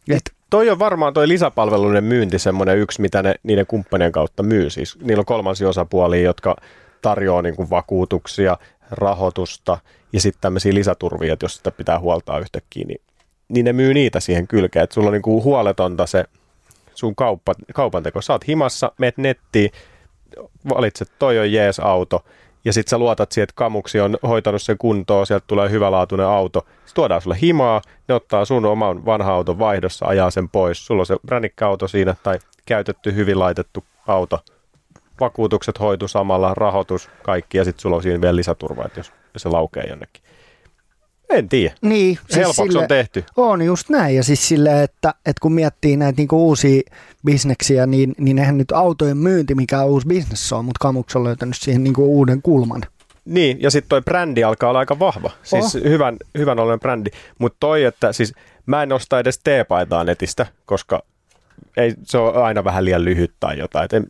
Et, 0.10 0.32
Toi 0.50 0.70
on 0.70 0.80
varmaan 0.80 1.14
toi 1.14 1.28
lisäpalveluiden 1.28 2.04
myynti 2.04 2.40
semmoinen 2.40 2.78
yksi, 2.78 3.02
mitä 3.02 3.24
ne 3.24 3.36
niiden 3.44 3.66
kumppanien 3.68 4.12
kautta 4.12 4.44
myy. 4.44 4.70
Siis 4.70 5.00
niillä 5.02 5.22
on 5.22 5.26
kolmansia 5.26 5.70
osapuolia, 5.70 6.22
jotka 6.22 6.56
tarjoaa 7.02 7.42
niin 7.42 7.56
kuin 7.56 7.70
vakuutuksia, 7.70 8.58
rahoitusta 8.92 9.78
ja 10.14 10.22
sitten 10.22 10.42
tämmöisiä 10.42 10.74
lisäturvia, 10.74 11.34
että 11.34 11.44
jos 11.44 11.56
sitä 11.56 11.72
pitää 11.72 12.00
huoltaa 12.00 12.40
yhtäkkiä, 12.40 12.86
niin, 12.88 13.02
niin 13.50 13.66
ne 13.66 13.74
myy 13.74 13.94
niitä 13.94 14.20
siihen 14.20 14.48
kylkeen. 14.48 14.84
Että 14.84 14.94
sulla 14.94 15.08
on 15.08 15.14
niin 15.14 15.22
kuin 15.22 15.44
huoletonta 15.44 16.06
se 16.06 16.26
sun 16.96 17.16
kauppa, 17.16 17.54
kaupanteko. 17.74 18.22
Sä 18.22 18.34
oot 18.34 18.48
himassa, 18.48 18.92
meet 18.98 19.18
nettiin, 19.18 19.72
valitset 20.70 21.12
toi 21.20 21.40
on 21.40 21.52
jees 21.52 21.80
auto 21.80 22.26
ja 22.66 22.74
sitten 22.74 22.90
sä 22.90 22.98
luotat 22.98 23.32
siihen, 23.32 23.44
että 23.44 23.54
kamuksi 23.56 24.00
on 24.00 24.18
hoitanut 24.24 24.62
sen 24.62 24.78
kuntoon, 24.78 25.28
sieltä 25.28 25.46
tulee 25.48 25.70
hyvälaatuinen 25.70 26.28
auto. 26.28 26.66
Se 26.86 26.96
tuodaan 26.96 27.22
sulle 27.22 27.38
himaa, 27.42 27.82
ne 28.08 28.16
ottaa 28.16 28.46
sun 28.46 28.66
oman 28.66 29.06
vanhan 29.06 29.34
auton 29.34 29.60
vaihdossa, 29.60 30.06
ajaa 30.06 30.32
sen 30.32 30.50
pois. 30.50 30.86
Sulla 30.86 31.02
on 31.02 31.06
se 31.06 31.18
ränikkäauto 31.28 31.88
siinä 31.88 32.16
tai 32.24 32.40
käytetty, 32.66 33.16
hyvin 33.16 33.40
laitettu 33.40 33.84
auto. 34.08 34.40
Vakuutukset 35.22 35.80
hoitu 35.80 36.08
samalla, 36.08 36.54
rahoitus, 36.54 37.10
kaikki 37.24 37.58
ja 37.58 37.64
sitten 37.64 37.82
sulla 37.82 37.96
on 37.96 38.04
siinä 38.04 38.22
vielä 38.22 38.36
lisäturva, 38.36 38.86
että 38.86 39.00
jos 39.00 39.12
se 39.38 39.50
laukee 39.50 39.84
jonnekin. 39.84 40.24
En 41.30 41.50
tiedä. 41.50 41.76
niin, 41.82 42.18
Helpoksi 42.36 42.78
on 42.78 42.88
tehty. 42.88 43.24
On 43.38 43.62
just 43.62 43.90
näin. 43.90 44.16
Ja 44.16 44.24
siis 44.24 44.48
silleen, 44.48 44.84
että, 44.84 45.10
että 45.10 45.42
kun 45.42 45.54
miettii 45.54 45.98
näitä 45.98 46.18
niinku 46.18 46.48
uusia 46.48 46.82
bisneksiä, 47.26 47.86
niin, 47.86 48.16
niin 48.18 48.40
eihän 48.40 48.58
nyt 48.58 48.72
autojen 48.72 49.18
myynti 49.18 49.56
mikä 49.56 49.84
uusi 49.84 50.08
bisnes 50.08 50.54
on, 50.54 50.66
mutta 50.66 50.80
Kamuks 50.82 51.16
on 51.16 51.24
löytänyt 51.24 51.56
siihen 51.56 51.84
niinku 51.84 52.04
uuden 52.06 52.42
kulman. 52.42 52.82
Niin, 53.26 53.62
ja 53.62 53.72
sitten 53.72 53.90
toi 53.90 54.02
brändi 54.02 54.44
alkaa 54.44 54.70
olla 54.70 54.80
aika 54.80 55.00
vahva. 55.00 55.32
Siis 55.44 55.76
Oh. 55.76 55.84
hyvän, 55.84 56.18
hyvän 56.38 56.60
ollen 56.60 56.80
brändi. 56.80 57.10
Mutta 57.40 57.58
toi, 57.60 57.84
että 57.84 58.14
siis 58.14 58.34
mä 58.66 58.84
en 58.84 58.94
osta 58.94 59.20
edes 59.20 59.40
teepaitaa 59.44 60.04
netistä, 60.04 60.46
koska 60.66 61.04
ei, 61.78 61.94
se 62.04 62.18
on 62.18 62.44
aina 62.44 62.64
vähän 62.64 62.86
liian 62.86 63.06
lyhyt 63.06 63.32
tai 63.40 63.58
jotain. 63.60 63.86
Et 63.86 63.94
en, 63.94 64.08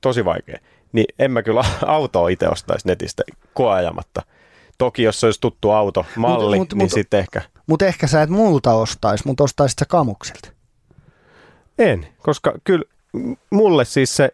tosi 0.00 0.24
vaikea. 0.24 0.58
Niin 0.92 1.06
en 1.18 1.30
mä 1.30 1.42
kyllä 1.42 1.64
autoa 1.86 2.28
itse 2.28 2.48
ostaisi 2.48 2.88
netistä 2.88 3.22
koeajamatta. 3.54 4.22
Toki 4.78 5.02
jos 5.02 5.20
se 5.20 5.26
olisi 5.26 5.40
tuttu 5.40 5.70
auto, 5.70 6.06
malli, 6.16 6.56
mut- 6.58 6.74
niin 6.74 6.82
mut- 6.86 6.92
sitten 6.94 7.20
ehkä. 7.20 7.42
Mutta 7.66 7.86
ehkä 7.86 8.06
sä 8.06 8.22
et 8.22 8.30
multa 8.30 8.72
ostaisi, 8.74 9.24
mutta 9.26 9.44
ostaisit 9.44 9.78
sä 9.78 9.84
Kamukselta. 9.88 10.48
En, 11.78 12.06
koska 12.22 12.54
kyllä 12.64 12.84
mulle 13.50 13.84
siis 13.84 14.16
se, 14.16 14.32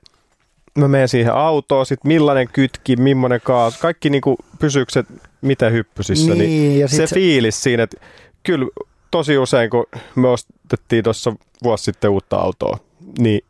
mä 0.79 0.89
menen 0.89 1.09
siihen 1.09 1.33
autoon, 1.35 1.87
sit 1.87 2.05
millainen 2.05 2.49
kytki, 2.53 2.97
millainen 2.97 3.41
kaasu, 3.45 3.79
kaikki 3.83 4.11
niinku 4.11 4.37
pysyykö 4.59 4.93
se 4.93 5.05
miten 5.41 5.73
hyppysissä, 5.73 6.35
niin, 6.35 6.39
Niin, 6.39 6.81
ja 6.81 6.89
se 6.89 7.07
se- 7.07 7.15
fiilis 7.15 7.63
siinä, 7.63 7.83
että 7.83 7.97
kyllä 8.43 8.67
tosi 9.11 9.39
usein 9.39 9.71
kun 9.71 9.87
me 10.15 10.29
ostettiin 10.29 11.05
tuossa 11.05 11.33
vuosi 11.63 11.85
sitten 11.85 12.11
uutta 12.11 12.37
autoa, 12.37 12.79
niin 13.19 13.41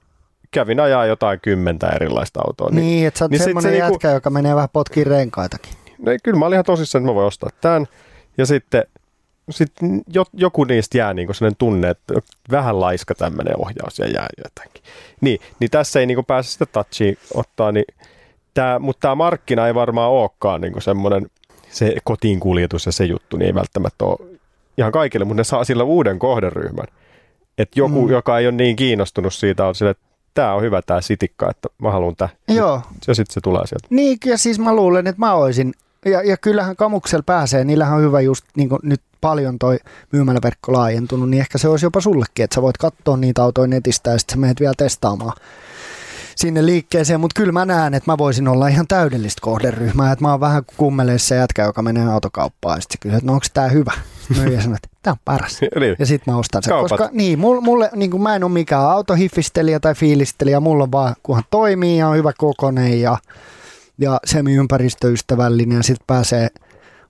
kävin 0.53 0.80
ajaa 0.80 1.07
jotain 1.07 1.40
kymmentä 1.40 1.88
erilaista 1.88 2.40
autoa. 2.46 2.68
Niin, 2.70 2.80
niin 2.80 3.07
että 3.07 3.18
sä 3.18 3.24
oot 3.24 3.30
niin 3.30 3.42
semmoinen 3.42 3.72
se 3.72 3.78
niinku- 3.78 3.94
jätkä, 3.94 4.11
joka 4.11 4.30
menee 4.30 4.55
vähän 4.55 4.68
potkiin 4.72 5.07
renkaitakin. 5.07 5.72
no, 5.98 6.12
kyllä 6.22 6.38
mä 6.38 6.46
olin 6.46 6.55
ihan 6.55 6.64
tosissaan, 6.64 7.03
että 7.03 7.11
mä 7.11 7.14
voin 7.14 7.26
ostaa 7.26 7.50
tämän. 7.61 7.86
Ja 8.38 8.46
sitten 8.46 8.84
sit 9.50 9.72
jo, 10.12 10.24
joku 10.32 10.64
niistä 10.64 10.98
jää 10.98 11.14
niin 11.14 11.34
sellainen 11.34 11.57
tunne, 11.59 11.90
että 11.90 12.14
vähän 12.50 12.80
laiska 12.80 13.14
tämmöinen 13.14 13.61
ohjaus 13.61 13.98
ja 13.98 14.07
jää 14.07 14.28
jotenkin. 14.44 14.82
Niin, 15.20 15.40
niin 15.61 15.70
tässä 15.70 16.00
ei 16.00 16.07
niin 16.07 16.24
pääse 16.26 16.50
sitä 16.50 16.66
touchia 16.66 17.14
ottaa, 17.34 17.72
niin 17.72 17.84
tää, 18.55 18.78
mutta 18.78 19.00
tämä 19.00 19.14
markkina 19.14 19.66
ei 19.66 19.74
varmaan 19.74 20.11
olekaan 20.11 20.61
niin 20.61 20.82
semmoinen 20.82 21.26
se 21.70 21.96
kotiin 22.05 22.40
kuljetus 22.40 22.86
ja 22.86 22.92
se 22.92 23.05
juttu, 23.05 23.36
niin 23.36 23.46
ei 23.46 23.55
välttämättä 23.55 24.05
ole 24.05 24.18
ihan 24.78 24.92
kaikille, 24.92 25.24
mutta 25.24 25.40
ne 25.40 25.44
saa 25.44 25.64
sillä 25.64 25.84
uuden 25.84 26.18
kohderyhmän. 26.18 26.86
Että 27.59 27.80
joku. 27.80 28.07
Mm. 28.07 28.12
joka 28.12 28.38
ei 28.38 28.46
ole 28.46 28.55
niin 28.55 28.76
kiinnostunut 28.76 29.34
siitä, 29.34 29.66
on 29.66 29.74
sille, 29.74 29.90
että 29.90 30.05
tämä 30.34 30.54
on 30.54 30.62
hyvä 30.62 30.82
tämä 30.82 31.00
sitikka, 31.00 31.50
että 31.50 31.68
mä 31.78 31.90
haluan 31.90 32.16
tämä. 32.16 32.28
Joo. 32.48 32.82
Ja 33.08 33.14
sitten 33.14 33.34
se 33.34 33.40
tulee 33.40 33.66
sieltä. 33.66 33.86
Niin, 33.90 34.18
ja 34.24 34.38
siis 34.38 34.58
mä 34.58 34.76
luulen, 34.76 35.06
että 35.06 35.20
mä 35.20 35.34
olisin, 35.34 35.74
ja, 36.04 36.22
ja 36.22 36.36
kyllähän 36.36 36.76
kamuksella 36.76 37.22
pääsee, 37.22 37.64
niillähän 37.64 37.96
on 37.96 38.02
hyvä 38.02 38.20
just 38.20 38.44
niin 38.56 38.68
nyt 38.82 39.00
paljon 39.20 39.58
toi 39.58 39.78
myymäläverkko 40.12 40.72
laajentunut, 40.72 41.30
niin 41.30 41.40
ehkä 41.40 41.58
se 41.58 41.68
olisi 41.68 41.86
jopa 41.86 42.00
sullekin, 42.00 42.44
että 42.44 42.54
sä 42.54 42.62
voit 42.62 42.78
katsoa 42.78 43.16
niitä 43.16 43.42
autoja 43.42 43.66
netistä 43.66 44.10
ja 44.10 44.18
sitten 44.18 44.34
sä 44.34 44.40
menet 44.40 44.60
vielä 44.60 44.74
testaamaan 44.76 45.36
sinne 46.36 46.66
liikkeeseen, 46.66 47.20
mutta 47.20 47.40
kyllä 47.40 47.52
mä 47.52 47.64
näen, 47.64 47.94
että 47.94 48.10
mä 48.10 48.18
voisin 48.18 48.48
olla 48.48 48.68
ihan 48.68 48.86
täydellistä 48.86 49.40
kohderyhmää, 49.40 50.12
että 50.12 50.24
mä 50.24 50.30
oon 50.30 50.40
vähän 50.40 50.62
kummeleissa 50.76 51.34
jätkä, 51.34 51.62
joka 51.62 51.82
menee 51.82 52.06
autokauppaan, 52.06 52.76
ja 52.76 52.80
sitten 52.80 52.98
kyllä, 53.00 53.16
että 53.16 53.26
no 53.26 53.32
onko 53.32 53.46
tämä 53.54 53.68
hyvä? 53.68 53.92
Myyjä 54.40 54.60
sanoo, 54.60 54.76
että 54.76 54.88
tämä 55.02 55.12
on 55.12 55.18
paras. 55.24 55.60
Niin. 55.80 55.96
Ja 55.98 56.06
sitten 56.06 56.34
mä 56.34 56.38
ostan 56.38 56.62
sen, 56.62 56.70
Kaupat. 56.70 56.88
koska 56.88 57.08
niin, 57.12 57.38
mulle, 57.38 57.60
mulle 57.60 57.90
niin 57.96 58.10
kuin 58.10 58.22
mä 58.22 58.36
en 58.36 58.44
ole 58.44 58.52
mikään 58.52 58.90
autohiffistelijä 58.90 59.80
tai 59.80 59.94
fiilistelijä, 59.94 60.60
mulla 60.60 60.84
on 60.84 60.92
vaan, 60.92 61.14
kunhan 61.22 61.44
toimii 61.50 61.98
ja 61.98 62.08
on 62.08 62.16
hyvä 62.16 62.32
kokonen 62.38 63.00
ja, 63.00 63.18
ja 63.98 64.20
semi-ympäristöystävällinen 64.24 65.76
ja 65.76 65.82
sitten 65.82 66.06
pääsee 66.06 66.48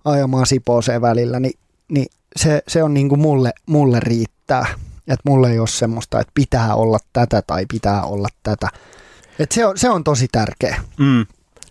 ajamaan 0.05 0.47
Sipooseen 0.47 1.01
välillä, 1.01 1.41
niin, 1.41 1.59
niin 1.89 2.07
se, 2.37 2.63
se 2.69 2.83
on 2.83 2.95
niin 2.95 3.09
kuin 3.09 3.21
mulle, 3.21 3.53
mulle 3.67 4.01
riittää. 4.01 4.67
Että 5.09 5.31
mulle 5.31 5.51
ei 5.51 5.59
ole 5.59 5.69
semmoista, 5.69 6.21
että 6.21 6.33
pitää 6.35 6.75
olla 6.75 6.99
tätä 7.13 7.43
tai 7.43 7.67
pitää 7.67 8.03
olla 8.05 8.29
tätä. 8.43 8.69
Et 9.39 9.53
se, 9.53 9.67
on, 9.67 9.79
se 9.79 9.91
on 9.91 10.05
tosi 10.05 10.29
tärkeä. 10.33 10.81
Mm. 10.99 11.27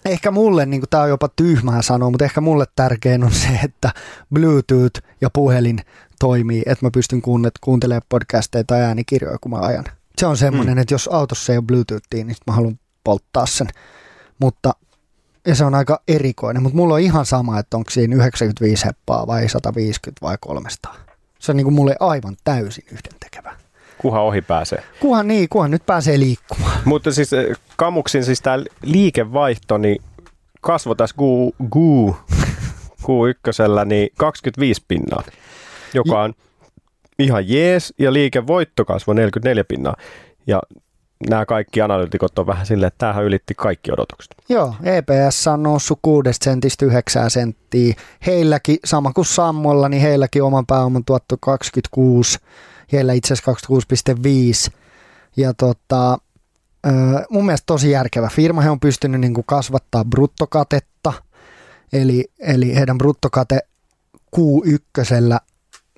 Ehkä 0.06 0.32
mulle, 0.32 0.66
niin 0.66 0.84
tämä 0.90 1.04
on 1.04 1.10
jopa 1.10 1.30
tyhmää 1.36 1.82
sanoa, 1.82 2.10
mutta 2.10 2.26
ehkä 2.26 2.42
mulle 2.42 2.66
tärkein 2.76 3.24
on 3.24 3.32
se, 3.32 3.60
että 3.64 3.92
Bluetooth 4.34 5.02
ja 5.22 5.30
puhelin 5.30 5.80
toimii, 6.20 6.64
että 6.66 6.86
mä 6.86 6.92
pystyn 6.92 7.22
kuuntelemaan 7.62 8.02
podcasteja 8.10 8.64
tai 8.64 8.82
äänikirjoja, 8.82 9.38
kun 9.42 9.52
mä 9.52 9.60
ajan. 9.60 9.86
Se 10.18 10.26
on 10.26 10.38
semmoinen, 10.38 10.76
mm. 10.76 10.82
että 10.82 10.94
jos 10.94 11.08
autossa 11.08 11.54
ei 11.54 11.58
ole 11.58 11.66
Bluetoothia, 11.66 12.26
niin 12.26 12.36
mä 12.48 12.54
haluan 12.54 12.80
polttaa 13.04 13.46
sen. 13.46 13.68
Mutta, 14.40 14.74
ja 15.48 15.56
se 15.56 15.66
on 15.66 15.76
aika 15.76 16.02
erikoinen, 16.08 16.64
mutta 16.64 16.76
mulla 16.76 16.94
on 16.94 17.00
ihan 17.00 17.26
sama, 17.26 17.60
että 17.60 17.78
onko 17.78 17.90
siinä 17.90 18.16
95 18.16 18.86
heppaa 18.86 19.28
vai 19.28 19.50
150 19.50 20.26
vai 20.26 20.38
300. 20.42 20.96
Se 21.40 21.52
on 21.52 21.58
niin 21.58 21.66
kuin 21.66 21.74
mulle 21.74 21.96
aivan 22.00 22.36
täysin 22.44 22.86
yhdentekevä. 22.92 23.61
Kuhan 24.02 24.22
ohi 24.22 24.42
pääsee. 24.42 24.84
Kuhan 25.00 25.28
niin, 25.28 25.50
kuhan 25.50 25.72
nyt 25.72 25.86
pääsee 25.86 26.20
liikkumaan. 26.20 26.78
Mutta 26.86 27.12
siis 27.12 27.34
eh, 27.34 27.58
Kamuksin 27.76 28.24
siis 28.24 28.42
tämä 28.42 28.64
liikevaihto, 28.82 29.78
niin 29.78 30.02
kasvoi 30.62 30.96
tässä 30.96 31.16
Q, 31.16 31.22
Q, 31.74 31.78
Q1, 33.02 33.86
niin 33.86 34.10
25 34.18 34.86
pinnaa, 34.88 35.24
joka 35.94 36.22
on 36.22 36.34
ihan 37.20 37.50
jees, 37.50 37.94
ja 38.00 38.14
liikevoitto 38.14 38.86
kasvoi 38.86 39.16
44 39.16 39.64
pinnaa. 39.64 39.96
Ja 40.48 40.62
nämä 41.30 41.46
kaikki 41.46 41.82
analytikot 41.82 42.40
on 42.40 42.48
vähän 42.48 42.66
silleen, 42.66 42.88
että 42.88 42.98
tämähän 42.98 43.24
ylitti 43.24 43.54
kaikki 43.54 43.92
odotukset. 43.92 44.36
Joo, 44.50 44.76
EPS 44.84 45.48
on 45.48 45.64
noussut 45.64 46.00
6 46.02 46.30
sentistä 46.34 46.86
9 46.86 47.32
senttiä. 47.32 47.94
Heilläkin, 48.26 48.78
sama 48.86 49.12
kuin 49.14 49.26
Sammolla, 49.26 49.90
niin 49.90 50.02
heilläkin 50.02 50.44
oman 50.44 50.66
pääoman 50.66 51.06
tuotto 51.06 51.36
26, 51.40 52.40
heillä 52.92 53.14
itse 53.14 53.34
asiassa 53.34 53.52
26,5. 54.70 54.78
Ja 55.38 55.54
tota, 55.54 56.18
mun 57.30 57.46
mielestä 57.46 57.66
tosi 57.66 57.92
järkevä 57.92 58.30
firma. 58.30 58.62
He 58.62 58.70
on 58.70 58.80
pystynyt 58.80 59.22
niin 59.22 59.34
kuin 59.34 59.46
kasvattaa 59.48 60.06
bruttokatetta, 60.06 61.14
eli, 61.94 62.26
eli 62.40 62.76
heidän 62.76 62.98
bruttokate 62.98 63.60
Q1 64.36 65.38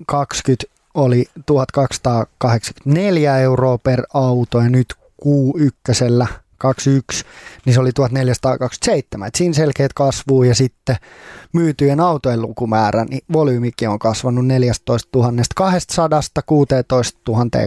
20 0.06 0.64
oli 0.94 1.26
1284 1.46 3.38
euroa 3.38 3.78
per 3.78 4.02
auto 4.14 4.60
ja 4.60 4.68
nyt 4.68 4.94
Q1 5.24 6.43
21, 6.58 7.24
niin 7.64 7.74
se 7.74 7.80
oli 7.80 7.92
1427. 7.92 9.28
Et 9.28 9.34
siinä 9.34 9.54
selkeät 9.54 9.92
kasvuu 9.92 10.42
ja 10.42 10.54
sitten 10.54 10.96
myytyjen 11.52 12.00
autojen 12.00 12.42
lukumäärä, 12.42 13.04
niin 13.04 13.20
volyymikin 13.32 13.88
on 13.88 13.98
kasvanut 13.98 14.46
14 14.46 15.08
200 15.54 16.20
16 16.46 17.20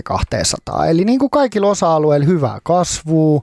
200. 0.03 0.85
Eli 0.85 1.05
niin 1.05 1.19
kuin 1.19 1.29
kaikilla 1.29 1.67
osa-alueilla 1.67 2.25
hyvää 2.25 2.59
kasvua, 2.63 3.41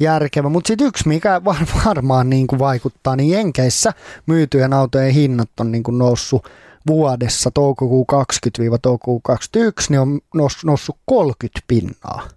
järkevä. 0.00 0.48
Mutta 0.48 0.68
sitten 0.68 0.86
yksi, 0.86 1.08
mikä 1.08 1.40
varmaan 1.86 2.30
niin 2.30 2.46
kuin 2.46 2.58
vaikuttaa, 2.58 3.16
niin 3.16 3.30
Jenkeissä 3.30 3.92
myytyjen 4.26 4.72
autojen 4.72 5.14
hinnat 5.14 5.50
on 5.60 5.72
niin 5.72 5.82
kuin 5.82 5.98
noussut 5.98 6.46
vuodessa 6.86 7.50
toukokuu 7.50 8.06
20-toukokuu 8.12 9.20
21, 9.22 9.90
niin 9.90 10.00
on 10.00 10.20
noussut 10.64 10.96
30 11.06 11.60
pinnaa. 11.68 12.28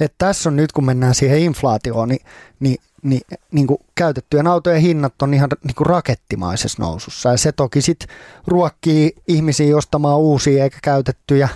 Et 0.00 0.14
tässä 0.18 0.48
on 0.48 0.56
nyt, 0.56 0.72
kun 0.72 0.84
mennään 0.84 1.14
siihen 1.14 1.38
inflaatioon, 1.38 2.08
niin, 2.08 2.20
niin, 2.60 2.76
niin, 3.02 3.20
niin 3.52 3.66
kuin 3.66 3.78
käytettyjen 3.94 4.46
autojen 4.46 4.80
hinnat 4.80 5.22
on 5.22 5.34
ihan 5.34 5.48
niin 5.64 5.74
kuin 5.74 5.86
rakettimaisessa 5.86 6.82
nousussa. 6.82 7.28
Ja 7.28 7.36
se 7.36 7.52
toki 7.52 7.82
sitten 7.82 8.08
ruokkii 8.46 9.12
ihmisiä 9.28 9.76
ostamaan 9.76 10.18
uusia 10.18 10.64
eikä 10.64 10.78
käytettyjä, 10.82 11.48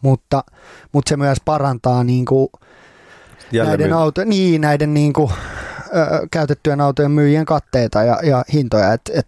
mutta, 0.00 0.44
mutta 0.92 1.08
se 1.08 1.16
myös 1.16 1.38
parantaa 1.44 2.04
niin 2.04 2.24
kuin 2.24 2.48
näiden, 3.52 3.92
auto, 3.92 4.24
niin, 4.24 4.60
näiden 4.60 4.94
niin 4.94 5.12
kuin, 5.12 5.32
ö, 5.86 6.26
käytettyjen 6.30 6.80
autojen 6.80 7.10
myyjien 7.10 7.44
katteita 7.44 8.02
ja, 8.02 8.18
ja 8.22 8.44
hintoja. 8.52 8.92
Et, 8.92 9.00
et 9.14 9.26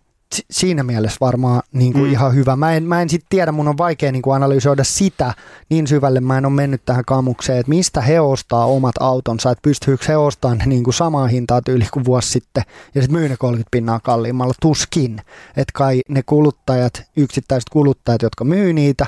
siinä 0.51 0.82
mielessä 0.82 1.16
varmaan 1.20 1.62
niin 1.72 1.93
kuin 1.93 2.05
mm. 2.05 2.12
ihan 2.12 2.34
hyvä. 2.34 2.57
Mä 2.57 2.72
en, 2.72 2.82
mä 2.84 3.03
en 3.03 3.09
sitten 3.09 3.26
tiedä, 3.30 3.53
mun 3.53 3.68
on 3.68 3.78
vaikea 3.78 4.12
niin 4.12 4.22
kuin 4.22 4.37
analysoida 4.37 4.84
sitä 4.84 5.34
niin 5.68 5.87
syvälle. 5.87 6.20
Mä 6.20 6.39
en 6.39 6.47
ole 6.47 6.53
mennyt 6.53 6.82
tähän 6.84 7.05
kamukseen, 7.05 7.59
että 7.59 7.70
mistä 7.70 8.01
he 8.01 8.20
ostaa 8.20 8.66
omat 8.66 8.95
autonsa, 9.01 9.51
että 9.51 9.62
pystyykö 9.62 10.05
he 10.09 10.16
ostamaan 10.16 10.59
ne 10.59 10.66
niin 10.66 10.84
kuin 10.84 10.95
samaa 10.95 11.26
hintaa 11.26 11.62
tyyli 11.62 11.87
kuin 11.93 12.05
vuosi 12.05 12.30
sitten 12.30 12.62
ja 12.95 13.03
sitten 13.03 13.18
myy 13.20 13.28
ne 13.28 13.37
30 13.37 13.68
pinnaa 13.70 14.01
kalliimmalla. 14.01 14.55
Tuskin, 14.61 15.20
että 15.57 15.72
kai 15.74 16.01
ne 16.09 16.22
kuluttajat, 16.22 17.03
yksittäiset 17.16 17.68
kuluttajat, 17.68 18.22
jotka 18.22 18.45
myy 18.45 18.72
niitä, 18.72 19.07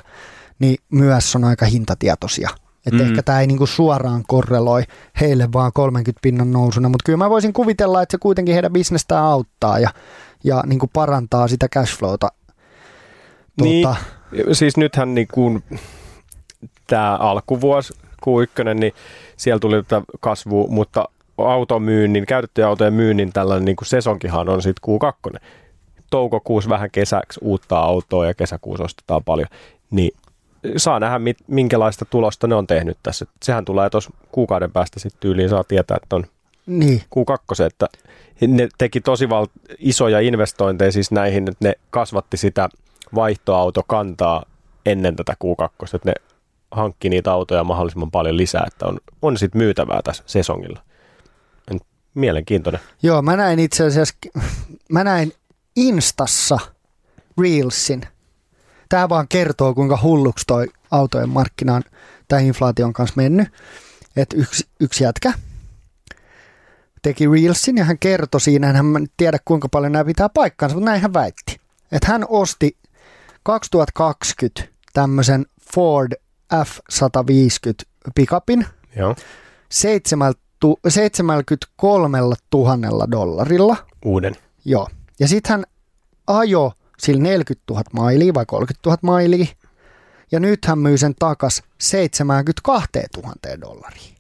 niin 0.59 0.77
myös 0.91 1.37
on 1.37 1.45
aika 1.45 1.67
hintatietoisia. 1.67 2.51
Että 2.87 3.03
mm. 3.03 3.09
ehkä 3.09 3.23
tämä 3.23 3.41
ei 3.41 3.47
niinku 3.47 3.67
suoraan 3.67 4.23
korreloi 4.27 4.83
heille 5.21 5.49
vaan 5.53 5.73
30 5.75 6.21
pinnan 6.23 6.51
nousuna, 6.51 6.89
mutta 6.89 7.03
kyllä 7.07 7.17
mä 7.17 7.31
voisin 7.31 7.53
kuvitella, 7.53 8.03
että 8.03 8.13
se 8.13 8.19
kuitenkin 8.19 8.55
heidän 8.55 8.73
bisnestään 8.73 9.25
auttaa 9.25 9.79
ja 9.79 9.91
ja 10.45 10.63
niin 10.67 10.79
kuin 10.79 10.91
parantaa 10.93 11.49
sitä 11.49 11.69
cashflowta. 11.69 12.29
Niin, 13.61 13.83
tuota, 13.83 13.97
siis 14.53 14.77
nythän 14.77 15.15
niin 15.15 15.29
kuin 15.35 15.65
tämä 16.87 17.17
alkuvuosi 17.17 17.95
Q1, 18.27 18.75
niin 18.75 18.93
siellä 19.37 19.61
tuli 19.61 19.83
tätä 19.83 20.03
kasvua, 20.21 20.67
mutta 20.69 21.09
automyynnin, 21.39 22.27
käytettyjen 22.27 22.69
autojen 22.69 22.95
myynnin 22.95 23.33
tällainen 23.33 23.65
niin 23.65 23.77
kuin 23.77 23.89
sesonkihan 23.89 24.49
on 24.49 24.63
sitten 24.63 24.95
Q2. 25.35 25.39
Toukokuussa 26.11 26.71
vähän 26.71 26.91
kesäksi 26.91 27.41
uutta 27.43 27.79
autoa 27.79 28.27
ja 28.27 28.35
kesäkuussa 28.35 28.85
ostetaan 28.85 29.25
paljon, 29.25 29.49
niin 29.91 30.11
saa 30.77 31.01
nähdä, 31.01 31.21
minkälaista 31.47 32.05
tulosta 32.05 32.47
ne 32.47 32.55
on 32.55 32.67
tehnyt 32.67 32.99
tässä. 33.03 33.27
Sehän 33.43 33.65
tulee 33.65 33.91
tuossa 33.91 34.11
kuukauden 34.33 34.73
päästä 34.73 35.01
sitten 35.01 35.21
tyyliin, 35.21 35.49
saa 35.49 35.65
tietää, 35.65 35.99
että 36.03 36.17
on 36.17 36.25
niin. 36.67 37.01
Q2, 37.01 37.65
että 37.67 37.89
ne 38.47 38.69
teki 38.79 39.01
tosi 39.01 39.29
val- 39.29 39.47
isoja 39.79 40.21
investointeja 40.21 40.93
siis 40.93 41.11
näihin, 41.11 41.49
että 41.49 41.69
ne 41.69 41.75
kasvatti 41.91 42.37
sitä 42.37 42.69
vaihtoautokantaa 43.15 44.45
ennen 44.87 45.17
tätä 45.17 45.35
Q2, 45.45 45.95
että 45.95 46.09
ne 46.09 46.15
hankki 46.71 47.09
niitä 47.09 47.33
autoja 47.33 47.65
mahdollisimman 47.65 48.11
paljon 48.11 48.37
lisää, 48.37 48.65
että 48.67 48.87
on, 48.87 48.99
on 49.23 49.39
sitten 49.39 49.59
myytävää 49.59 50.01
tässä 50.05 50.23
sesongilla. 50.27 50.83
En, 51.71 51.81
mielenkiintoinen. 52.15 52.81
Joo, 53.03 53.23
mä 53.23 53.37
näin 53.37 53.59
itse 53.59 53.85
asiassa, 53.85 54.15
mä 54.93 55.05
näin 55.05 55.33
Instassa 55.77 56.59
Reelsin. 57.41 58.03
Tämä 58.89 59.09
vaan 59.09 59.29
kertoo, 59.29 59.75
kuinka 59.75 59.99
hulluksi 60.03 60.45
toi 60.47 60.67
autojen 60.91 61.29
markkina 61.29 61.75
on 61.75 61.83
tämän 62.29 62.45
inflaation 62.45 62.93
kanssa 62.93 63.17
mennyt. 63.17 63.49
Että 64.17 64.37
yksi, 64.37 64.67
yksi 64.81 65.05
jätkä, 65.05 65.33
teki 67.09 67.29
Reelsin 67.29 67.77
ja 67.77 67.85
hän 67.85 67.99
kertoi 67.99 68.41
siinä, 68.41 68.73
hän 68.73 68.87
tiedä 69.17 69.39
kuinka 69.45 69.69
paljon 69.69 69.93
nämä 69.93 70.05
pitää 70.05 70.29
paikkaansa, 70.29 70.77
mutta 70.77 70.91
näin 70.91 71.03
hän 71.03 71.15
väitti. 71.15 71.61
Että 71.93 72.07
hän 72.07 72.25
osti 72.29 72.77
2020 73.43 74.63
tämmöisen 74.93 75.47
Ford 75.75 76.13
F-150 76.55 78.09
pickupin 78.15 78.67
Joo. 78.97 79.17
73 80.89 82.19
000 82.55 83.11
dollarilla. 83.11 83.77
Uuden. 84.05 84.37
Joo. 84.65 84.89
Ja 85.21 85.29
sitten 85.29 85.51
hän 85.51 85.65
ajo 86.27 86.73
sillä 86.99 87.23
40 87.23 87.65
000 87.71 87.83
mailia 87.93 88.35
vai 88.35 88.47
30 88.47 88.91
000 88.91 88.99
mailia. 89.03 89.47
Ja 90.33 90.41
nyt 90.41 90.65
hän 90.65 90.79
myy 90.79 90.99
sen 90.99 91.15
takas 91.19 91.63
72 91.79 92.89
000 93.17 93.35
dollariin. 93.61 94.18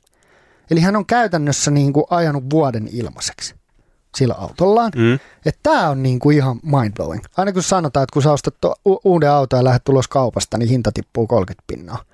Eli 0.70 0.80
hän 0.80 0.96
on 0.96 1.06
käytännössä 1.06 1.70
niin 1.70 1.92
kuin 1.92 2.04
ajanut 2.10 2.44
vuoden 2.50 2.88
ilmaiseksi 2.92 3.54
sillä 4.16 4.34
autollaan. 4.34 4.92
Mm. 4.96 5.14
Että 5.46 5.60
tämä 5.62 5.88
on 5.88 6.02
niin 6.02 6.18
kuin 6.18 6.36
ihan 6.36 6.60
mindblowing. 6.62 7.24
Aina 7.36 7.52
kun 7.52 7.62
sanotaan, 7.62 8.04
että 8.04 8.12
kun 8.12 8.22
sä 8.22 8.32
ostat 8.32 8.54
u- 8.64 9.00
uuden 9.04 9.30
auton 9.30 9.58
ja 9.58 9.64
lähdet 9.64 9.84
tulos 9.84 10.08
kaupasta, 10.08 10.58
niin 10.58 10.68
hinta 10.68 10.92
tippuu 10.92 11.26
30 11.26 11.64
pinnaa. 11.66 12.04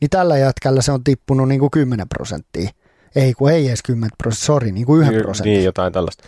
Niin 0.00 0.10
tällä 0.10 0.38
jätkällä 0.38 0.82
se 0.82 0.92
on 0.92 1.04
tippunut 1.04 1.48
niin 1.48 1.60
kuin 1.60 1.70
10 1.70 2.08
prosenttia. 2.08 2.70
Ei 3.16 3.34
kun 3.34 3.50
ei 3.50 3.68
edes 3.68 3.82
10 3.82 4.10
prosenttia, 4.18 4.46
sori, 4.46 4.72
niin 4.72 4.86
kuin 4.86 5.00
yhden 5.00 5.14
Niin, 5.14 5.22
prosentin. 5.22 5.52
Niin, 5.52 5.64
jotain 5.64 5.92
tällaista. 5.92 6.24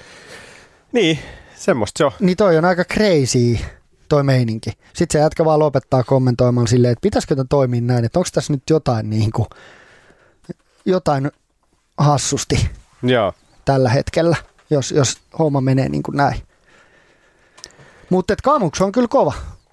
Niin, 0.93 1.19
semmoista 1.55 1.99
se 1.99 2.05
on. 2.05 2.12
Niin 2.21 2.37
toi 2.37 2.59
on 2.59 2.64
aika 2.64 2.85
crazy 2.85 3.59
toi 4.09 4.23
meininki. 4.23 4.71
Sitten 4.71 5.19
se 5.19 5.19
jätkä 5.19 5.45
vaan 5.45 5.59
lopettaa 5.59 6.05
kommentoimaan 6.05 6.67
silleen, 6.67 6.93
että 6.93 7.03
pitäisikö 7.03 7.37
tämä 7.37 7.47
toimia 7.51 7.81
näin, 7.81 8.05
että 8.05 8.19
onko 8.19 8.29
tässä 8.33 8.53
nyt 8.53 8.62
jotain, 8.71 9.11
niin 9.11 9.31
kuin, 9.31 9.47
jotain 10.85 11.31
hassusti 11.99 12.70
Joo. 13.03 13.32
tällä 13.64 13.88
hetkellä, 13.88 14.36
jos, 14.70 14.90
jos 14.90 15.18
homma 15.38 15.61
menee 15.61 15.88
niin 15.88 16.03
kuin 16.03 16.16
näin. 16.16 16.42
Mutta 18.11 18.34
Kamuks 18.42 18.80
on 18.80 18.92
kyllä 18.92 19.09
kova. 19.09 19.32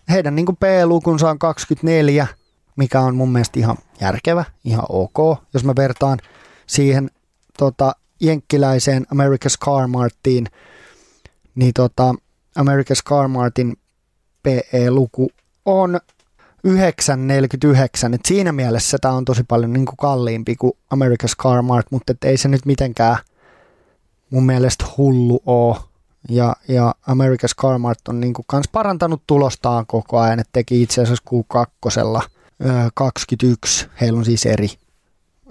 Heidän 0.10 0.36
niin 0.36 0.58
P-lukunsa 0.60 1.30
on 1.30 1.40
24, 1.40 2.28
mikä 2.76 3.02
on 3.02 3.16
mun 3.16 3.32
mielestä 3.32 3.60
ihan 3.60 3.78
järkevä, 4.02 4.46
ihan 4.64 4.86
ok, 4.90 5.38
jos 5.54 5.64
mä 5.64 5.76
vertaan 5.76 6.20
siihen 6.68 7.12
tota, 7.58 7.96
jenkkiläiseen 8.20 9.06
America's 9.14 9.58
Car 9.66 9.88
Martiin, 9.88 10.48
niin 11.56 11.74
tota, 11.74 12.16
America's 12.60 13.04
Car 13.10 13.28
Martin 13.28 13.78
PE-luku 14.44 15.30
on 15.66 16.00
949, 16.64 18.14
et 18.14 18.22
siinä 18.26 18.52
mielessä 18.52 18.98
tämä 19.02 19.14
on 19.14 19.26
tosi 19.26 19.44
paljon 19.44 19.74
niin 19.74 19.86
kuin 19.86 19.98
kalliimpi 19.98 20.56
kuin 20.56 20.74
America's 20.96 21.36
Car 21.44 21.62
Mart, 21.62 21.88
mutta 21.92 22.14
ei 22.26 22.38
se 22.38 22.48
nyt 22.48 22.66
mitenkään 22.66 23.18
mun 24.30 24.46
mielestä 24.46 24.86
hullu 24.98 25.42
oo. 25.46 25.78
Ja, 26.30 26.56
ja 26.68 26.96
America's 27.10 27.62
Car 27.62 27.78
Mart 27.78 28.08
on 28.08 28.20
niin 28.20 28.34
kuin 28.34 28.46
kans 28.48 28.68
parantanut 28.72 29.24
tulostaan 29.28 29.86
koko 29.86 30.20
ajan, 30.20 30.40
että 30.40 30.50
teki 30.54 30.82
itse 30.82 31.02
asiassa 31.02 31.24
Q2 31.30 32.30
21, 32.94 33.88
heillä 34.02 34.18
on 34.18 34.26
siis 34.26 34.46
eri, 34.46 34.68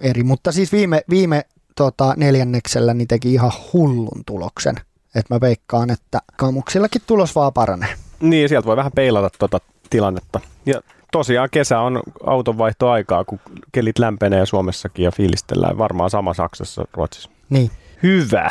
eri. 0.00 0.22
mutta 0.22 0.52
siis 0.52 0.72
viime, 0.72 1.02
viime 1.10 1.44
tota, 1.76 2.14
neljänneksellä 2.16 2.94
niin 2.94 3.08
teki 3.08 3.32
ihan 3.32 3.52
hullun 3.72 4.22
tuloksen. 4.26 4.76
että 5.14 5.34
mä 5.34 5.40
veikkaan, 5.40 5.90
että 5.90 6.18
kamuksillakin 6.36 7.02
tulos 7.06 7.34
vaan 7.34 7.52
paranee. 7.52 7.94
Niin, 8.20 8.48
sieltä 8.48 8.66
voi 8.66 8.76
vähän 8.76 8.92
peilata 8.92 9.30
tuota 9.38 9.58
tilannetta. 9.90 10.40
Ja 10.66 10.80
tosiaan 11.12 11.48
kesä 11.50 11.80
on 11.80 12.02
autonvaihtoaikaa, 12.26 13.24
kun 13.24 13.40
kelit 13.72 13.98
lämpenee 13.98 14.46
Suomessakin 14.46 15.04
ja 15.04 15.10
fiilistellään. 15.10 15.78
Varmaan 15.78 16.10
sama 16.10 16.34
Saksassa, 16.34 16.84
Ruotsissa. 16.92 17.30
Niin. 17.50 17.70
Hyvä. 18.02 18.50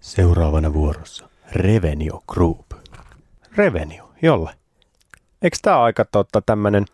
Seuraavana 0.00 0.72
vuorossa 0.72 1.28
Revenio 1.52 2.22
Group. 2.28 2.66
Revenio, 3.56 4.10
jolle? 4.22 4.50
Eikö 5.42 5.56
tämä 5.62 5.82
aika 5.82 6.04
tota, 6.04 6.42
tämmöinen 6.46 6.84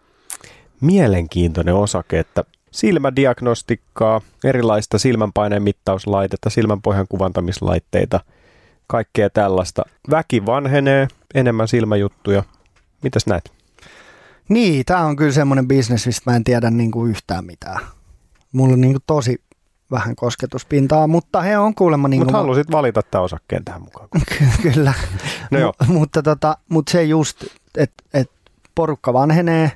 mielenkiintoinen 0.80 1.74
osake, 1.74 2.18
että 2.18 2.44
silmädiagnostikkaa, 2.70 4.20
erilaista 4.44 4.98
silmänpaineen 4.98 5.62
mittauslaitetta, 5.62 6.50
silmänpohjan 6.50 7.06
kuvantamislaitteita, 7.08 8.20
kaikkea 8.93 9.30
tällaista. 9.30 9.82
Väki 10.11 10.47
vanhenee, 10.47 11.09
enemmän 11.34 11.68
silmäjuttuja. 11.68 12.43
Mitäs 13.03 13.26
näet? 13.26 13.53
Niin, 14.49 14.84
tämä 14.84 15.05
on 15.05 15.16
kyllä 15.16 15.32
semmoinen 15.32 15.68
bisnes, 15.68 16.07
mistä 16.07 16.30
mä 16.30 16.36
en 16.36 16.45
tiedä 16.45 16.70
niin 16.70 16.90
kuin 16.90 17.11
yhtään 17.11 17.45
mitään. 17.45 17.80
Mulla 18.53 18.72
on 18.72 18.80
niin 18.80 18.93
kuin 18.93 19.03
tosi 19.07 19.43
vähän 19.90 20.16
kosketuspintaa, 20.16 21.07
mutta 21.07 21.40
he 21.40 21.59
on 21.59 21.74
kuulemma... 21.74 22.09
Niin 22.09 22.20
Mutta 22.20 22.32
halusit 22.32 22.70
valita 22.70 23.03
tämän 23.03 23.24
osakkeen 23.24 23.64
tähän 23.64 23.82
mukaan. 23.82 24.09
Kyllä. 24.62 24.93
No 25.51 25.59
joo. 25.59 25.72
M- 25.88 25.93
mutta, 25.93 26.22
tota, 26.22 26.57
mutta 26.68 26.93
se 26.93 27.03
just, 27.03 27.45
että 27.76 28.05
et 28.14 28.30
porukka 28.74 29.12
vanhenee, 29.12 29.72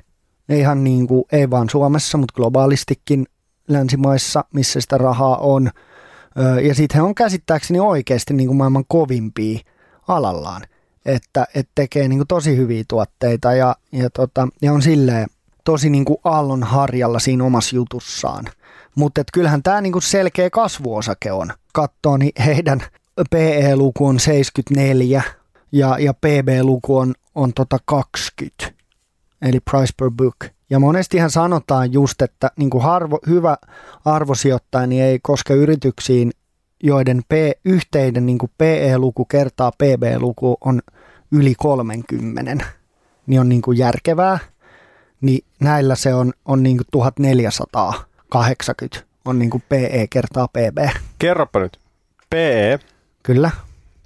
ihan 0.49 0.83
niin 0.83 1.07
kuin, 1.07 1.25
ei 1.31 1.49
vaan 1.49 1.69
Suomessa, 1.69 2.17
mutta 2.17 2.33
globaalistikin 2.35 3.25
länsimaissa, 3.67 4.45
missä 4.53 4.81
sitä 4.81 4.97
rahaa 4.97 5.37
on. 5.37 5.69
Ja 6.63 6.75
sitten 6.75 6.95
he 6.95 7.01
on 7.01 7.15
käsittääkseni 7.15 7.79
oikeasti 7.79 8.33
niin 8.33 8.47
kuin 8.47 8.57
maailman 8.57 8.85
kovimpia 8.87 9.59
alallaan, 10.07 10.61
että, 11.05 11.47
että 11.55 11.71
tekee 11.75 12.07
niin 12.07 12.19
kuin 12.19 12.27
tosi 12.27 12.57
hyviä 12.57 12.83
tuotteita 12.87 13.53
ja, 13.53 13.75
ja, 13.91 14.09
tota, 14.09 14.47
ja 14.61 14.73
on 14.73 14.81
silleen 14.81 15.27
tosi 15.63 15.89
niin 15.89 16.05
kuin 16.05 16.17
aallon 16.23 16.63
harjalla 16.63 17.19
siinä 17.19 17.43
omassa 17.43 17.75
jutussaan. 17.75 18.45
Mutta 18.95 19.23
kyllähän 19.33 19.63
tämä 19.63 19.81
niinku 19.81 20.01
selkeä 20.01 20.49
kasvuosake 20.49 21.31
on. 21.31 21.51
Katsoo, 21.73 22.17
niin 22.17 22.31
heidän 22.45 22.81
PE-luku 23.29 24.07
on 24.07 24.19
74 24.19 25.21
ja, 25.71 25.99
ja 25.99 26.13
PB-luku 26.13 26.97
on, 26.97 27.13
on 27.35 27.53
tota 27.53 27.77
20, 27.85 28.71
eli 29.41 29.59
price 29.59 29.93
per 29.99 30.11
book. 30.11 30.56
Ja 30.69 30.79
monestihan 30.79 31.29
sanotaan 31.29 31.93
just, 31.93 32.21
että 32.21 32.51
niin 32.57 32.69
kuin 32.69 32.83
harvo, 32.83 33.19
hyvä 33.27 33.57
arvosijoittaja 34.05 34.87
niin 34.87 35.03
ei 35.03 35.19
koske 35.21 35.53
yrityksiin, 35.53 36.31
joiden 36.83 37.21
P, 37.29 37.31
yhteinen 37.65 38.25
niin 38.25 38.37
kuin 38.37 38.51
PE-luku 38.57 39.25
kertaa 39.25 39.71
PB-luku 39.71 40.57
on 40.61 40.81
yli 41.31 41.53
30, 41.57 42.65
niin 43.27 43.41
on 43.41 43.49
niin 43.49 43.61
kuin 43.61 43.77
järkevää. 43.77 44.39
Niin 45.21 45.45
näillä 45.59 45.95
se 45.95 46.13
on, 46.13 46.33
on 46.45 46.63
niin 46.63 46.77
kuin 46.77 46.87
1480 46.91 49.07
on 49.25 49.39
niin 49.39 49.49
kuin 49.49 49.63
PE 49.69 50.07
kertaa 50.09 50.47
PB. 50.47 50.77
Kerropa 51.19 51.59
nyt. 51.59 51.79
PE, 52.29 52.79
Kyllä, 53.23 53.51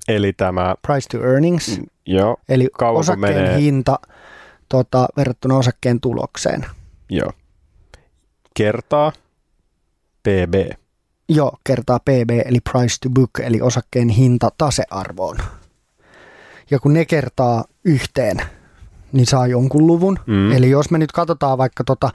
eli 0.07 0.33
tämä, 0.33 0.75
price 0.87 1.09
to 1.09 1.17
earnings, 1.27 1.79
joo, 2.05 2.37
eli 2.49 2.69
osakkeen 2.79 3.35
menee? 3.35 3.61
hinta 3.61 3.99
tota, 4.71 5.07
verrattuna 5.17 5.57
osakkeen 5.57 5.99
tulokseen. 6.01 6.65
joo, 7.09 7.31
kertaa 8.53 9.11
PB. 10.23 10.53
Joo, 11.29 11.57
kertaa 11.63 11.99
PB 11.99 12.29
eli 12.45 12.59
price 12.71 12.95
to 13.01 13.09
book 13.09 13.29
eli 13.39 13.61
osakkeen 13.61 14.09
hinta 14.09 14.51
tasearvoon. 14.57 15.37
Ja 16.71 16.79
kun 16.79 16.93
ne 16.93 17.05
kertaa 17.05 17.65
yhteen, 17.85 18.37
niin 19.11 19.25
saa 19.25 19.47
jonkun 19.47 19.87
luvun. 19.87 20.19
Mm. 20.27 20.51
Eli 20.51 20.69
jos 20.69 20.91
me 20.91 20.97
nyt 20.97 21.11
katsotaan 21.11 21.57
vaikka 21.57 21.83
tota, 21.83 22.09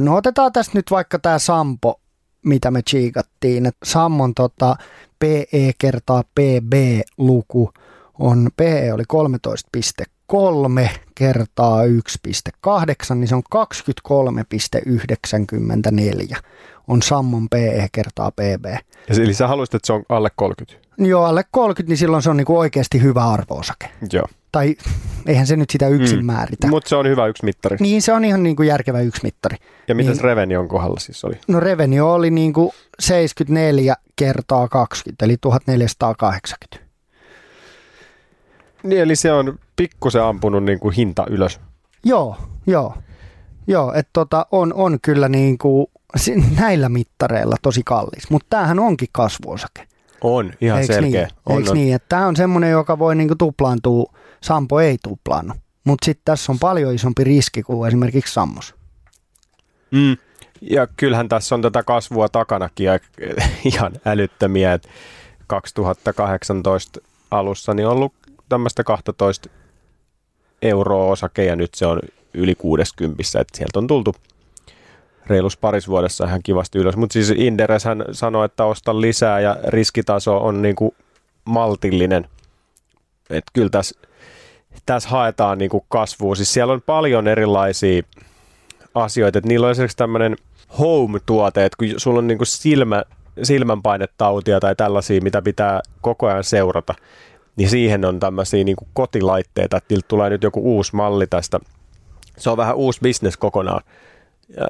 no 0.00 0.16
otetaan 0.16 0.52
tässä 0.52 0.72
nyt 0.74 0.90
vaikka 0.90 1.18
tämä 1.18 1.38
Sampo, 1.38 2.00
mitä 2.42 2.70
me 2.70 2.82
chiikattiin. 2.82 3.72
Sammon 3.84 4.34
tota, 4.34 4.76
PE 5.18 5.72
kertaa 5.78 6.22
PB-luku 6.22 7.70
on, 8.18 8.50
PE 8.56 8.92
oli 8.92 9.04
13,3 10.32 10.88
kertaa 11.14 11.82
1,8, 11.84 13.14
niin 13.14 13.28
se 13.28 13.34
on 13.34 13.42
23,94 16.34 16.36
on 16.88 17.02
Sammon 17.02 17.48
PE 17.48 17.88
kertaa 17.92 18.30
PB. 18.30 18.64
Ja 18.66 18.78
Eli 19.22 19.34
sä 19.34 19.48
haluaisit, 19.48 19.74
että 19.74 19.86
se 19.86 19.92
on 19.92 20.02
alle 20.08 20.28
30. 20.36 20.88
Joo, 20.98 21.24
alle 21.24 21.44
30, 21.50 21.90
niin 21.90 21.98
silloin 21.98 22.22
se 22.22 22.30
on 22.30 22.36
niinku 22.36 22.58
oikeasti 22.58 23.02
hyvä 23.02 23.24
arvoosake. 23.24 23.88
Joo. 24.12 24.26
Tai 24.52 24.76
eihän 25.26 25.46
se 25.46 25.56
nyt 25.56 25.70
sitä 25.70 25.88
yksin 25.88 26.18
Mm. 26.18 26.24
määritä. 26.26 26.66
Mutta 26.66 26.88
se 26.88 26.96
on 26.96 27.08
hyvä 27.08 27.26
yksi 27.26 27.44
mittari. 27.44 27.76
Niin, 27.80 28.02
se 28.02 28.12
on 28.12 28.24
ihan 28.24 28.42
niinku 28.42 28.62
järkevä 28.62 29.00
yksi 29.00 29.20
mittari. 29.22 29.56
Ja 29.88 29.94
mitäs 29.94 30.16
niin. 30.16 30.24
Revenion 30.24 30.68
kohdalla 30.68 31.00
siis 31.00 31.24
oli? 31.24 31.34
No 31.48 31.60
revenue 31.60 32.00
oli 32.02 32.30
niinku 32.30 32.74
74 33.00 33.96
kertaa 34.16 34.68
20, 34.68 35.24
eli 35.24 35.36
1480. 35.40 36.89
Niin, 38.82 39.00
eli 39.00 39.16
se 39.16 39.32
on 39.32 39.58
pikkusen 39.76 40.22
ampunut 40.22 40.64
niin 40.64 40.80
kuin 40.80 40.94
hinta 40.94 41.26
ylös. 41.30 41.60
Joo, 42.04 42.36
joo. 42.66 42.94
Joo, 43.66 43.92
että 43.92 44.10
tota, 44.12 44.46
on, 44.52 44.72
on 44.74 44.98
kyllä 45.02 45.28
niinku, 45.28 45.90
si- 46.16 46.44
näillä 46.60 46.88
mittareilla 46.88 47.56
tosi 47.62 47.82
kallis, 47.84 48.30
mutta 48.30 48.46
tämähän 48.50 48.78
onkin 48.78 49.08
kasvuosake. 49.12 49.86
On, 50.20 50.52
ihan 50.60 50.78
Eiks 50.80 50.86
selkeä. 50.94 51.22
Niin? 51.26 51.36
On, 51.46 51.56
Eiks 51.56 51.70
on. 51.70 51.76
niin, 51.76 51.94
että 51.94 52.08
tämä 52.08 52.26
on 52.26 52.36
semmoinen, 52.36 52.70
joka 52.70 52.98
voi 52.98 53.14
niinku 53.14 53.34
tuplaantua, 53.34 54.12
Sampo 54.40 54.80
ei 54.80 54.96
tuplaannu. 55.02 55.54
Mutta 55.84 56.04
sitten 56.04 56.22
tässä 56.24 56.52
on 56.52 56.58
paljon 56.58 56.94
isompi 56.94 57.24
riski 57.24 57.62
kuin 57.62 57.88
esimerkiksi 57.88 58.34
Sammos. 58.34 58.74
Mm. 59.90 60.16
Ja 60.60 60.86
kyllähän 60.86 61.28
tässä 61.28 61.54
on 61.54 61.62
tätä 61.62 61.82
kasvua 61.82 62.28
takanakin 62.28 62.86
ja 62.86 62.98
ihan 63.72 63.92
älyttömiä, 64.04 64.72
että 64.72 64.88
2018 65.46 67.00
alussa 67.30 67.74
niin 67.74 67.86
on 67.86 67.92
ollut 67.92 68.12
tämmöistä 68.50 68.84
12 68.84 69.48
euroa 70.62 71.04
osake 71.04 71.44
ja 71.44 71.56
nyt 71.56 71.74
se 71.74 71.86
on 71.86 72.00
yli 72.34 72.54
60, 72.54 73.22
että 73.40 73.58
sieltä 73.58 73.78
on 73.78 73.86
tultu 73.86 74.14
reilus 75.26 75.56
paris 75.56 75.88
vuodessa 75.88 76.24
ihan 76.24 76.40
kivasti 76.42 76.78
ylös. 76.78 76.96
Mutta 76.96 77.12
siis 77.12 77.30
Inderes 77.30 77.84
hän 77.84 78.04
sanoi, 78.12 78.44
että 78.44 78.64
osta 78.64 79.00
lisää 79.00 79.40
ja 79.40 79.56
riskitaso 79.66 80.36
on 80.36 80.62
niinku 80.62 80.94
maltillinen. 81.44 82.28
Että 83.30 83.50
kyllä 83.52 83.68
tässä, 83.70 84.00
tässä 84.86 85.08
haetaan 85.08 85.58
niinku 85.58 85.84
kasvua. 85.88 86.34
Siis 86.34 86.52
siellä 86.52 86.72
on 86.72 86.82
paljon 86.82 87.28
erilaisia 87.28 88.02
asioita. 88.94 89.38
Et 89.38 89.44
niillä 89.44 89.66
on 89.66 89.70
esimerkiksi 89.70 89.96
tämmöinen 89.96 90.36
home-tuote, 90.78 91.64
että 91.64 91.76
kun 91.78 91.88
sulla 91.96 92.18
on 92.18 92.26
niinku 92.26 92.44
silmä, 92.44 93.02
silmänpainetautia 93.42 94.60
tai 94.60 94.76
tällaisia, 94.76 95.20
mitä 95.20 95.42
pitää 95.42 95.80
koko 96.00 96.26
ajan 96.26 96.44
seurata, 96.44 96.94
niin 97.56 97.68
siihen 97.70 98.04
on 98.04 98.20
tämmöisiä 98.20 98.64
niinku 98.64 98.88
kotilaitteita, 98.94 99.76
että 99.76 99.94
tulee 100.08 100.30
nyt 100.30 100.42
joku 100.42 100.76
uusi 100.76 100.96
malli 100.96 101.26
tästä. 101.26 101.60
Se 102.36 102.50
on 102.50 102.56
vähän 102.56 102.76
uusi 102.76 103.00
bisnes 103.02 103.36
kokonaan. 103.36 103.82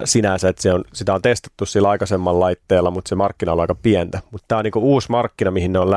sinänsä, 0.05 0.49
että 0.49 0.63
se 0.63 0.73
on, 0.73 0.85
sitä 0.93 1.15
on 1.15 1.23
testattu 1.23 1.67
sillä 1.67 1.91
aikaisemman 1.91 2.41
laitteella, 2.41 2.91
mutta 2.91 3.09
se 3.09 3.15
markkina 3.15 3.53
on 3.53 3.61
aika 3.61 3.75
pientä. 3.75 4.21
Mutta 4.31 4.45
tämä 4.49 4.59
on 4.59 4.65
niin 4.65 4.73
uusi 4.77 5.11
markkina, 5.11 5.51
mihin 5.51 5.73
ne 5.73 5.79
on 5.79 5.91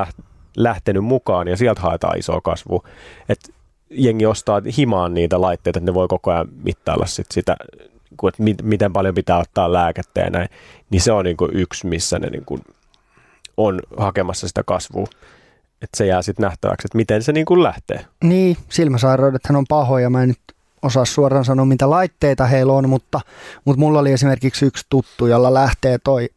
lähtenyt 0.58 1.04
mukaan 1.04 1.48
ja 1.48 1.58
sieltä 1.58 1.82
haetaan 1.82 2.20
isoa 2.20 2.42
kasvua. 2.42 2.88
Et 3.30 3.54
jengi 3.90 4.26
ostaa 4.26 4.62
himaan 4.78 5.14
niitä 5.14 5.42
laitteita, 5.42 5.80
että 5.80 5.92
ne 5.92 5.94
voi 5.94 6.08
koko 6.08 6.32
ajan 6.32 6.48
mittailla 6.64 7.06
sit 7.06 7.32
sitä, 7.32 7.56
että 8.28 8.44
miten 8.64 8.94
paljon 8.94 9.16
pitää 9.16 9.40
ottaa 9.40 9.74
lääkettä 9.74 10.22
ja 10.22 10.30
näin. 10.30 10.50
Niin 10.90 11.02
se 11.02 11.12
on 11.12 11.26
niin 11.26 11.38
yksi, 11.52 11.88
missä 11.88 12.20
ne 12.20 12.30
niin 12.30 12.64
on 13.58 13.80
hakemassa 13.98 14.48
sitä 14.48 14.64
kasvua. 14.64 15.08
Että 15.84 15.98
se 15.98 16.06
jää 16.06 16.22
sitten 16.22 16.44
nähtäväksi, 16.44 16.88
että 16.88 16.98
miten 16.98 17.24
se 17.24 17.32
niin 17.32 17.46
kuin 17.46 17.64
lähtee. 17.64 18.06
Niin, 18.24 18.58
silmäsairaudethan 18.70 19.56
on 19.56 19.66
pahoja. 19.70 20.10
Mä 20.10 20.24
en 20.24 20.30
nyt 20.30 20.40
osaa 20.82 21.06
suoraan 21.06 21.46
sanoa, 21.46 21.66
mitä 21.66 21.90
laitteita 21.90 22.46
heillä 22.46 22.74
on, 22.74 22.90
mutta, 22.90 23.22
mutta 23.66 23.80
mulla 23.80 24.00
oli 24.00 24.12
esimerkiksi 24.12 24.66
yksi 24.66 24.86
tuttu, 24.90 25.26
jolla 25.26 25.54
lähtee, 25.54 25.98
toi, 26.04 26.30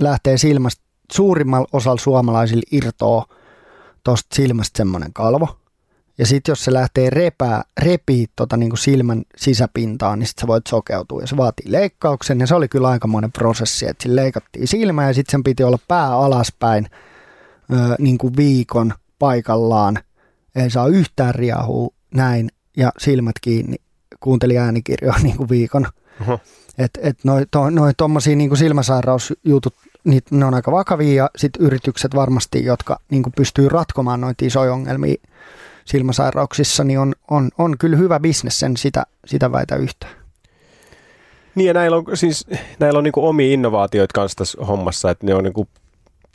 lähtee 0.00 0.38
silmästä, 0.38 0.82
suurimmalla 1.12 1.68
osalla 1.72 2.00
suomalaisilla 2.00 2.62
irtoa 2.72 3.24
tuosta 4.04 4.36
silmästä 4.36 4.76
semmoinen 4.76 5.12
kalvo. 5.12 5.48
Ja 6.18 6.26
sitten 6.26 6.52
jos 6.52 6.64
se 6.64 6.72
lähtee 6.72 7.10
repää, 7.10 7.62
repii 7.80 8.26
tota 8.36 8.56
niin 8.56 8.76
silmän 8.76 9.22
sisäpintaa, 9.36 10.16
niin 10.16 10.26
sitten 10.26 10.40
sä 10.40 10.46
voit 10.46 10.66
sokeutua. 10.66 11.20
Ja 11.20 11.26
se 11.26 11.36
vaatii 11.36 11.72
leikkauksen 11.72 12.40
ja 12.40 12.46
se 12.46 12.54
oli 12.54 12.68
kyllä 12.68 12.88
aikamoinen 12.88 13.32
prosessi, 13.32 13.88
että 13.88 14.02
sillä 14.02 14.20
leikattiin 14.20 14.68
silmää 14.68 15.08
ja 15.08 15.14
sitten 15.14 15.32
sen 15.32 15.44
piti 15.44 15.64
olla 15.64 15.78
pää 15.88 16.16
alaspäin 16.16 16.86
ö, 17.72 17.76
niin 17.98 18.18
kuin 18.18 18.36
viikon 18.36 18.92
paikallaan. 19.18 19.98
Ei 20.54 20.70
saa 20.70 20.88
yhtään 20.88 21.34
riahua 21.34 21.88
näin 22.14 22.48
ja 22.76 22.92
silmät 22.98 23.34
kiinni. 23.40 23.76
Kuunteli 24.20 24.58
äänikirjoa 24.58 25.14
niin 25.22 25.36
kuin 25.36 25.48
viikon. 25.48 25.86
Uh-huh. 26.20 26.40
Että 26.78 27.00
et 27.02 27.18
noin 27.24 27.46
to, 27.50 27.70
noi 27.70 27.92
tuommoisia 27.96 28.36
niin 28.36 28.56
silmäsairausjutut, 28.56 29.74
niitä, 30.04 30.36
ne 30.36 30.44
on 30.44 30.54
aika 30.54 30.72
vakavia 30.72 31.14
ja 31.14 31.30
sitten 31.36 31.62
yritykset 31.62 32.14
varmasti, 32.14 32.64
jotka 32.64 32.98
niin 33.10 33.22
kuin 33.22 33.32
pystyy 33.36 33.68
ratkomaan 33.68 34.20
noita 34.20 34.44
isoja 34.44 34.72
ongelmia 34.72 35.14
silmäsairauksissa, 35.84 36.84
niin 36.84 36.98
on, 36.98 37.14
on, 37.30 37.50
on 37.58 37.78
kyllä 37.78 37.96
hyvä 37.96 38.20
bisnes 38.20 38.60
sen 38.60 38.76
sitä, 38.76 39.06
sitä 39.26 39.52
väitä 39.52 39.76
yhtään. 39.76 40.12
Niin 41.54 41.66
ja 41.66 41.74
näillä 41.74 41.96
on, 41.96 42.04
siis, 42.14 42.46
näillä 42.78 42.98
on 42.98 43.04
niin 43.04 43.12
omia 43.16 43.52
innovaatioita 43.52 44.12
kanssa 44.14 44.36
tässä 44.36 44.64
hommassa, 44.64 45.10
että 45.10 45.26
ne 45.26 45.34
on 45.34 45.44
niin 45.44 45.68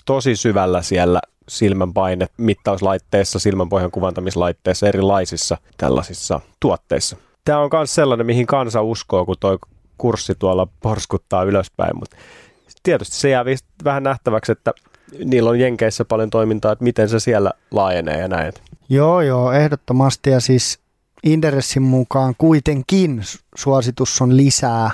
tosi 0.10 0.36
syvällä 0.36 0.82
siellä 0.82 1.22
silmänpaine 1.47 2.28
mittauslaitteissa, 2.38 3.39
silmänpohjan 3.39 3.91
kuvantamislaitteissa, 3.91 4.88
erilaisissa 4.88 5.57
tällaisissa 5.78 6.39
tuotteissa. 6.60 7.18
Tämä 7.45 7.60
on 7.60 7.70
myös 7.74 7.95
sellainen, 7.95 8.26
mihin 8.26 8.47
kansa 8.47 8.82
uskoo, 8.82 9.26
kun 9.26 9.36
tuo 9.39 9.60
kurssi 9.97 10.36
tuolla 10.39 10.68
porskuttaa 10.82 11.43
ylöspäin, 11.43 11.97
mutta 11.99 12.18
tietysti 12.84 13.16
se 13.16 13.30
jää 13.30 13.45
vähän 13.84 14.03
nähtäväksi, 14.03 14.51
että 14.51 14.74
niillä 15.26 15.49
on 15.49 15.60
Jenkeissä 15.60 16.05
paljon 16.05 16.30
toimintaa, 16.30 16.72
että 16.72 16.84
miten 16.84 17.10
se 17.10 17.20
siellä 17.20 17.51
laajenee 17.72 18.20
ja 18.20 18.28
näin. 18.28 18.53
Joo, 18.89 19.22
joo, 19.22 19.51
ehdottomasti 19.51 20.30
ja 20.30 20.39
siis 20.39 20.80
Inderessin 21.24 21.84
mukaan 21.84 22.34
kuitenkin 22.38 23.22
suositus 23.55 24.22
on 24.22 24.38
lisää 24.38 24.91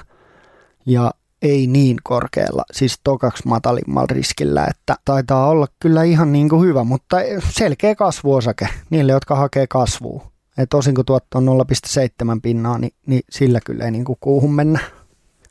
ja 0.86 1.11
ei 1.41 1.67
niin 1.67 1.97
korkealla, 2.03 2.63
siis 2.71 2.99
tokaksi 3.03 3.47
matalimmalla 3.47 4.07
riskillä, 4.11 4.65
että 4.69 4.95
taitaa 5.05 5.49
olla 5.49 5.67
kyllä 5.79 6.03
ihan 6.03 6.31
niin 6.31 6.49
kuin 6.49 6.67
hyvä, 6.67 6.83
mutta 6.83 7.17
selkeä 7.49 7.95
kasvuosake 7.95 8.67
niille, 8.89 9.11
jotka 9.11 9.36
hakee 9.36 9.67
kasvua. 9.67 10.27
Että 10.57 10.77
osin 10.77 10.95
kun 10.95 11.05
tuotto 11.05 11.38
on 11.38 11.45
0,7 11.45 12.39
pinnaa, 12.41 12.77
niin, 12.77 12.91
niin 13.05 13.21
sillä 13.29 13.59
kyllä 13.65 13.86
ei 13.86 13.91
niin 13.91 14.05
kuin 14.05 14.17
kuuhun 14.19 14.53
mennä. 14.53 14.79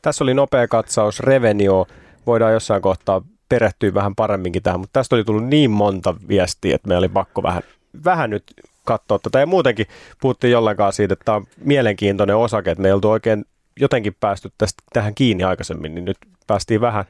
Tässä 0.01 0.23
oli 0.23 0.33
nopea 0.33 0.67
katsaus 0.67 1.19
Revenio. 1.19 1.87
Voidaan 2.25 2.53
jossain 2.53 2.81
kohtaa 2.81 3.21
perehtyä 3.49 3.93
vähän 3.93 4.15
paremminkin 4.15 4.63
tähän, 4.63 4.79
mutta 4.79 4.99
tästä 4.99 5.15
oli 5.15 5.23
tullut 5.23 5.45
niin 5.45 5.71
monta 5.71 6.15
viestiä, 6.27 6.75
että 6.75 6.87
meillä 6.87 6.99
oli 6.99 7.09
pakko 7.09 7.43
vähän, 7.43 7.63
vähän 8.05 8.29
nyt 8.29 8.43
katsoa 8.83 9.19
tätä. 9.19 9.39
Ja 9.39 9.45
muutenkin 9.45 9.85
puhuttiin 10.21 10.51
jollenkaan 10.51 10.93
siitä, 10.93 11.13
että 11.13 11.25
tämä 11.25 11.35
on 11.35 11.47
mielenkiintoinen 11.59 12.35
osake, 12.35 12.71
että 12.71 12.81
me 12.81 12.87
ei 12.87 12.93
oltu 12.93 13.09
oikein 13.09 13.45
jotenkin 13.79 14.15
päästy 14.19 14.51
tästä, 14.57 14.83
tähän 14.93 15.15
kiinni 15.15 15.43
aikaisemmin, 15.43 15.95
niin 15.95 16.05
nyt 16.05 16.17
päästiin 16.47 16.81
vähän 16.81 17.05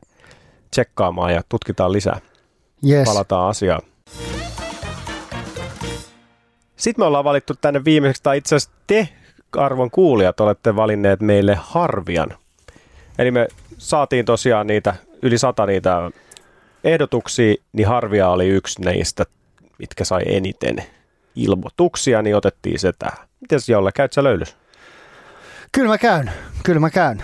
tsekkaamaan 0.72 1.34
ja 1.34 1.42
tutkitaan 1.50 1.92
lisää. 1.92 2.20
Yes. 2.90 3.06
Palataan 3.06 3.50
asiaan. 3.50 3.82
Sitten 6.76 7.04
me 7.04 7.06
ollaan 7.06 7.24
valittu 7.24 7.54
tänne 7.62 7.86
viimeiseksi, 7.86 8.24
tai 8.24 8.38
itse 8.38 8.56
asiassa 8.56 8.78
te 8.88 9.10
arvon 9.58 9.92
kuulijat 9.92 10.40
olette 10.40 10.76
valinneet 10.76 11.22
meille 11.22 11.58
Harvian. 11.62 12.38
Eli 13.18 13.32
me 13.32 13.48
saatiin 13.78 14.26
tosiaan 14.26 14.68
niitä, 14.68 14.96
yli 15.22 15.38
sata 15.38 15.66
niitä 15.66 16.12
ehdotuksia, 16.84 17.56
niin 17.74 17.88
Harvia 17.88 18.30
oli 18.30 18.48
yksi 18.48 18.82
niistä, 18.82 19.26
mitkä 19.78 20.04
sai 20.04 20.24
eniten 20.26 20.84
ilmoituksia, 21.36 22.22
niin 22.22 22.36
otettiin 22.36 22.80
se 22.80 22.94
tähän. 23.00 23.28
Mites 23.42 23.70
Jolle, 23.70 23.92
käyt 23.92 24.14
sä 24.14 24.24
löylys? 24.24 24.56
Kyllä 25.76 25.90
mä 25.90 25.98
käyn, 25.98 26.32
kyllä 26.64 26.80
mä 26.80 26.90
käyn. 26.90 27.24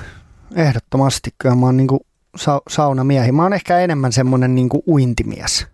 Ehdottomasti, 0.56 1.30
kyllä 1.38 1.56
mä 1.56 1.66
oon 1.66 1.78
niinku 1.78 2.06
sa- 2.36 2.62
saunamiehi. 2.70 3.32
Mä 3.32 3.44
oon 3.44 3.54
ehkä 3.54 3.80
enemmän 3.80 4.12
semmonen 4.12 4.56
niinku 4.56 4.84
uintimies. 4.88 5.68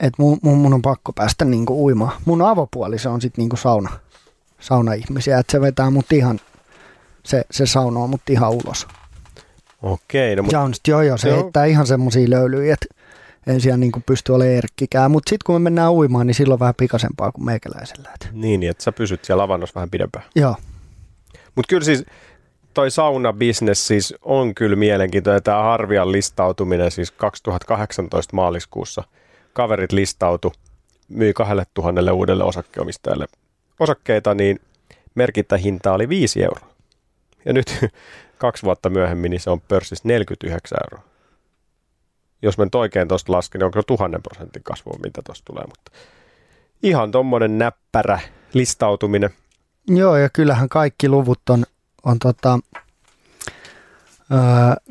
Et 0.00 0.12
mun, 0.18 0.38
mun, 0.42 0.58
mun 0.58 0.74
on 0.74 0.82
pakko 0.82 1.12
päästä 1.12 1.44
niinku 1.44 1.84
uimaan. 1.84 2.12
Mun 2.24 2.42
avopuoli 2.42 2.96
on 3.08 3.20
sit 3.20 3.36
niinku 3.36 3.56
sauna, 3.56 3.90
saunaihmisiä, 4.60 5.38
että 5.38 5.52
se 5.52 5.60
vetää 5.60 5.90
mut 5.90 6.12
ihan, 6.12 6.40
se, 7.24 7.44
se 7.50 7.66
saunoo 7.66 8.06
mut 8.06 8.30
ihan 8.30 8.50
ulos. 8.50 8.86
Okei. 9.82 10.36
No, 10.36 10.42
mut... 10.42 10.52
Ja 10.52 10.60
on 10.60 10.74
sit, 10.74 10.88
joo, 10.88 11.02
joo, 11.02 11.16
se 11.16 11.28
joo. 11.28 11.42
heittää 11.42 11.64
ihan 11.64 11.86
semmosia 11.86 12.30
löylyjä, 12.30 12.74
että 12.74 12.86
en 13.46 13.60
siellä 13.60 13.76
niin 13.76 13.92
pysty 14.06 14.32
olemaan 14.32 14.56
erkkikään. 14.56 15.10
Mutta 15.10 15.30
sitten 15.30 15.44
kun 15.46 15.54
me 15.54 15.58
mennään 15.58 15.92
uimaan, 15.92 16.26
niin 16.26 16.34
silloin 16.34 16.60
vähän 16.60 16.74
pikasempaa 16.74 17.32
kuin 17.32 17.44
meikäläisellä. 17.44 18.10
Niin, 18.32 18.62
että 18.62 18.84
sä 18.84 18.92
pysyt 18.92 19.24
siellä 19.24 19.42
avannossa 19.42 19.74
vähän 19.74 19.90
pidempään. 19.90 20.24
Joo. 20.34 20.56
Mutta 21.56 21.68
kyllä 21.68 21.84
siis 21.84 22.04
toi 22.74 22.90
sauna-business 22.90 23.86
siis 23.86 24.14
on 24.22 24.54
kyllä 24.54 24.76
mielenkiintoinen. 24.76 25.42
Tämä 25.42 25.62
Harvian 25.62 26.12
listautuminen 26.12 26.90
siis 26.90 27.10
2018 27.10 28.36
maaliskuussa. 28.36 29.04
Kaverit 29.52 29.92
listautu, 29.92 30.52
myi 31.08 31.32
2000 31.32 32.12
uudelle 32.12 32.44
osakkeenomistajalle 32.44 33.26
osakkeita, 33.80 34.34
niin 34.34 34.60
merkintähinta 35.14 35.92
oli 35.92 36.08
5 36.08 36.42
euroa. 36.42 36.68
Ja 37.44 37.52
nyt 37.52 37.78
kaksi 38.38 38.62
vuotta 38.62 38.90
myöhemmin 38.90 39.30
niin 39.30 39.40
se 39.40 39.50
on 39.50 39.60
pörssissä 39.60 40.08
49 40.08 40.78
euroa. 40.84 41.08
Jos 42.42 42.58
mä 42.58 42.64
nyt 42.64 42.74
oikein 42.74 43.08
tuosta 43.08 43.32
lasken, 43.32 43.58
niin 43.58 43.64
onko 43.64 43.82
tuhannen 43.82 44.22
prosentin 44.22 44.62
kasvu, 44.62 44.90
mitä 45.04 45.22
tuosta 45.24 45.44
tulee. 45.44 45.64
Mutta 45.64 45.92
ihan 46.82 47.10
tuommoinen 47.10 47.58
näppärä 47.58 48.20
listautuminen– 48.54 49.30
Joo, 49.88 50.16
ja 50.16 50.28
kyllähän 50.28 50.68
kaikki 50.68 51.08
luvut 51.08 51.48
on, 51.50 51.64
on 52.04 52.18
tota, 52.18 52.58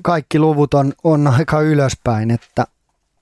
kaikki 0.02 0.39
luvut 0.39 0.74
on, 0.74 0.93
on 1.04 1.28
aika 1.28 1.62
ylöspäin, 1.62 2.32
että, 2.32 2.68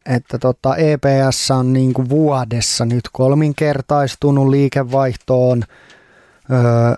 että 0.06 0.38
tota 0.38 0.76
EPS 0.76 1.52
on 1.52 1.74
niin 1.74 1.94
kuin 1.94 2.10
vuodessa 2.10 2.86
nyt 2.86 3.10
kolminkertaistunut 3.12 4.50
liikevaihtoon, 4.50 5.64
öö, 6.52 6.96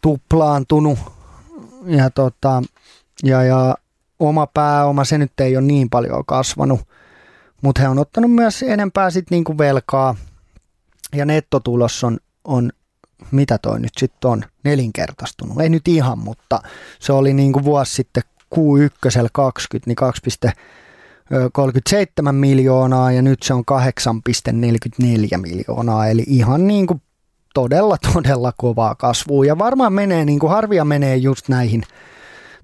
tuplaantunut 0.00 0.98
ja, 1.86 2.10
tota, 2.10 2.62
ja, 3.24 3.42
ja 3.42 3.74
oma 4.18 4.46
pääoma, 4.46 5.04
se 5.04 5.18
nyt 5.18 5.40
ei 5.40 5.56
ole 5.56 5.64
niin 5.64 5.90
paljon 5.90 6.24
kasvanut, 6.26 6.80
mutta 7.62 7.82
he 7.82 7.88
on 7.88 7.98
ottanut 7.98 8.32
myös 8.32 8.62
enempää 8.62 9.10
sit 9.10 9.30
niin 9.30 9.44
kuin 9.44 9.58
velkaa 9.58 10.14
ja 11.14 11.24
nettotulos 11.24 12.04
on, 12.04 12.18
on 12.44 12.72
mitä 13.32 13.58
toi 13.58 13.80
nyt 13.80 13.92
sitten 13.98 14.30
on, 14.30 14.42
nelinkertaistunut. 14.64 15.60
Ei 15.60 15.68
nyt 15.68 15.88
ihan, 15.88 16.18
mutta 16.18 16.62
se 16.98 17.12
oli 17.12 17.32
niin 17.32 17.52
kuin 17.52 17.64
vuosi 17.64 17.94
sitten 17.94 18.22
Q1 18.54 19.28
20, 19.32 19.90
niin 19.90 19.96
2,37 22.28 22.32
miljoonaa 22.32 23.12
ja 23.12 23.22
nyt 23.22 23.42
se 23.42 23.54
on 23.54 23.64
8,44 23.70 25.38
miljoonaa, 25.38 26.06
eli 26.06 26.24
ihan 26.26 26.66
niin 26.66 26.86
kuin 26.86 27.02
todella, 27.54 27.96
todella 28.12 28.52
kovaa 28.56 28.94
kasvua. 28.94 29.44
Ja 29.44 29.58
varmaan 29.58 29.92
menee, 29.92 30.24
niin 30.24 30.38
kuin 30.38 30.50
harvia 30.50 30.84
menee 30.84 31.16
just 31.16 31.48
näihin, 31.48 31.82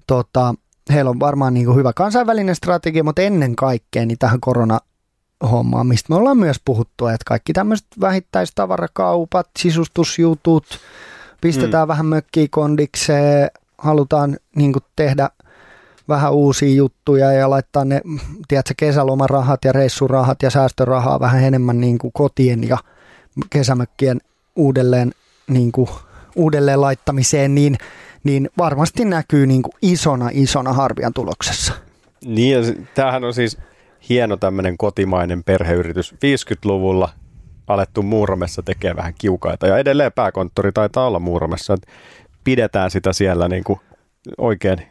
tota, 0.07 0.55
heillä 0.93 1.09
on 1.09 1.19
varmaan 1.19 1.53
niin 1.53 1.65
kuin 1.65 1.77
hyvä 1.77 1.93
kansainvälinen 1.93 2.55
strategia, 2.55 3.03
mutta 3.03 3.21
ennen 3.21 3.55
kaikkea 3.55 4.05
niin 4.05 4.17
tähän 4.17 4.39
korona 4.39 4.79
hommaa, 5.51 5.83
mistä 5.83 6.13
me 6.13 6.15
ollaan 6.15 6.37
myös 6.37 6.57
puhuttu, 6.65 7.07
että 7.07 7.23
kaikki 7.25 7.53
tämmöiset 7.53 7.87
vähittäistavarakaupat, 8.01 9.49
sisustusjutut, 9.59 10.65
pistetään 11.41 11.87
mm. 11.87 11.89
vähän 11.89 12.05
mökkiä 12.05 12.47
kondikseen, 12.51 13.51
halutaan 13.77 14.37
niin 14.55 14.73
tehdä 14.95 15.29
vähän 16.09 16.33
uusia 16.33 16.75
juttuja 16.75 17.31
ja 17.31 17.49
laittaa 17.49 17.85
ne, 17.85 18.01
tiedätkö, 18.47 18.73
kesälomarahat 18.77 19.65
ja 19.65 19.71
reissurahat 19.71 20.43
ja 20.43 20.49
säästörahaa 20.49 21.19
vähän 21.19 21.43
enemmän 21.43 21.81
niin 21.81 21.97
kuin 21.97 22.13
kotien 22.13 22.67
ja 22.67 22.77
kesämökkien 23.49 24.21
uudelleen, 24.55 25.11
niin 25.47 25.71
kuin, 25.71 25.89
uudelleen 26.35 26.81
laittamiseen, 26.81 27.55
niin, 27.55 27.77
niin 28.23 28.49
varmasti 28.57 29.05
näkyy 29.05 29.47
niin 29.47 29.61
kuin 29.61 29.73
isona, 29.81 30.29
isona 30.33 30.73
harvian 30.73 31.13
tuloksessa. 31.13 31.73
Niin, 32.25 32.53
ja 32.53 32.73
tämähän 32.95 33.23
on 33.23 33.33
siis 33.33 33.57
hieno 34.09 34.37
tämmöinen 34.37 34.77
kotimainen 34.77 35.43
perheyritys. 35.43 36.13
50-luvulla 36.13 37.09
alettu 37.67 38.03
Muuromessa 38.03 38.63
tekee 38.63 38.95
vähän 38.95 39.13
kiukaita 39.17 39.67
ja 39.67 39.77
edelleen 39.77 40.11
pääkonttori 40.11 40.71
taitaa 40.71 41.07
olla 41.07 41.19
Muuromessa. 41.19 41.73
Että 41.73 41.91
pidetään 42.43 42.91
sitä 42.91 43.13
siellä 43.13 43.47
niin 43.47 43.63
kuin 43.63 43.79
oikein 44.37 44.81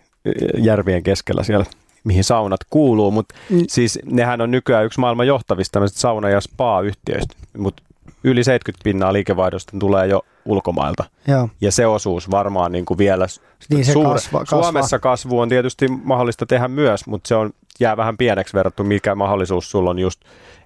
järvien 0.59 1.03
keskellä 1.03 1.43
siellä 1.43 1.67
mihin 2.05 2.25
saunat 2.25 2.61
kuuluu, 2.71 3.11
mutta 3.11 3.35
mm. 3.51 3.65
siis 3.69 3.99
nehän 4.05 4.41
on 4.41 4.51
nykyään 4.51 4.85
yksi 4.85 5.01
maailman 5.01 5.27
johtavista 5.27 5.81
sauna- 5.87 6.31
ja 6.31 6.41
spa-yhtiöistä, 6.41 7.37
mutta 7.59 7.83
yli 8.25 8.45
70 8.45 8.85
pinnaa 8.85 9.13
liikevaihdosta 9.13 9.77
tulee 9.81 10.07
jo 10.07 10.23
ulkomailta. 10.45 11.05
Joo. 11.29 11.49
Ja 11.61 11.73
se 11.73 11.87
osuus 11.87 12.31
varmaan 12.31 12.73
niin 12.73 12.85
kuin 12.85 12.99
vielä 12.99 13.27
niin 13.71 13.85
se 13.85 13.93
suure, 13.93 14.13
kasva, 14.13 14.39
kasva. 14.39 14.63
Suomessa 14.63 14.99
kasvu 14.99 15.41
on 15.41 15.49
tietysti 15.49 15.89
mahdollista 15.89 16.47
tehdä 16.47 16.69
myös, 16.69 17.07
mutta 17.07 17.29
se 17.29 17.35
on, 17.35 17.51
jää 17.81 17.97
vähän 17.97 18.17
pieneksi 18.17 18.55
verrattu, 18.55 18.85
mikä 18.85 19.15
mahdollisuus 19.15 19.71
sulla 19.71 19.91
on 19.91 19.99
just 19.99 20.21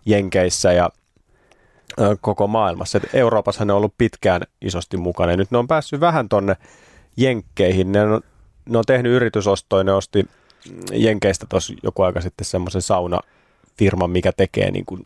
Jenkeissä 0.07 0.73
ja 0.73 0.91
ö, 2.01 2.17
koko 2.21 2.47
maailmassa. 2.47 2.99
Et 2.99 3.15
Euroopassa 3.15 3.65
ne 3.65 3.73
on 3.73 3.77
ollut 3.77 3.95
pitkään 3.99 4.43
isosti 4.61 4.97
mukana 4.97 5.31
ja 5.31 5.37
nyt 5.37 5.51
ne 5.51 5.59
on 5.59 5.69
päässyt 5.69 6.01
vähän 6.01 6.29
tonne 6.29 6.57
Jenkkeihin. 7.17 7.93
Ne 7.93 8.03
on, 8.03 8.21
ne 8.69 8.79
on 8.79 8.85
tehnyt 8.87 9.13
yritysostoja, 9.13 9.85
ne 9.85 9.93
osti 9.93 10.29
Jenkeistä 10.93 11.47
tuossa 11.49 11.75
joku 11.83 12.03
aika 12.03 12.21
sitten 12.21 12.45
semmoisen 12.45 12.83
saunafirman, 12.83 14.11
mikä 14.11 14.33
tekee 14.33 14.71
niin 14.71 14.85
kuin, 14.85 15.05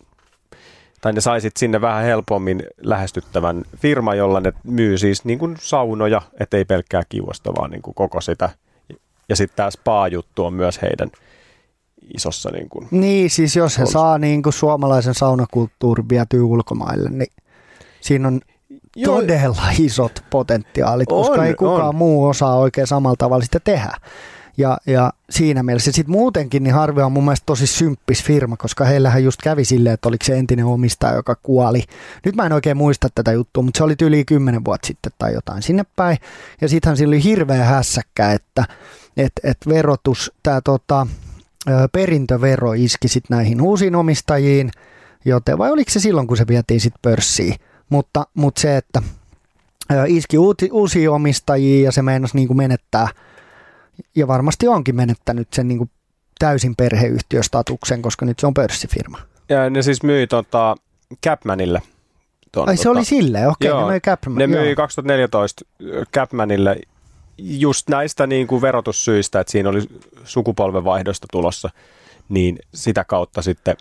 tai 1.00 1.12
ne 1.12 1.20
saisit 1.20 1.56
sinne 1.56 1.80
vähän 1.80 2.04
helpommin 2.04 2.62
lähestyttävän 2.82 3.62
firma, 3.76 4.14
jolla 4.14 4.40
ne 4.40 4.52
myy 4.64 4.98
siis 4.98 5.24
niin 5.24 5.38
kuin 5.38 5.56
saunoja, 5.60 6.22
ettei 6.40 6.64
pelkkää 6.64 7.02
kiuasta, 7.08 7.54
vaan 7.54 7.70
niin 7.70 7.82
kuin 7.82 7.94
koko 7.94 8.20
sitä. 8.20 8.48
Ja 9.28 9.36
sitten 9.36 9.56
tämä 9.56 9.70
spa-juttu 9.70 10.44
on 10.44 10.54
myös 10.54 10.82
heidän 10.82 11.10
isossa 12.14 12.50
niin 12.50 12.68
kuin 12.68 12.88
Niin, 12.90 13.30
siis 13.30 13.56
jos 13.56 13.78
he 13.78 13.86
saa 13.86 14.18
niin 14.18 14.42
kuin 14.42 14.52
suomalaisen 14.52 15.14
saunakulttuurin 15.14 16.08
vietyä 16.08 16.44
ulkomaille, 16.44 17.10
niin 17.10 17.32
siinä 18.00 18.28
on 18.28 18.40
Joo. 18.96 19.20
todella 19.20 19.62
isot 19.78 20.24
potentiaalit, 20.30 21.12
on, 21.12 21.18
koska 21.18 21.44
ei 21.44 21.54
kukaan 21.54 21.88
on. 21.88 21.94
muu 21.94 22.24
osaa 22.24 22.56
oikein 22.56 22.86
samalla 22.86 23.16
tavalla 23.18 23.44
sitä 23.44 23.60
tehdä. 23.60 23.96
Ja, 24.58 24.78
ja 24.86 25.12
siinä 25.30 25.62
mielessä 25.62 25.92
sitten 25.92 26.12
muutenkin 26.12 26.62
niin 26.62 26.74
Harvi 26.74 27.02
on 27.02 27.12
mun 27.12 27.24
mielestä 27.24 27.46
tosi 27.46 27.66
symppis 27.66 28.24
firma, 28.24 28.56
koska 28.56 28.84
heillähän 28.84 29.24
just 29.24 29.42
kävi 29.42 29.64
silleen, 29.64 29.94
että 29.94 30.08
oliko 30.08 30.24
se 30.24 30.38
entinen 30.38 30.64
omistaja, 30.64 31.14
joka 31.14 31.34
kuoli. 31.42 31.82
Nyt 32.24 32.36
mä 32.36 32.46
en 32.46 32.52
oikein 32.52 32.76
muista 32.76 33.08
tätä 33.14 33.32
juttua, 33.32 33.62
mutta 33.62 33.78
se 33.78 33.84
oli 33.84 33.94
yli 34.02 34.24
kymmenen 34.24 34.64
vuotta 34.64 34.86
sitten 34.86 35.12
tai 35.18 35.34
jotain 35.34 35.62
sinne 35.62 35.84
päin. 35.96 36.18
Ja 36.60 36.68
sittenhän 36.68 36.96
sillä 36.96 37.10
oli 37.10 37.24
hirveä 37.24 37.64
hässäkkä, 37.64 38.32
että 38.32 38.64
et, 39.16 39.32
et 39.42 39.58
verotus, 39.68 40.32
tämä 40.42 40.60
tota, 40.60 41.06
perintövero 41.92 42.72
iski 42.72 43.08
sitten 43.08 43.36
näihin 43.36 43.60
uusiin 43.60 43.96
omistajiin, 43.96 44.70
joten 45.24 45.58
vai 45.58 45.70
oliko 45.70 45.90
se 45.90 46.00
silloin, 46.00 46.26
kun 46.26 46.36
se 46.36 46.46
vietiin 46.46 46.80
sitten 46.80 47.00
pörssiin. 47.02 47.54
Mutta, 47.88 48.26
mutta 48.34 48.60
se, 48.60 48.76
että 48.76 49.02
iski 50.06 50.36
uusia 50.72 51.12
omistajia 51.12 51.84
ja 51.84 51.92
se 51.92 52.02
meinasi 52.02 52.36
niin 52.36 52.56
menettää– 52.56 53.08
varmasti 54.26 54.68
onkin 54.68 54.96
menettänyt 54.96 55.52
sen 55.52 55.68
niin 55.68 55.78
kuin 55.78 55.90
täysin 56.38 56.76
perheyhtiöstatuksen, 56.76 58.02
koska 58.02 58.26
nyt 58.26 58.38
se 58.38 58.46
on 58.46 58.54
pörssifirma. 58.54 59.18
Ja 59.48 59.70
ne 59.70 59.82
siis 59.82 60.02
myi 60.02 60.26
tota 60.26 60.76
Capmanille. 61.26 61.82
Ton, 62.52 62.68
Ai 62.68 62.76
se 62.76 62.82
tota, 62.82 62.98
oli 62.98 63.04
silleen, 63.04 63.48
okei, 63.48 63.70
okay, 63.70 63.82
ne 63.82 63.90
myi 63.90 64.00
Capman. 64.00 64.38
Ne 64.38 64.46
myi 64.46 64.66
joo. 64.66 64.76
2014 64.76 65.64
Capmanille 66.14 66.76
just 67.38 67.88
näistä 67.88 68.26
niin 68.26 68.46
kuin 68.46 68.62
verotussyistä, 68.62 69.40
että 69.40 69.50
siinä 69.50 69.68
oli 69.68 69.82
sukupolvenvaihdosta 70.24 71.26
tulossa, 71.32 71.70
niin 72.28 72.58
sitä 72.74 73.04
kautta 73.04 73.42
sitten 73.42 73.76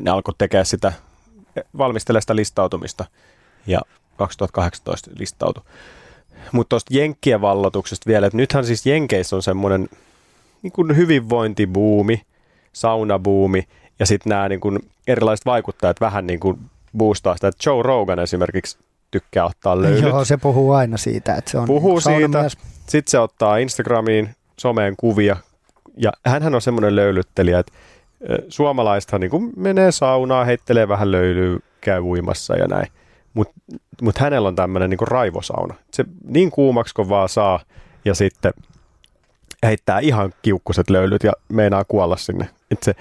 ne 0.00 0.10
alkoi 0.10 0.34
tekemään 0.38 0.66
sitä, 0.66 0.92
valmistelemaan 1.78 2.22
sitä 2.22 2.36
listautumista 2.36 3.04
ja 3.66 3.80
2018 4.16 5.10
listautui. 5.18 5.64
Mutta 6.52 6.68
tuosta 6.68 6.94
Jenkkien 6.94 7.40
vallotuksesta 7.40 8.08
vielä, 8.08 8.26
että 8.26 8.36
nythän 8.36 8.64
siis 8.64 8.86
Jenkeissä 8.86 9.36
on 9.36 9.42
semmoinen 9.42 9.88
niin 10.62 10.72
kuin 10.72 10.96
hyvinvointibuumi, 10.96 12.22
saunabuumi 12.72 13.68
ja 13.98 14.06
sitten 14.06 14.30
nämä 14.30 14.48
niin 14.48 14.60
kuin 14.60 14.78
erilaiset 15.06 15.46
vaikuttajat 15.46 16.00
vähän 16.00 16.26
niin 16.26 16.40
kuin 16.40 16.58
boostaa 16.96 17.34
sitä. 17.34 17.48
Että 17.48 17.70
Joe 17.70 17.82
Rogan 17.82 18.18
esimerkiksi 18.18 18.78
tykkää 19.10 19.44
ottaa 19.44 19.82
löylyt. 19.82 20.02
Joo, 20.02 20.24
se 20.24 20.36
puhuu 20.36 20.72
aina 20.72 20.96
siitä, 20.96 21.34
että 21.34 21.50
se 21.50 21.58
on 21.58 21.66
Puhuu 21.66 22.00
siitä, 22.00 22.48
sitten 22.86 23.10
se 23.10 23.18
ottaa 23.18 23.56
Instagramiin 23.56 24.28
someen 24.60 24.94
kuvia 24.96 25.36
ja 25.96 26.12
hän 26.26 26.54
on 26.54 26.62
semmoinen 26.62 26.96
löylyttelijä, 26.96 27.58
että 27.58 27.72
suomalaisethan 28.48 29.20
niin 29.20 29.30
kuin 29.30 29.52
menee 29.56 29.92
saunaan, 29.92 30.46
heittelee 30.46 30.88
vähän 30.88 31.12
löylyä, 31.12 31.58
käy 31.80 32.00
uimassa 32.00 32.56
ja 32.56 32.66
näin 32.66 32.86
mutta 33.38 33.54
mut 34.02 34.18
hänellä 34.18 34.48
on 34.48 34.56
tämmöinen 34.56 34.90
niinku 34.90 35.04
raivosauna. 35.04 35.74
Se 35.92 36.04
niin 36.24 36.50
kuumaksi 36.50 36.94
kuin 36.94 37.08
vaan 37.08 37.28
saa 37.28 37.60
ja 38.04 38.14
sitten 38.14 38.52
heittää 39.62 39.98
ihan 39.98 40.34
kiukkuset 40.42 40.90
löylyt 40.90 41.24
ja 41.24 41.32
meinaa 41.48 41.84
kuolla 41.84 42.16
sinne. 42.16 42.48
Et 42.70 42.82
se 42.82 42.94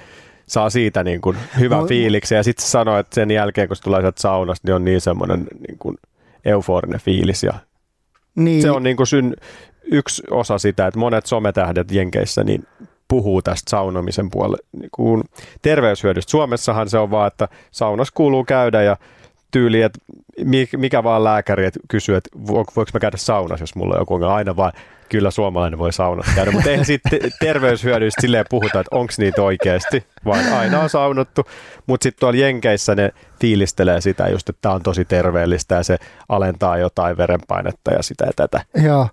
saa 0.48 0.70
siitä 0.70 1.04
niin 1.04 1.22
kuin 1.22 1.38
hyvän 1.60 1.80
no, 1.80 1.88
fiiliksen 1.88 2.36
ja 2.36 2.44
sitten 2.44 2.66
se 2.66 2.70
sanoo, 2.70 3.00
että 3.00 3.16
sen 3.16 3.32
jälkeen 3.32 3.68
kun 3.68 3.76
se 3.76 3.84
tulee 3.84 4.02
sieltä 4.02 4.22
saunasta, 4.22 4.68
niin 4.68 4.76
on 4.76 4.86
niin 4.86 5.02
semmoinen 5.02 5.48
niin 5.68 5.78
kuin 5.80 5.98
euforinen 6.46 7.00
fiilis 7.00 7.44
ja 7.44 7.54
niin. 8.36 8.62
se 8.62 8.72
on 8.72 8.84
niin 8.84 8.98
kuin 8.98 9.08
syn, 9.08 9.36
yksi 9.92 10.24
osa 10.32 10.58
sitä, 10.58 10.88
että 10.88 11.00
monet 11.00 11.26
sometähdet 11.26 11.92
Jenkeissä 11.92 12.44
niin 12.44 12.68
puhuu 13.08 13.42
tästä 13.42 13.70
saunomisen 13.70 14.30
puolelle 14.30 14.58
niin 14.80 14.90
kuin 14.92 15.24
terveyshyödystä. 15.62 16.32
Suomessahan 16.32 16.90
se 16.90 16.98
on 16.98 17.12
vaan, 17.12 17.28
että 17.28 17.48
saunassa 17.72 18.14
kuuluu 18.16 18.44
käydä 18.44 18.84
ja 18.84 18.98
tyyli, 19.52 19.82
että 19.82 20.00
mikä 20.78 21.04
vaan 21.04 21.24
lääkäri 21.24 21.66
että 21.66 21.80
kysyy, 21.88 22.16
että 22.16 22.30
voinko 22.48 22.72
mä 22.93 23.00
käydä 23.00 23.18
saunassa, 23.18 23.64
jos 23.64 23.76
mulla 23.76 23.95
on 23.95 24.02
joku 24.02 24.14
ongelma. 24.14 24.36
Aina 24.36 24.56
vaan, 24.56 24.74
kyllä 25.10 25.32
suomalainen 25.32 25.80
voi 25.80 25.93
saunassa 25.93 26.32
käydä, 26.36 26.52
mutta 26.52 26.70
eihän 26.70 26.86
sitten 26.86 27.20
terveyshyödyistä 27.39 28.22
silleen 28.22 28.45
puhuta, 28.50 28.80
että 28.80 28.95
onko 28.95 29.14
niitä 29.18 29.41
oikeasti, 29.41 30.06
vaan 30.26 30.54
aina 30.54 30.80
on 30.80 30.89
saunottu. 30.89 31.43
Mutta 31.88 32.04
sitten 32.04 32.20
tuolla 32.20 32.39
Jenkeissä 32.39 32.95
ne 32.95 33.12
fiilistelee 33.41 34.02
sitä 34.02 34.28
just, 34.28 34.50
että 34.50 34.62
tämä 34.62 34.76
on 34.76 34.84
tosi 34.84 35.06
terveellistä 35.06 35.76
ja 35.76 35.84
se 35.84 35.98
alentaa 36.30 36.78
jotain 36.78 37.18
verenpainetta 37.18 37.93
ja 37.93 38.04
sitä 38.04 38.26
ja 38.26 38.32
tätä. 38.36 38.62
Joo. 38.84 39.08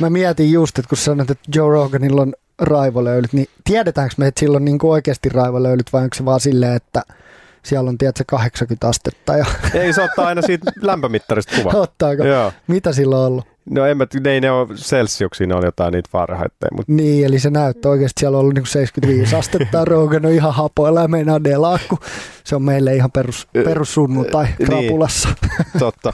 Mä 0.00 0.10
mietin 0.10 0.52
just, 0.52 0.78
että 0.78 0.88
kun 0.88 0.98
sanoit, 0.98 1.30
että 1.30 1.50
Joe 1.54 1.72
Roganilla 1.72 2.22
on 2.22 2.34
raivolöylyt, 2.58 3.32
niin 3.32 3.46
tiedetäänkö 3.64 4.14
me, 4.18 4.26
että 4.26 4.40
sillä 4.40 4.56
on 4.56 4.64
niin 4.64 4.78
oikeasti 4.82 5.28
raivolöylyt 5.28 5.92
vai 5.92 6.02
onko 6.02 6.14
se 6.14 6.24
vaan 6.24 6.40
silleen, 6.40 6.76
että– 6.76 7.02
siellä 7.62 7.88
on 7.88 7.98
tiedätkö 7.98 8.24
80 8.26 8.88
astetta. 8.88 9.36
Ja... 9.36 9.46
Ei, 9.74 9.92
se 9.92 10.02
ottaa 10.02 10.26
aina 10.26 10.42
siitä 10.42 10.72
lämpömittarista 10.80 11.56
kuva. 11.56 11.70
Ottaako? 11.74 12.24
Joo. 12.24 12.52
Mitä 12.66 12.92
sillä 12.92 13.18
on 13.18 13.26
ollut? 13.26 13.46
No 13.70 13.86
en 13.86 13.96
mä, 13.96 14.06
ne, 14.20 14.40
ne 14.40 14.50
on 14.50 14.68
Celsiuksia, 14.68 15.46
ne 15.46 15.54
on 15.54 15.64
jotain 15.64 15.92
niitä 15.92 16.08
Fahrenheitteja. 16.12 16.70
Mutta... 16.72 16.92
Niin, 16.92 17.26
eli 17.26 17.38
se 17.38 17.50
näyttää 17.50 17.90
oikeasti, 17.90 18.20
siellä 18.20 18.36
on 18.36 18.40
ollut 18.40 18.54
niin 18.54 18.66
75 18.66 19.36
astetta, 19.36 19.84
Rogan 19.84 20.26
on 20.26 20.32
ihan 20.32 20.54
hapoilla 20.54 21.00
ja 21.00 21.08
meinaa 21.08 21.44
delaakku. 21.44 21.98
Se 22.44 22.56
on 22.56 22.62
meille 22.62 22.96
ihan 22.96 23.10
perus, 23.10 23.48
perussunnuntai 23.52 24.44
niin. 24.44 24.68
krapulassa. 24.68 25.28
Niin, 25.28 25.66
totta. 25.78 26.12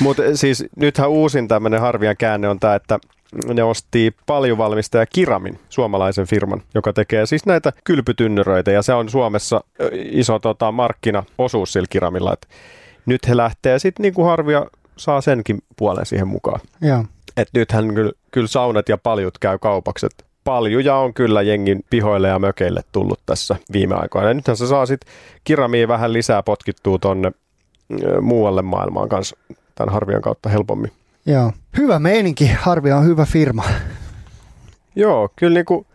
Mutta 0.00 0.22
siis 0.34 0.64
nythän 0.76 1.10
uusin 1.10 1.48
tämmöinen 1.48 1.80
harvian 1.80 2.16
käänne 2.16 2.48
on 2.48 2.60
tämä, 2.60 2.74
että 2.74 2.98
ne 3.54 3.62
osti 3.62 4.16
paljon 4.26 4.58
valmistaja 4.58 5.06
Kiramin, 5.06 5.58
suomalaisen 5.68 6.26
firman, 6.26 6.62
joka 6.74 6.92
tekee 6.92 7.26
siis 7.26 7.46
näitä 7.46 7.72
kylpytynnyröitä 7.84 8.70
ja 8.70 8.82
se 8.82 8.94
on 8.94 9.08
Suomessa 9.08 9.64
iso 9.92 10.38
tota, 10.38 10.72
markkinaosuus 10.72 11.72
sillä 11.72 11.86
Kiramilla. 11.90 12.32
Et 12.32 12.48
nyt 13.06 13.28
he 13.28 13.36
lähtee 13.36 13.78
sitten 13.78 14.02
niin 14.02 14.14
kuin 14.14 14.26
harvia 14.26 14.66
saa 14.96 15.20
senkin 15.20 15.58
puolen 15.76 16.06
siihen 16.06 16.28
mukaan. 16.28 16.60
Ja. 16.80 17.04
Et 17.36 17.48
nythän 17.54 17.94
kyllä, 17.94 18.12
kyllä 18.30 18.48
saunat 18.48 18.88
ja 18.88 18.98
paljut 18.98 19.38
käy 19.38 19.58
kaupaksi. 19.58 20.06
Et 20.06 20.26
paljuja 20.44 20.96
on 20.96 21.14
kyllä 21.14 21.42
jengin 21.42 21.84
pihoille 21.90 22.28
ja 22.28 22.38
mökeille 22.38 22.80
tullut 22.92 23.20
tässä 23.26 23.56
viime 23.72 23.94
aikoina. 23.94 24.28
Ja 24.28 24.34
nythän 24.34 24.56
se 24.56 24.66
saa 24.66 24.86
sitten 24.86 25.12
kiramiin 25.44 25.88
vähän 25.88 26.12
lisää 26.12 26.42
potkittua 26.42 26.98
tonne 26.98 27.32
muualle 28.20 28.62
maailmaan 28.62 29.08
kanssa 29.08 29.36
tämän 29.74 29.94
harvian 29.94 30.22
kautta 30.22 30.48
helpommin. 30.48 30.92
Joo. 31.26 31.52
Hyvä 31.76 31.98
meininki. 31.98 32.46
Harvi 32.46 32.92
on 32.92 33.04
hyvä 33.04 33.24
firma. 33.24 33.64
Joo, 34.96 35.28
kyllä 35.36 35.54
niin 35.54 35.64
kuin 35.64 35.86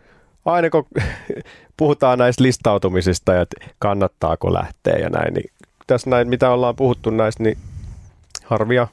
aina 0.44 0.70
kun 0.70 0.86
puhutaan 1.76 2.18
näistä 2.18 2.42
listautumisista 2.42 3.32
ja 3.32 3.40
että 3.40 3.64
kannattaako 3.78 4.52
lähteä 4.52 4.96
ja 4.96 5.10
näin, 5.10 5.34
niin 5.34 5.50
tässä 5.86 6.10
näin, 6.10 6.28
mitä 6.28 6.50
ollaan 6.50 6.76
puhuttu 6.76 7.10
näistä, 7.10 7.42
niin 7.42 7.58
harvia 8.44 8.88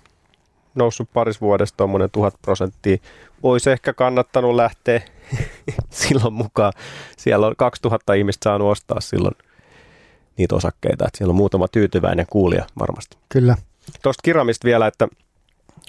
noussut 0.75 1.09
paris 1.13 1.41
vuodesta 1.41 1.77
tuommoinen 1.77 2.09
tuhat 2.11 2.33
prosenttia. 2.41 2.97
Olisi 3.43 3.71
ehkä 3.71 3.93
kannattanut 3.93 4.55
lähteä 4.55 5.01
silloin 5.89 6.33
mukaan. 6.33 6.73
Siellä 7.17 7.47
on 7.47 7.55
2000 7.57 8.13
ihmistä 8.13 8.43
saanut 8.43 8.71
ostaa 8.71 9.01
silloin 9.01 9.35
niitä 10.37 10.55
osakkeita, 10.55 11.07
että 11.07 11.17
siellä 11.17 11.31
on 11.31 11.35
muutama 11.35 11.67
tyytyväinen 11.67 12.25
kuulija 12.29 12.65
varmasti. 12.79 13.17
Kyllä. 13.29 13.55
Tuosta 14.03 14.21
kiramista 14.23 14.65
vielä, 14.65 14.87
että 14.87 15.07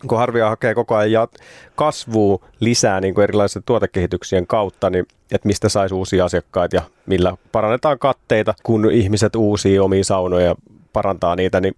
kun 0.07 0.19
Harvia 0.19 0.49
hakee 0.49 0.75
koko 0.75 0.95
ajan 0.97 1.29
kasvua 1.75 2.47
lisää 2.61 3.01
niin 3.01 3.15
kuin 3.15 3.23
erilaisten 3.23 3.63
tuotekehityksien 3.67 4.47
kautta, 4.47 4.91
niin 4.91 5.07
että 5.33 5.49
mistä 5.49 5.69
saisi 5.69 5.95
uusia 5.95 6.25
asiakkaita 6.25 6.77
ja 6.77 6.83
millä 7.07 7.37
parannetaan 7.53 7.99
katteita, 7.99 8.55
kun 8.63 8.91
ihmiset 8.91 9.37
uusii 9.37 9.79
omia 9.79 10.05
saunoja 10.05 10.47
ja 10.47 10.55
parantaa 10.93 11.37
niitä, 11.37 11.61
niin 11.61 11.75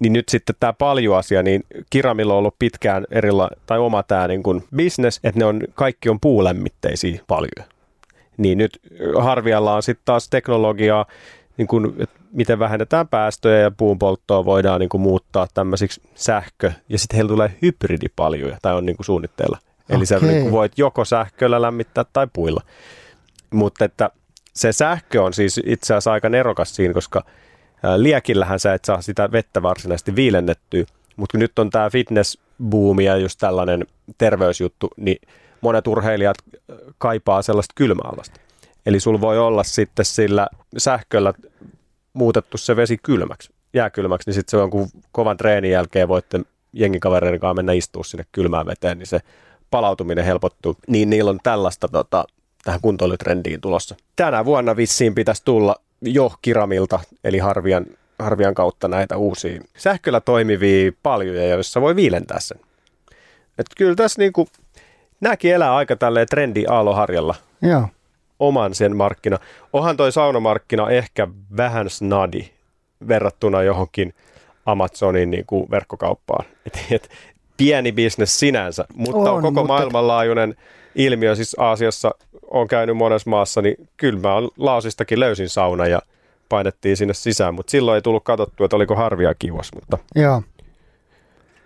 niin 0.00 0.12
nyt 0.12 0.28
sitten 0.28 0.56
tämä 0.60 0.72
paljon 0.72 1.16
asia, 1.16 1.42
niin 1.42 1.64
Kiramilla 1.90 2.32
on 2.32 2.38
ollut 2.38 2.58
pitkään 2.58 3.06
erila, 3.10 3.50
tai 3.66 3.78
oma 3.78 4.02
tämä 4.02 4.28
niin 4.28 4.42
business, 4.76 5.20
että 5.24 5.38
ne 5.38 5.44
on, 5.44 5.60
kaikki 5.74 6.08
on 6.08 6.20
puulämmitteisiä 6.20 7.20
paljon. 7.26 7.68
Niin 8.36 8.58
nyt 8.58 8.80
Harvialla 9.20 9.74
on 9.74 9.82
sitten 9.82 10.02
taas 10.04 10.28
teknologiaa, 10.28 11.06
niin 11.56 11.68
kuin, 11.68 11.94
että 11.98 12.17
miten 12.32 12.58
vähennetään 12.58 13.08
päästöjä 13.08 13.58
ja 13.58 13.70
puun 13.70 13.98
polttoa 13.98 14.44
voidaan 14.44 14.80
niin 14.80 14.88
kuin, 14.88 15.00
muuttaa 15.00 15.46
tämmöisiksi 15.54 16.02
sähkö, 16.14 16.72
ja 16.88 16.98
sitten 16.98 17.16
heillä 17.16 17.28
tulee 17.28 17.56
hybridipaljuja, 17.62 18.58
tai 18.62 18.74
on 18.74 18.86
niin 18.86 18.96
kuin, 18.96 19.06
suunnitteilla. 19.06 19.58
Eli 19.88 20.06
sä 20.06 20.18
niin 20.18 20.52
voit 20.52 20.72
joko 20.76 21.04
sähköllä 21.04 21.62
lämmittää 21.62 22.04
tai 22.12 22.26
puilla. 22.32 22.62
Mutta 23.50 23.84
että 23.84 24.10
se 24.54 24.72
sähkö 24.72 25.22
on 25.22 25.34
siis 25.34 25.60
itse 25.66 25.94
asiassa 25.94 26.12
aika 26.12 26.28
nerokas 26.28 26.76
siinä, 26.76 26.94
koska 26.94 27.24
liekillähän 27.96 28.60
sä 28.60 28.74
et 28.74 28.84
saa 28.84 29.02
sitä 29.02 29.32
vettä 29.32 29.62
varsinaisesti 29.62 30.16
viilennettyä, 30.16 30.84
mutta 31.16 31.38
nyt 31.38 31.58
on 31.58 31.70
tämä 31.70 31.90
fitness 31.90 32.38
ja 33.04 33.16
just 33.16 33.38
tällainen 33.38 33.86
terveysjuttu, 34.18 34.90
niin 34.96 35.28
monet 35.60 35.86
urheilijat 35.86 36.36
kaipaa 36.98 37.42
sellaista 37.42 37.72
kylmäalasta. 37.74 38.40
Eli 38.86 39.00
sulla 39.00 39.20
voi 39.20 39.38
olla 39.38 39.64
sitten 39.64 40.04
sillä 40.04 40.48
sähköllä 40.76 41.32
muutettu 42.18 42.58
se 42.58 42.76
vesi 42.76 42.98
kylmäksi, 43.02 43.50
jääkylmäksi, 43.74 44.28
niin 44.28 44.34
sitten 44.34 44.50
se 44.50 44.56
on 44.56 44.70
kun 44.70 44.88
kovan 45.12 45.36
treenin 45.36 45.70
jälkeen 45.70 46.08
voitte 46.08 46.40
jengikavereiden 46.72 47.40
kanssa 47.40 47.54
mennä 47.54 47.72
istua 47.72 48.04
sinne 48.04 48.24
kylmään 48.32 48.66
veteen, 48.66 48.98
niin 48.98 49.06
se 49.06 49.20
palautuminen 49.70 50.24
helpottuu. 50.24 50.76
Niin 50.86 51.10
niillä 51.10 51.30
on 51.30 51.40
tällaista 51.42 51.88
tota, 51.88 52.24
tähän 52.64 52.80
kuntoilutrendiin 52.80 53.60
tulossa. 53.60 53.96
Tänä 54.16 54.44
vuonna 54.44 54.76
vissiin 54.76 55.14
pitäisi 55.14 55.42
tulla 55.44 55.76
jo 56.00 56.32
Kiramilta, 56.42 57.00
eli 57.24 57.38
Harvian, 57.38 57.86
Harvian 58.18 58.54
kautta 58.54 58.88
näitä 58.88 59.16
uusia 59.16 59.60
sähköllä 59.76 60.20
toimivia 60.20 60.92
paljuja, 61.02 61.46
joissa 61.46 61.80
voi 61.80 61.96
viilentää 61.96 62.40
sen. 62.40 62.60
Et 63.58 63.66
kyllä 63.76 63.94
tässä 63.94 64.20
niinku, 64.20 64.48
nämäkin 65.20 65.54
elää 65.54 65.76
aika 65.76 65.96
tälleen 65.96 66.26
trendi 66.30 66.64
aaloharjalla. 66.68 67.34
Joo. 67.62 67.88
Oman 68.38 68.74
sen 68.74 68.96
markkina. 68.96 69.38
Onhan 69.72 69.96
toi 69.96 70.12
saunamarkkina 70.12 70.90
ehkä 70.90 71.28
vähän 71.56 71.90
snadi 71.90 72.44
verrattuna 73.08 73.62
johonkin 73.62 74.14
Amazonin 74.66 75.30
niin 75.30 75.44
kuin 75.46 75.70
verkkokauppaan. 75.70 76.44
Et, 76.66 76.86
et, 76.90 77.08
pieni 77.56 77.92
bisnes 77.92 78.40
sinänsä, 78.40 78.84
mutta 78.94 79.18
on, 79.18 79.36
on 79.36 79.42
koko 79.42 79.50
mutta... 79.50 79.66
maailmanlaajuinen 79.66 80.54
ilmiö. 80.94 81.34
Siis 81.34 81.56
Aasiassa 81.58 82.10
on 82.50 82.68
käynyt 82.68 82.96
monessa 82.96 83.30
maassa, 83.30 83.62
niin 83.62 83.88
kyllä 83.96 84.20
mä 84.20 84.28
Laosistakin 84.56 85.20
löysin 85.20 85.48
sauna 85.48 85.86
ja 85.86 86.02
painettiin 86.48 86.96
sinne 86.96 87.14
sisään, 87.14 87.54
mutta 87.54 87.70
silloin 87.70 87.94
ei 87.94 88.02
tullut 88.02 88.24
katsottua, 88.24 88.64
että 88.64 88.76
oliko 88.76 88.96
harvia 88.96 89.34
kivas. 89.38 89.70
Mutta, 89.74 89.98
Joo. 90.14 90.42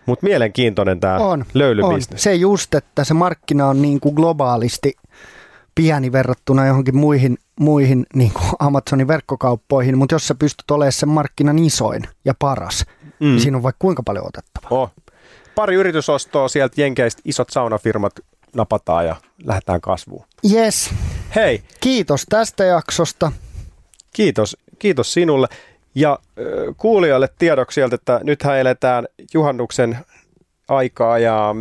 mutta 0.07 0.27
mielenkiintoinen 0.27 1.01
tämä 1.01 1.19
löylybisnes. 1.55 2.13
On. 2.13 2.19
Se 2.19 2.35
just, 2.35 2.75
että 2.75 3.05
se 3.05 3.15
markkina 3.15 3.67
on 3.67 3.83
niin 3.83 4.01
kuin 4.01 4.15
globaalisti 4.15 4.95
pieni 5.75 6.13
verrattuna 6.13 6.67
johonkin 6.67 6.97
muihin, 6.97 7.39
muihin 7.61 8.07
niin 8.15 8.33
kuin 8.33 8.51
Amazonin 8.59 9.09
verkkokauppoihin, 9.09 9.99
mutta 9.99 10.15
jos 10.15 10.29
sä 10.29 10.35
pystyt 10.35 10.71
olemaan 10.71 10.93
sen 10.93 11.09
markkinan 11.09 11.59
isoin 11.59 12.03
ja 12.25 12.35
paras, 12.39 12.85
niin 13.03 13.13
mm. 13.21 13.27
niin 13.27 13.41
siinä 13.41 13.57
on 13.57 13.63
vaikka 13.63 13.79
kuinka 13.79 14.03
paljon 14.03 14.27
otettavaa. 14.27 14.71
Oh. 14.71 14.91
Pari 15.55 15.75
yritysostoa 15.75 16.49
sieltä 16.49 16.81
Jenkeistä, 16.81 17.23
isot 17.25 17.51
saunafirmat 17.51 18.13
napataan 18.57 19.07
ja 19.07 19.17
lähdetään 19.45 19.81
kasvuun. 19.81 20.25
Yes. 20.53 20.91
Hei. 21.35 21.63
Kiitos 21.81 22.25
tästä 22.29 22.65
jaksosta. 22.65 23.33
Kiitos, 24.13 24.57
kiitos 24.79 25.13
sinulle. 25.13 25.47
Ja 25.95 26.19
kuulijoille 26.77 27.29
tiedoksi 27.39 27.75
sieltä, 27.75 27.95
että 27.95 28.21
nythän 28.25 28.59
eletään 28.59 29.07
juhannuksen 29.35 29.99
aikaa 30.69 31.19
ja 31.19 31.55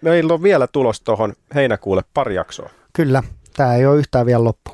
meillä 0.00 0.34
on 0.34 0.42
vielä 0.42 0.66
tulos 0.66 1.00
tuohon 1.00 1.32
heinäkuulle 1.54 2.02
pari 2.14 2.34
jaksoa. 2.34 2.70
Kyllä, 2.92 3.22
tämä 3.58 3.74
ei 3.74 3.86
ole 3.86 3.98
yhtään 3.98 4.26
vielä 4.26 4.44
loppu. 4.44 4.70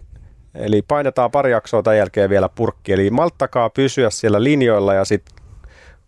Eli 0.54 0.82
painetaan 0.82 1.30
pari 1.30 1.50
jaksoa 1.50 1.82
tämän 1.82 1.98
jälkeen 1.98 2.30
vielä 2.30 2.48
purkki. 2.48 2.92
Eli 2.92 3.10
malttakaa 3.10 3.70
pysyä 3.70 4.10
siellä 4.10 4.42
linjoilla 4.42 4.94
ja 4.94 5.04
sitten 5.04 5.36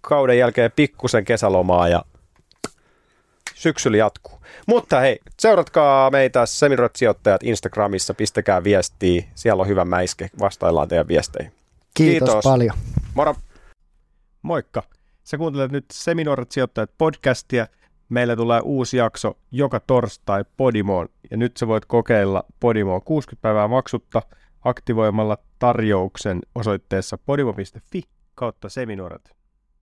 kauden 0.00 0.38
jälkeen 0.38 0.72
pikkusen 0.76 1.24
kesälomaa 1.24 1.88
ja 1.88 2.04
syksyllä 3.54 3.96
jatkuu. 3.96 4.40
Mutta 4.66 5.00
hei, 5.00 5.18
seuratkaa 5.40 6.10
meitä 6.10 6.46
Semirot 6.46 6.96
sijoittajat 6.96 7.42
Instagramissa, 7.42 8.14
pistäkää 8.14 8.64
viestiä, 8.64 9.24
siellä 9.34 9.60
on 9.60 9.68
hyvä 9.68 9.84
mäiske, 9.84 10.30
vastaillaan 10.38 10.88
teidän 10.88 11.08
viesteihin. 11.08 11.52
Kiitos, 11.94 12.28
Kiitos. 12.28 12.44
paljon. 12.44 12.76
Moro. 13.14 13.34
Moikka. 14.42 14.82
Sä 15.24 15.36
kuuntelet 15.38 15.72
nyt 15.72 15.84
Seminoorat 15.92 16.52
sijoittajat 16.52 16.90
podcastia. 16.98 17.66
Meillä 18.08 18.36
tulee 18.36 18.60
uusi 18.64 18.96
jakso 18.96 19.38
joka 19.50 19.80
torstai 19.80 20.44
Podimoon 20.56 21.08
ja 21.30 21.36
nyt 21.36 21.56
sä 21.56 21.66
voit 21.66 21.84
kokeilla 21.84 22.44
Podimoa 22.60 23.00
60 23.00 23.42
päivää 23.42 23.68
maksutta 23.68 24.22
aktivoimalla 24.64 25.38
tarjouksen 25.58 26.40
osoitteessa 26.54 27.18
podimo.fi 27.18 28.02
kautta 28.34 28.68
Seminoorat. 28.68 29.35